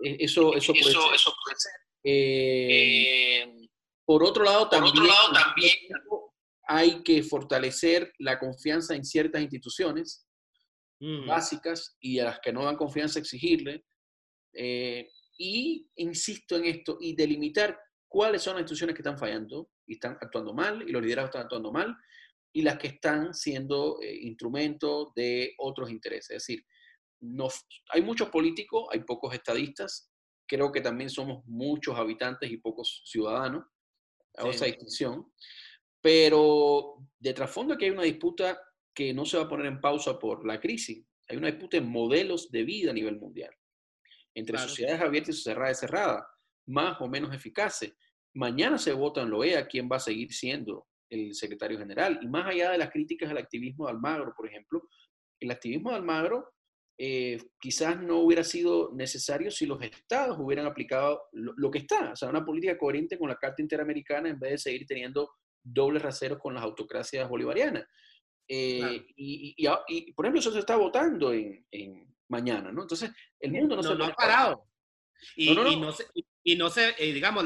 E, 0.05 0.25
eso, 0.25 0.55
eso, 0.55 0.73
puede, 0.73 0.85
ser. 0.85 1.15
Eso 1.15 1.35
puede 1.45 1.57
ser. 1.59 1.73
Eh, 2.05 3.43
eh 3.43 3.69
por 4.05 4.23
otro 4.23 4.45
lado, 4.45 4.69
también, 4.69 4.95
hay 6.67 7.03
que 7.03 7.23
fortalecer 7.23 8.13
la 8.19 8.39
confianza 8.39 8.95
en 8.95 9.05
ciertas 9.05 9.43
instituciones 9.43 10.27
mm. 11.01 11.27
básicas 11.27 11.97
y 12.01 12.19
a 12.19 12.25
las 12.25 12.41
que 12.41 12.53
no 12.53 12.65
dan 12.65 12.77
confianza 12.77 13.19
exigirle. 13.19 13.85
Eh, 14.55 15.11
y 15.37 15.89
insisto 15.97 16.57
en 16.57 16.67
esto, 16.67 16.97
y 17.01 17.15
delimitar 17.15 17.79
cuáles 18.09 18.43
son 18.43 18.55
las 18.55 18.63
instituciones 18.63 18.95
que 18.95 19.03
están 19.03 19.19
fallando 19.19 19.69
y 19.87 19.95
están 19.95 20.17
actuando 20.21 20.55
mal, 20.55 20.89
y 20.89 20.93
los 20.93 21.03
liderazgos 21.03 21.31
están 21.31 21.43
actuando 21.43 21.73
mal, 21.73 21.97
y 22.53 22.63
las 22.63 22.79
que 22.79 22.87
están 22.87 23.35
siendo 23.35 24.01
eh, 24.01 24.15
instrumentos 24.23 25.09
de 25.17 25.55
otros 25.59 25.91
intereses. 25.91 26.31
Es 26.31 26.47
decir, 26.47 26.65
no, 27.21 27.49
hay 27.89 28.03
muchos 28.03 28.29
políticos, 28.29 28.87
hay 28.93 29.01
pocos 29.01 29.35
estadistas, 29.35 30.11
creo 30.47 30.71
que 30.71 30.81
también 30.81 31.11
somos 31.11 31.45
muchos 31.47 31.97
habitantes 31.99 32.51
y 32.51 32.59
pocos 32.59 33.03
ciudadanos, 33.05 33.65
hago 34.37 34.51
esa 34.51 34.67
distinción, 34.67 35.33
pero 36.01 36.97
de 37.19 37.33
trasfondo 37.33 37.77
que 37.77 37.87
hay 37.87 37.91
una 37.91 38.03
disputa 38.03 38.61
que 38.95 39.13
no 39.13 39.25
se 39.25 39.37
va 39.37 39.45
a 39.45 39.49
poner 39.49 39.67
en 39.67 39.81
pausa 39.81 40.19
por 40.19 40.47
la 40.47 40.61
crisis, 40.61 41.05
hay 41.29 41.37
una 41.37 41.51
disputa 41.51 41.77
en 41.77 41.89
modelos 41.89 42.51
de 42.51 42.65
vida 42.65 42.91
a 42.91 42.95
nivel 42.95 43.19
mundial, 43.19 43.55
entre 44.35 44.59
sociedades 44.59 45.01
abiertas 45.01 45.37
y 45.37 45.43
cerradas 45.43 45.81
cerradas, 45.81 46.25
más 46.67 47.01
o 47.01 47.09
menos 47.09 47.35
eficaces. 47.35 47.95
Mañana 48.35 48.79
se 48.79 48.93
vota 48.93 49.23
en 49.23 49.31
la 49.31 49.37
OEA 49.37 49.67
quién 49.67 49.89
va 49.91 49.97
a 49.97 50.01
seguir 50.01 50.33
siendo 50.33 50.87
el 51.09 51.35
secretario 51.35 51.79
general, 51.79 52.19
y 52.23 52.29
más 52.29 52.47
allá 52.47 52.73
de 52.73 52.79
las 52.79 52.91
críticas 52.91 53.31
al 53.31 53.39
activismo 53.39 53.87
de 53.87 53.93
Almagro, 53.93 54.33
por 54.37 54.49
ejemplo, 54.49 54.89
el 55.41 55.51
activismo 55.51 55.91
de 55.91 55.97
Almagro 55.97 56.54
eh, 56.97 57.43
quizás 57.61 58.01
no 58.01 58.19
hubiera 58.19 58.45
sido 58.45 58.93
necesario 58.95 59.51
si 59.51 59.67
los 59.67 59.83
estados 59.83 60.39
hubieran 60.39 60.67
aplicado 60.67 61.23
lo, 61.33 61.71
que 61.71 61.79
está, 61.79 62.13
o 62.13 62.17
sea, 62.17 62.29
una 62.29 62.45
política 62.45 62.79
coherente 62.79 63.19
con 63.19 63.29
la 63.29 63.37
Carta 63.37 63.63
Interamericana 63.63 64.29
en 64.29 64.39
vez 64.39 64.53
de 64.53 64.59
seguir 64.59 64.87
teniendo 64.87 65.33
dobles 65.61 66.03
raseros 66.03 66.39
con 66.39 66.55
las 66.55 66.63
autocracias 66.63 67.29
bolivarianas. 67.29 67.85
Eh, 68.47 69.07
y, 69.17 70.13
por 70.13 70.27
ejemplo, 70.27 70.39
eso 70.39 70.53
se 70.53 70.61
está 70.61 70.77
votando 70.77 71.33
en, 71.33 72.15
mañana, 72.29 72.71
¿no? 72.71 72.83
Entonces, 72.83 73.11
el 73.41 73.53
mundo 73.53 73.77
no, 73.77 73.83
se 73.83 73.93
ha 73.93 74.15
parado. 74.15 74.69
Y 75.37 75.55
no, 75.55 75.93
se, 75.93 76.05
y 76.43 76.57
no 76.57 76.69
se 76.69 76.95
eh, 76.99 77.13
digamos, 77.13 77.45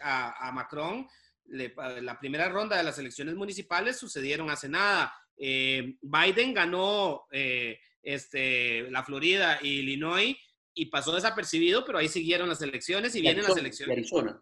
a, 0.00 0.48
a, 0.48 0.52
Macron, 0.52 1.06
la 1.46 2.18
primera 2.18 2.48
ronda 2.48 2.76
de 2.76 2.82
las 2.82 2.98
elecciones 2.98 3.34
municipales 3.34 3.98
sucedieron 3.98 4.48
hace 4.48 4.68
nada. 4.68 5.12
Biden 5.36 6.54
ganó 6.54 7.26
este, 8.06 8.88
la 8.90 9.02
Florida 9.02 9.58
y 9.60 9.80
Illinois 9.80 10.36
y 10.72 10.86
pasó 10.86 11.12
desapercibido, 11.12 11.84
pero 11.84 11.98
ahí 11.98 12.08
siguieron 12.08 12.48
las 12.48 12.62
elecciones 12.62 13.14
y, 13.16 13.20
vienen 13.20 13.44
las 13.44 13.56
elecciones. 13.56 13.96
Arizona. 13.96 14.40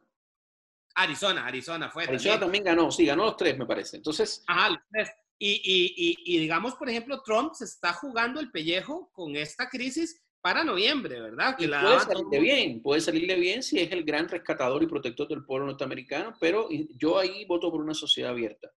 Arizona, 0.94 1.46
Arizona 1.46 1.90
fue. 1.90 2.04
Arizona 2.04 2.40
también. 2.40 2.62
ganó, 2.62 2.90
sí, 2.90 3.06
ganó 3.06 3.24
los 3.24 3.36
tres, 3.36 3.56
me 3.56 3.66
parece. 3.66 3.96
Entonces. 3.96 4.44
Ajá, 4.46 4.70
los 4.70 4.78
tres. 4.92 5.10
Y, 5.38 5.60
y, 5.64 6.36
y, 6.36 6.38
digamos, 6.38 6.74
por 6.74 6.88
ejemplo, 6.88 7.22
Trump 7.22 7.54
se 7.54 7.64
está 7.64 7.92
jugando 7.92 8.40
el 8.40 8.50
pellejo 8.50 9.10
con 9.12 9.34
esta 9.34 9.68
crisis 9.68 10.22
para 10.40 10.62
noviembre, 10.62 11.20
¿verdad? 11.20 11.56
Que 11.56 11.66
puede 11.68 12.00
salirle 12.00 12.40
bien, 12.40 12.82
puede 12.82 13.00
salirle 13.00 13.34
bien 13.36 13.62
si 13.62 13.80
es 13.80 13.90
el 13.90 14.04
gran 14.04 14.28
rescatador 14.28 14.82
y 14.82 14.86
protector 14.86 15.26
del 15.26 15.44
pueblo 15.44 15.66
norteamericano, 15.66 16.34
pero 16.38 16.68
yo 16.96 17.18
ahí 17.18 17.44
voto 17.46 17.70
por 17.70 17.80
una 17.80 17.94
sociedad 17.94 18.30
abierta. 18.30 18.70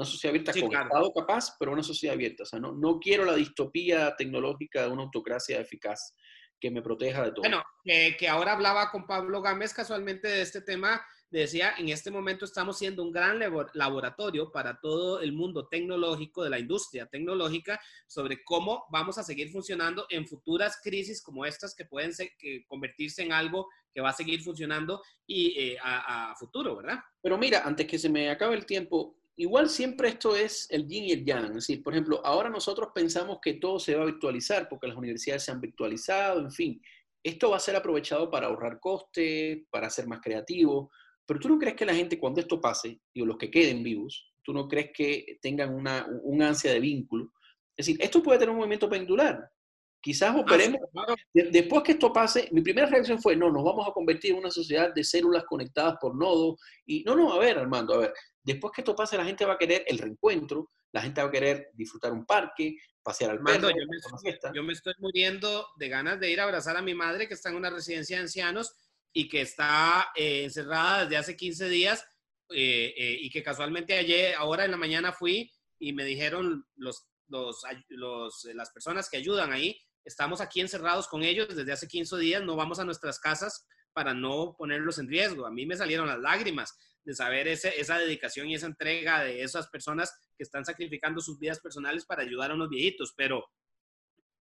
Una 0.00 0.10
sociedad 0.10 0.34
abierta 0.34 0.52
con 0.52 0.72
Estado 0.72 1.12
capaz, 1.12 1.56
pero 1.58 1.72
una 1.72 1.82
sociedad 1.82 2.14
abierta. 2.14 2.44
O 2.44 2.46
sea, 2.46 2.58
no, 2.58 2.72
no 2.72 2.98
quiero 2.98 3.24
la 3.24 3.34
distopía 3.34 4.14
tecnológica 4.16 4.82
de 4.82 4.88
una 4.88 5.02
autocracia 5.02 5.60
eficaz 5.60 6.14
que 6.58 6.70
me 6.70 6.82
proteja 6.82 7.24
de 7.24 7.32
todo. 7.32 7.42
Bueno, 7.42 7.62
que 7.84 8.28
ahora 8.28 8.52
hablaba 8.52 8.90
con 8.90 9.06
Pablo 9.06 9.40
Gámez 9.42 9.74
casualmente 9.74 10.28
de 10.28 10.42
este 10.42 10.60
tema, 10.60 11.02
decía, 11.30 11.74
en 11.78 11.88
este 11.88 12.10
momento 12.10 12.44
estamos 12.44 12.78
siendo 12.78 13.02
un 13.02 13.12
gran 13.12 13.38
laboratorio 13.74 14.50
para 14.50 14.80
todo 14.80 15.20
el 15.20 15.32
mundo 15.32 15.68
tecnológico, 15.68 16.42
de 16.42 16.50
la 16.50 16.58
industria 16.58 17.06
tecnológica, 17.06 17.80
sobre 18.06 18.42
cómo 18.44 18.84
vamos 18.90 19.16
a 19.18 19.22
seguir 19.22 19.50
funcionando 19.50 20.06
en 20.10 20.26
futuras 20.26 20.80
crisis 20.82 21.22
como 21.22 21.46
estas 21.46 21.74
que 21.74 21.84
pueden 21.84 22.12
que 22.38 22.64
convertirse 22.66 23.22
en 23.22 23.32
algo 23.32 23.68
que 23.92 24.00
va 24.00 24.10
a 24.10 24.14
seguir 24.14 24.42
funcionando 24.42 25.02
y 25.26 25.58
eh, 25.58 25.78
a, 25.82 26.30
a, 26.30 26.36
futuro, 26.36 26.76
¿verdad? 26.76 27.00
Pero 27.22 27.38
mira, 27.38 27.62
antes 27.64 27.86
que 27.86 27.98
se 27.98 28.08
me 28.08 28.30
acabe 28.30 28.54
el 28.54 28.66
tiempo, 28.66 29.19
igual 29.40 29.70
siempre 29.70 30.08
esto 30.10 30.36
es 30.36 30.66
el 30.70 30.86
yin 30.86 31.04
y 31.04 31.12
el 31.12 31.24
yang. 31.24 31.46
Es 31.46 31.66
decir, 31.66 31.82
por 31.82 31.94
ejemplo, 31.94 32.20
ahora 32.24 32.50
nosotros 32.50 32.90
pensamos 32.94 33.38
que 33.40 33.54
todo 33.54 33.78
se 33.80 33.94
va 33.94 34.02
a 34.02 34.06
virtualizar 34.06 34.68
porque 34.68 34.86
las 34.86 34.96
universidades 34.96 35.44
se 35.44 35.50
han 35.50 35.60
virtualizado, 35.60 36.40
en 36.40 36.50
fin. 36.50 36.82
Esto 37.22 37.50
va 37.50 37.56
a 37.56 37.60
ser 37.60 37.74
aprovechado 37.74 38.30
para 38.30 38.48
ahorrar 38.48 38.78
costes, 38.80 39.60
para 39.70 39.88
ser 39.88 40.06
más 40.06 40.20
creativo. 40.20 40.90
Pero 41.24 41.40
tú 41.40 41.48
no 41.48 41.58
crees 41.58 41.74
que 41.74 41.86
la 41.86 41.94
gente 41.94 42.18
cuando 42.18 42.40
esto 42.40 42.60
pase, 42.60 43.00
o 43.18 43.24
los 43.24 43.38
que 43.38 43.50
queden 43.50 43.82
vivos, 43.82 44.30
tú 44.42 44.52
no 44.52 44.68
crees 44.68 44.90
que 44.92 45.38
tengan 45.40 45.74
una, 45.74 46.06
un 46.22 46.42
ansia 46.42 46.72
de 46.72 46.80
vínculo. 46.80 47.32
Es 47.74 47.86
decir, 47.86 48.02
esto 48.02 48.22
puede 48.22 48.40
tener 48.40 48.50
un 48.50 48.58
movimiento 48.58 48.90
pendular. 48.90 49.50
Quizás 50.00 50.34
ah, 50.34 50.40
operemos. 50.40 50.80
Después 51.32 51.82
que 51.82 51.92
esto 51.92 52.12
pase, 52.12 52.48
mi 52.52 52.62
primera 52.62 52.86
reacción 52.86 53.20
fue: 53.20 53.36
no, 53.36 53.50
nos 53.50 53.62
vamos 53.62 53.86
a 53.86 53.92
convertir 53.92 54.32
en 54.32 54.38
una 54.38 54.50
sociedad 54.50 54.92
de 54.94 55.04
células 55.04 55.44
conectadas 55.44 55.96
por 56.00 56.16
nodos. 56.16 56.58
Y 56.86 57.04
no, 57.04 57.14
no, 57.14 57.32
a 57.32 57.38
ver, 57.38 57.58
Armando, 57.58 57.94
a 57.94 57.98
ver. 57.98 58.14
Después 58.42 58.72
que 58.74 58.80
esto 58.80 58.96
pase, 58.96 59.18
la 59.18 59.24
gente 59.24 59.44
va 59.44 59.54
a 59.54 59.58
querer 59.58 59.84
el 59.86 59.98
reencuentro, 59.98 60.70
la 60.92 61.02
gente 61.02 61.20
va 61.20 61.28
a 61.28 61.30
querer 61.30 61.68
disfrutar 61.74 62.12
un 62.12 62.24
parque, 62.24 62.76
pasear 63.02 63.32
al 63.32 63.42
perro. 63.42 63.68
Yo 64.54 64.62
me, 64.62 64.72
estoy 64.72 64.94
muriendo 64.98 65.68
de 65.76 65.88
ganas 65.88 66.18
de 66.18 66.30
ir 66.30 66.40
a 66.40 66.44
abrazar 66.44 66.76
a 66.76 66.82
mi 66.82 66.94
madre 66.94 67.28
que 67.28 67.34
está 67.34 67.50
en 67.50 67.56
una 67.56 67.70
residencia 67.70 68.16
de 68.16 68.22
ancianos 68.22 68.74
y 69.12 69.28
que 69.28 69.42
está 69.42 70.10
eh, 70.16 70.44
encerrada 70.44 71.02
desde 71.02 71.16
hace 71.18 71.36
15 71.36 71.68
días 71.68 72.06
eh, 72.50 72.94
eh, 72.96 73.18
y 73.20 73.30
que 73.30 73.42
casualmente 73.42 73.98
ayer, 73.98 74.34
ahora 74.36 74.64
en 74.64 74.70
la 74.70 74.76
mañana 74.76 75.12
fui 75.12 75.52
y 75.78 75.92
me 75.92 76.04
dijeron 76.04 76.66
los, 76.76 77.06
los, 77.28 77.62
los, 77.88 78.44
las 78.54 78.70
personas 78.70 79.10
que 79.10 79.18
ayudan 79.18 79.52
ahí 79.52 79.80
estamos 80.10 80.40
aquí 80.40 80.60
encerrados 80.60 81.06
con 81.06 81.22
ellos 81.22 81.54
desde 81.54 81.72
hace 81.72 81.86
15 81.86 82.18
días, 82.18 82.42
no 82.42 82.56
vamos 82.56 82.80
a 82.80 82.84
nuestras 82.84 83.20
casas 83.20 83.66
para 83.92 84.12
no 84.12 84.54
ponerlos 84.58 84.98
en 84.98 85.08
riesgo. 85.08 85.46
A 85.46 85.50
mí 85.50 85.66
me 85.66 85.76
salieron 85.76 86.08
las 86.08 86.18
lágrimas 86.18 86.76
de 87.04 87.14
saber 87.14 87.46
ese, 87.48 87.80
esa 87.80 87.96
dedicación 87.96 88.48
y 88.48 88.54
esa 88.54 88.66
entrega 88.66 89.22
de 89.22 89.42
esas 89.42 89.68
personas 89.68 90.12
que 90.36 90.42
están 90.42 90.64
sacrificando 90.64 91.20
sus 91.20 91.38
vidas 91.38 91.60
personales 91.60 92.04
para 92.04 92.22
ayudar 92.22 92.50
a 92.50 92.54
unos 92.54 92.68
viejitos, 92.68 93.14
pero 93.16 93.44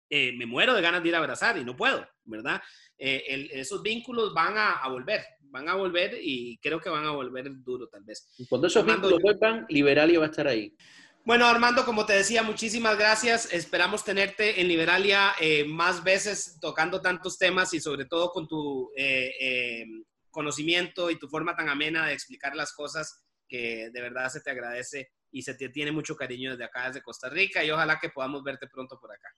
eh, 0.10 0.34
me 0.36 0.46
muero 0.46 0.74
de 0.74 0.82
ganas 0.82 1.04
de 1.04 1.10
ir 1.10 1.16
a 1.16 1.20
abrazar 1.20 1.58
y 1.58 1.64
no 1.64 1.76
puedo, 1.76 2.06
¿verdad? 2.26 2.62
Eh, 2.98 3.50
esos 3.54 3.82
vínculos 3.84 4.34
van 4.34 4.56
a, 4.58 4.88
volver, 4.90 5.22
van 5.42 5.70
a 5.70 5.76
volver 5.76 6.18
y 6.20 6.58
creo 6.58 6.80
que 6.80 6.90
van 6.90 7.06
a 7.06 7.12
volver 7.12 7.50
duro 7.64 7.88
tal 7.88 8.04
vez. 8.04 8.28
cuando 8.50 8.68
esos 8.68 8.86
vínculos 8.86 9.22
vuelvan, 9.22 9.66
Liberalia 9.70 10.20
va 10.20 10.26
a 10.26 10.30
estar 10.30 10.48
ahí. 10.48 10.76
Bueno, 11.24 11.46
Armando, 11.46 11.86
como 11.86 12.06
te 12.08 12.14
decía, 12.14 12.42
muchísimas 12.42 12.98
gracias. 12.98 13.54
Esperamos 13.54 14.04
tenerte 14.04 14.60
en 14.60 14.68
Liberalia 14.68 15.34
eh, 15.40 15.66
más 15.66 16.04
veces 16.04 16.58
tocando 16.60 17.00
tantos 17.00 17.38
temas 17.38 17.74
y 17.76 17.80
sobre 17.80 18.06
todo 18.06 18.32
con 18.32 18.48
tu 18.48 18.92
eh, 18.98 19.32
eh, 19.40 19.86
conocimiento 20.32 21.12
y 21.12 21.20
tu 21.20 21.28
forma 21.28 21.56
tan 21.56 21.70
amena 21.70 22.08
de 22.08 22.14
explicar 22.14 22.56
las 22.56 22.74
cosas 22.74 23.24
que 23.48 23.92
de 23.94 24.02
verdad 24.02 24.30
se 24.30 24.42
te 24.42 24.50
agradece 24.50 25.12
y 25.32 25.44
se 25.44 25.54
te 25.54 25.70
tiene 25.70 25.92
mucho 25.92 26.16
cariño 26.16 26.52
desde 26.52 26.64
acá, 26.64 26.88
desde 26.88 27.04
Costa 27.04 27.30
Rica 27.30 27.64
y 27.64 27.70
ojalá 27.70 28.00
que 28.02 28.10
podamos 28.10 28.44
verte 28.44 28.68
pronto 28.68 28.98
por 29.00 29.12
acá. 29.12 29.30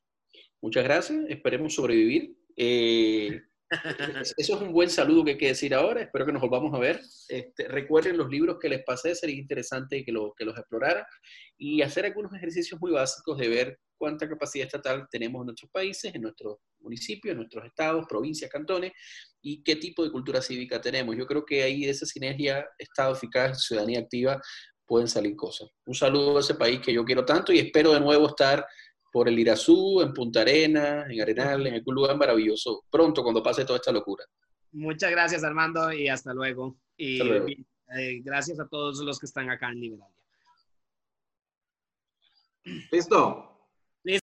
Muchas 0.61 0.85
gracias, 0.85 1.25
esperemos 1.27 1.75
sobrevivir. 1.75 2.37
Eso 4.37 4.55
es 4.55 4.61
un 4.61 4.71
buen 4.71 4.89
saludo 4.89 5.23
que 5.23 5.31
hay 5.31 5.37
que 5.37 5.47
decir 5.47 5.73
ahora. 5.73 6.01
Espero 6.01 6.25
que 6.25 6.31
nos 6.31 6.41
volvamos 6.41 6.73
a 6.73 6.79
ver. 6.79 7.01
Este, 7.27 7.67
recuerden 7.67 8.17
los 8.17 8.29
libros 8.29 8.57
que 8.59 8.69
les 8.69 8.83
pasé, 8.83 9.15
sería 9.15 9.35
interesante 9.35 10.03
que, 10.03 10.11
lo, 10.11 10.33
que 10.37 10.45
los 10.45 10.57
exploraran 10.57 11.03
y 11.57 11.81
hacer 11.81 12.05
algunos 12.05 12.33
ejercicios 12.33 12.79
muy 12.79 12.91
básicos 12.91 13.37
de 13.37 13.47
ver 13.47 13.79
cuánta 13.97 14.27
capacidad 14.27 14.65
estatal 14.65 15.07
tenemos 15.09 15.41
en 15.41 15.45
nuestros 15.47 15.71
países, 15.71 16.13
en 16.13 16.23
nuestros 16.23 16.57
municipios, 16.79 17.31
en 17.31 17.37
nuestros 17.37 17.65
estados, 17.65 18.05
provincias, 18.07 18.51
cantones 18.51 18.91
y 19.41 19.63
qué 19.63 19.77
tipo 19.77 20.03
de 20.03 20.11
cultura 20.11 20.41
cívica 20.41 20.81
tenemos. 20.81 21.15
Yo 21.15 21.25
creo 21.25 21.45
que 21.45 21.63
ahí 21.63 21.85
de 21.85 21.91
esa 21.91 22.05
sinergia, 22.05 22.65
Estado 22.77 23.13
eficaz, 23.13 23.63
ciudadanía 23.65 23.99
activa, 23.99 24.41
pueden 24.85 25.07
salir 25.07 25.35
cosas. 25.35 25.69
Un 25.85 25.95
saludo 25.95 26.37
a 26.37 26.41
ese 26.41 26.55
país 26.55 26.81
que 26.81 26.93
yo 26.93 27.05
quiero 27.05 27.25
tanto 27.25 27.53
y 27.53 27.59
espero 27.59 27.93
de 27.93 27.99
nuevo 27.99 28.27
estar 28.27 28.65
por 29.13 29.29
el 29.29 29.37
Irazú, 29.37 30.01
en 30.01 30.11
Punta 30.11 30.41
Arenas, 30.41 31.07
en 31.07 31.21
Arenal, 31.21 31.67
en 31.67 31.75
algún 31.75 31.93
lugar 31.93 32.17
maravilloso, 32.17 32.83
pronto 32.89 33.21
cuando 33.21 33.43
pase 33.43 33.63
toda 33.63 33.77
esta 33.77 33.91
locura. 33.91 34.25
Muchas 34.71 35.11
gracias 35.11 35.43
Armando 35.43 35.93
y 35.93 36.07
hasta 36.07 36.33
luego. 36.33 36.79
Y 36.97 37.21
eh, 37.95 38.21
gracias 38.23 38.59
a 38.59 38.67
todos 38.67 38.97
los 39.03 39.19
que 39.19 39.27
están 39.27 39.51
acá 39.51 39.69
en 39.69 39.79
Liberalia. 39.79 40.17
Listo. 42.91 43.52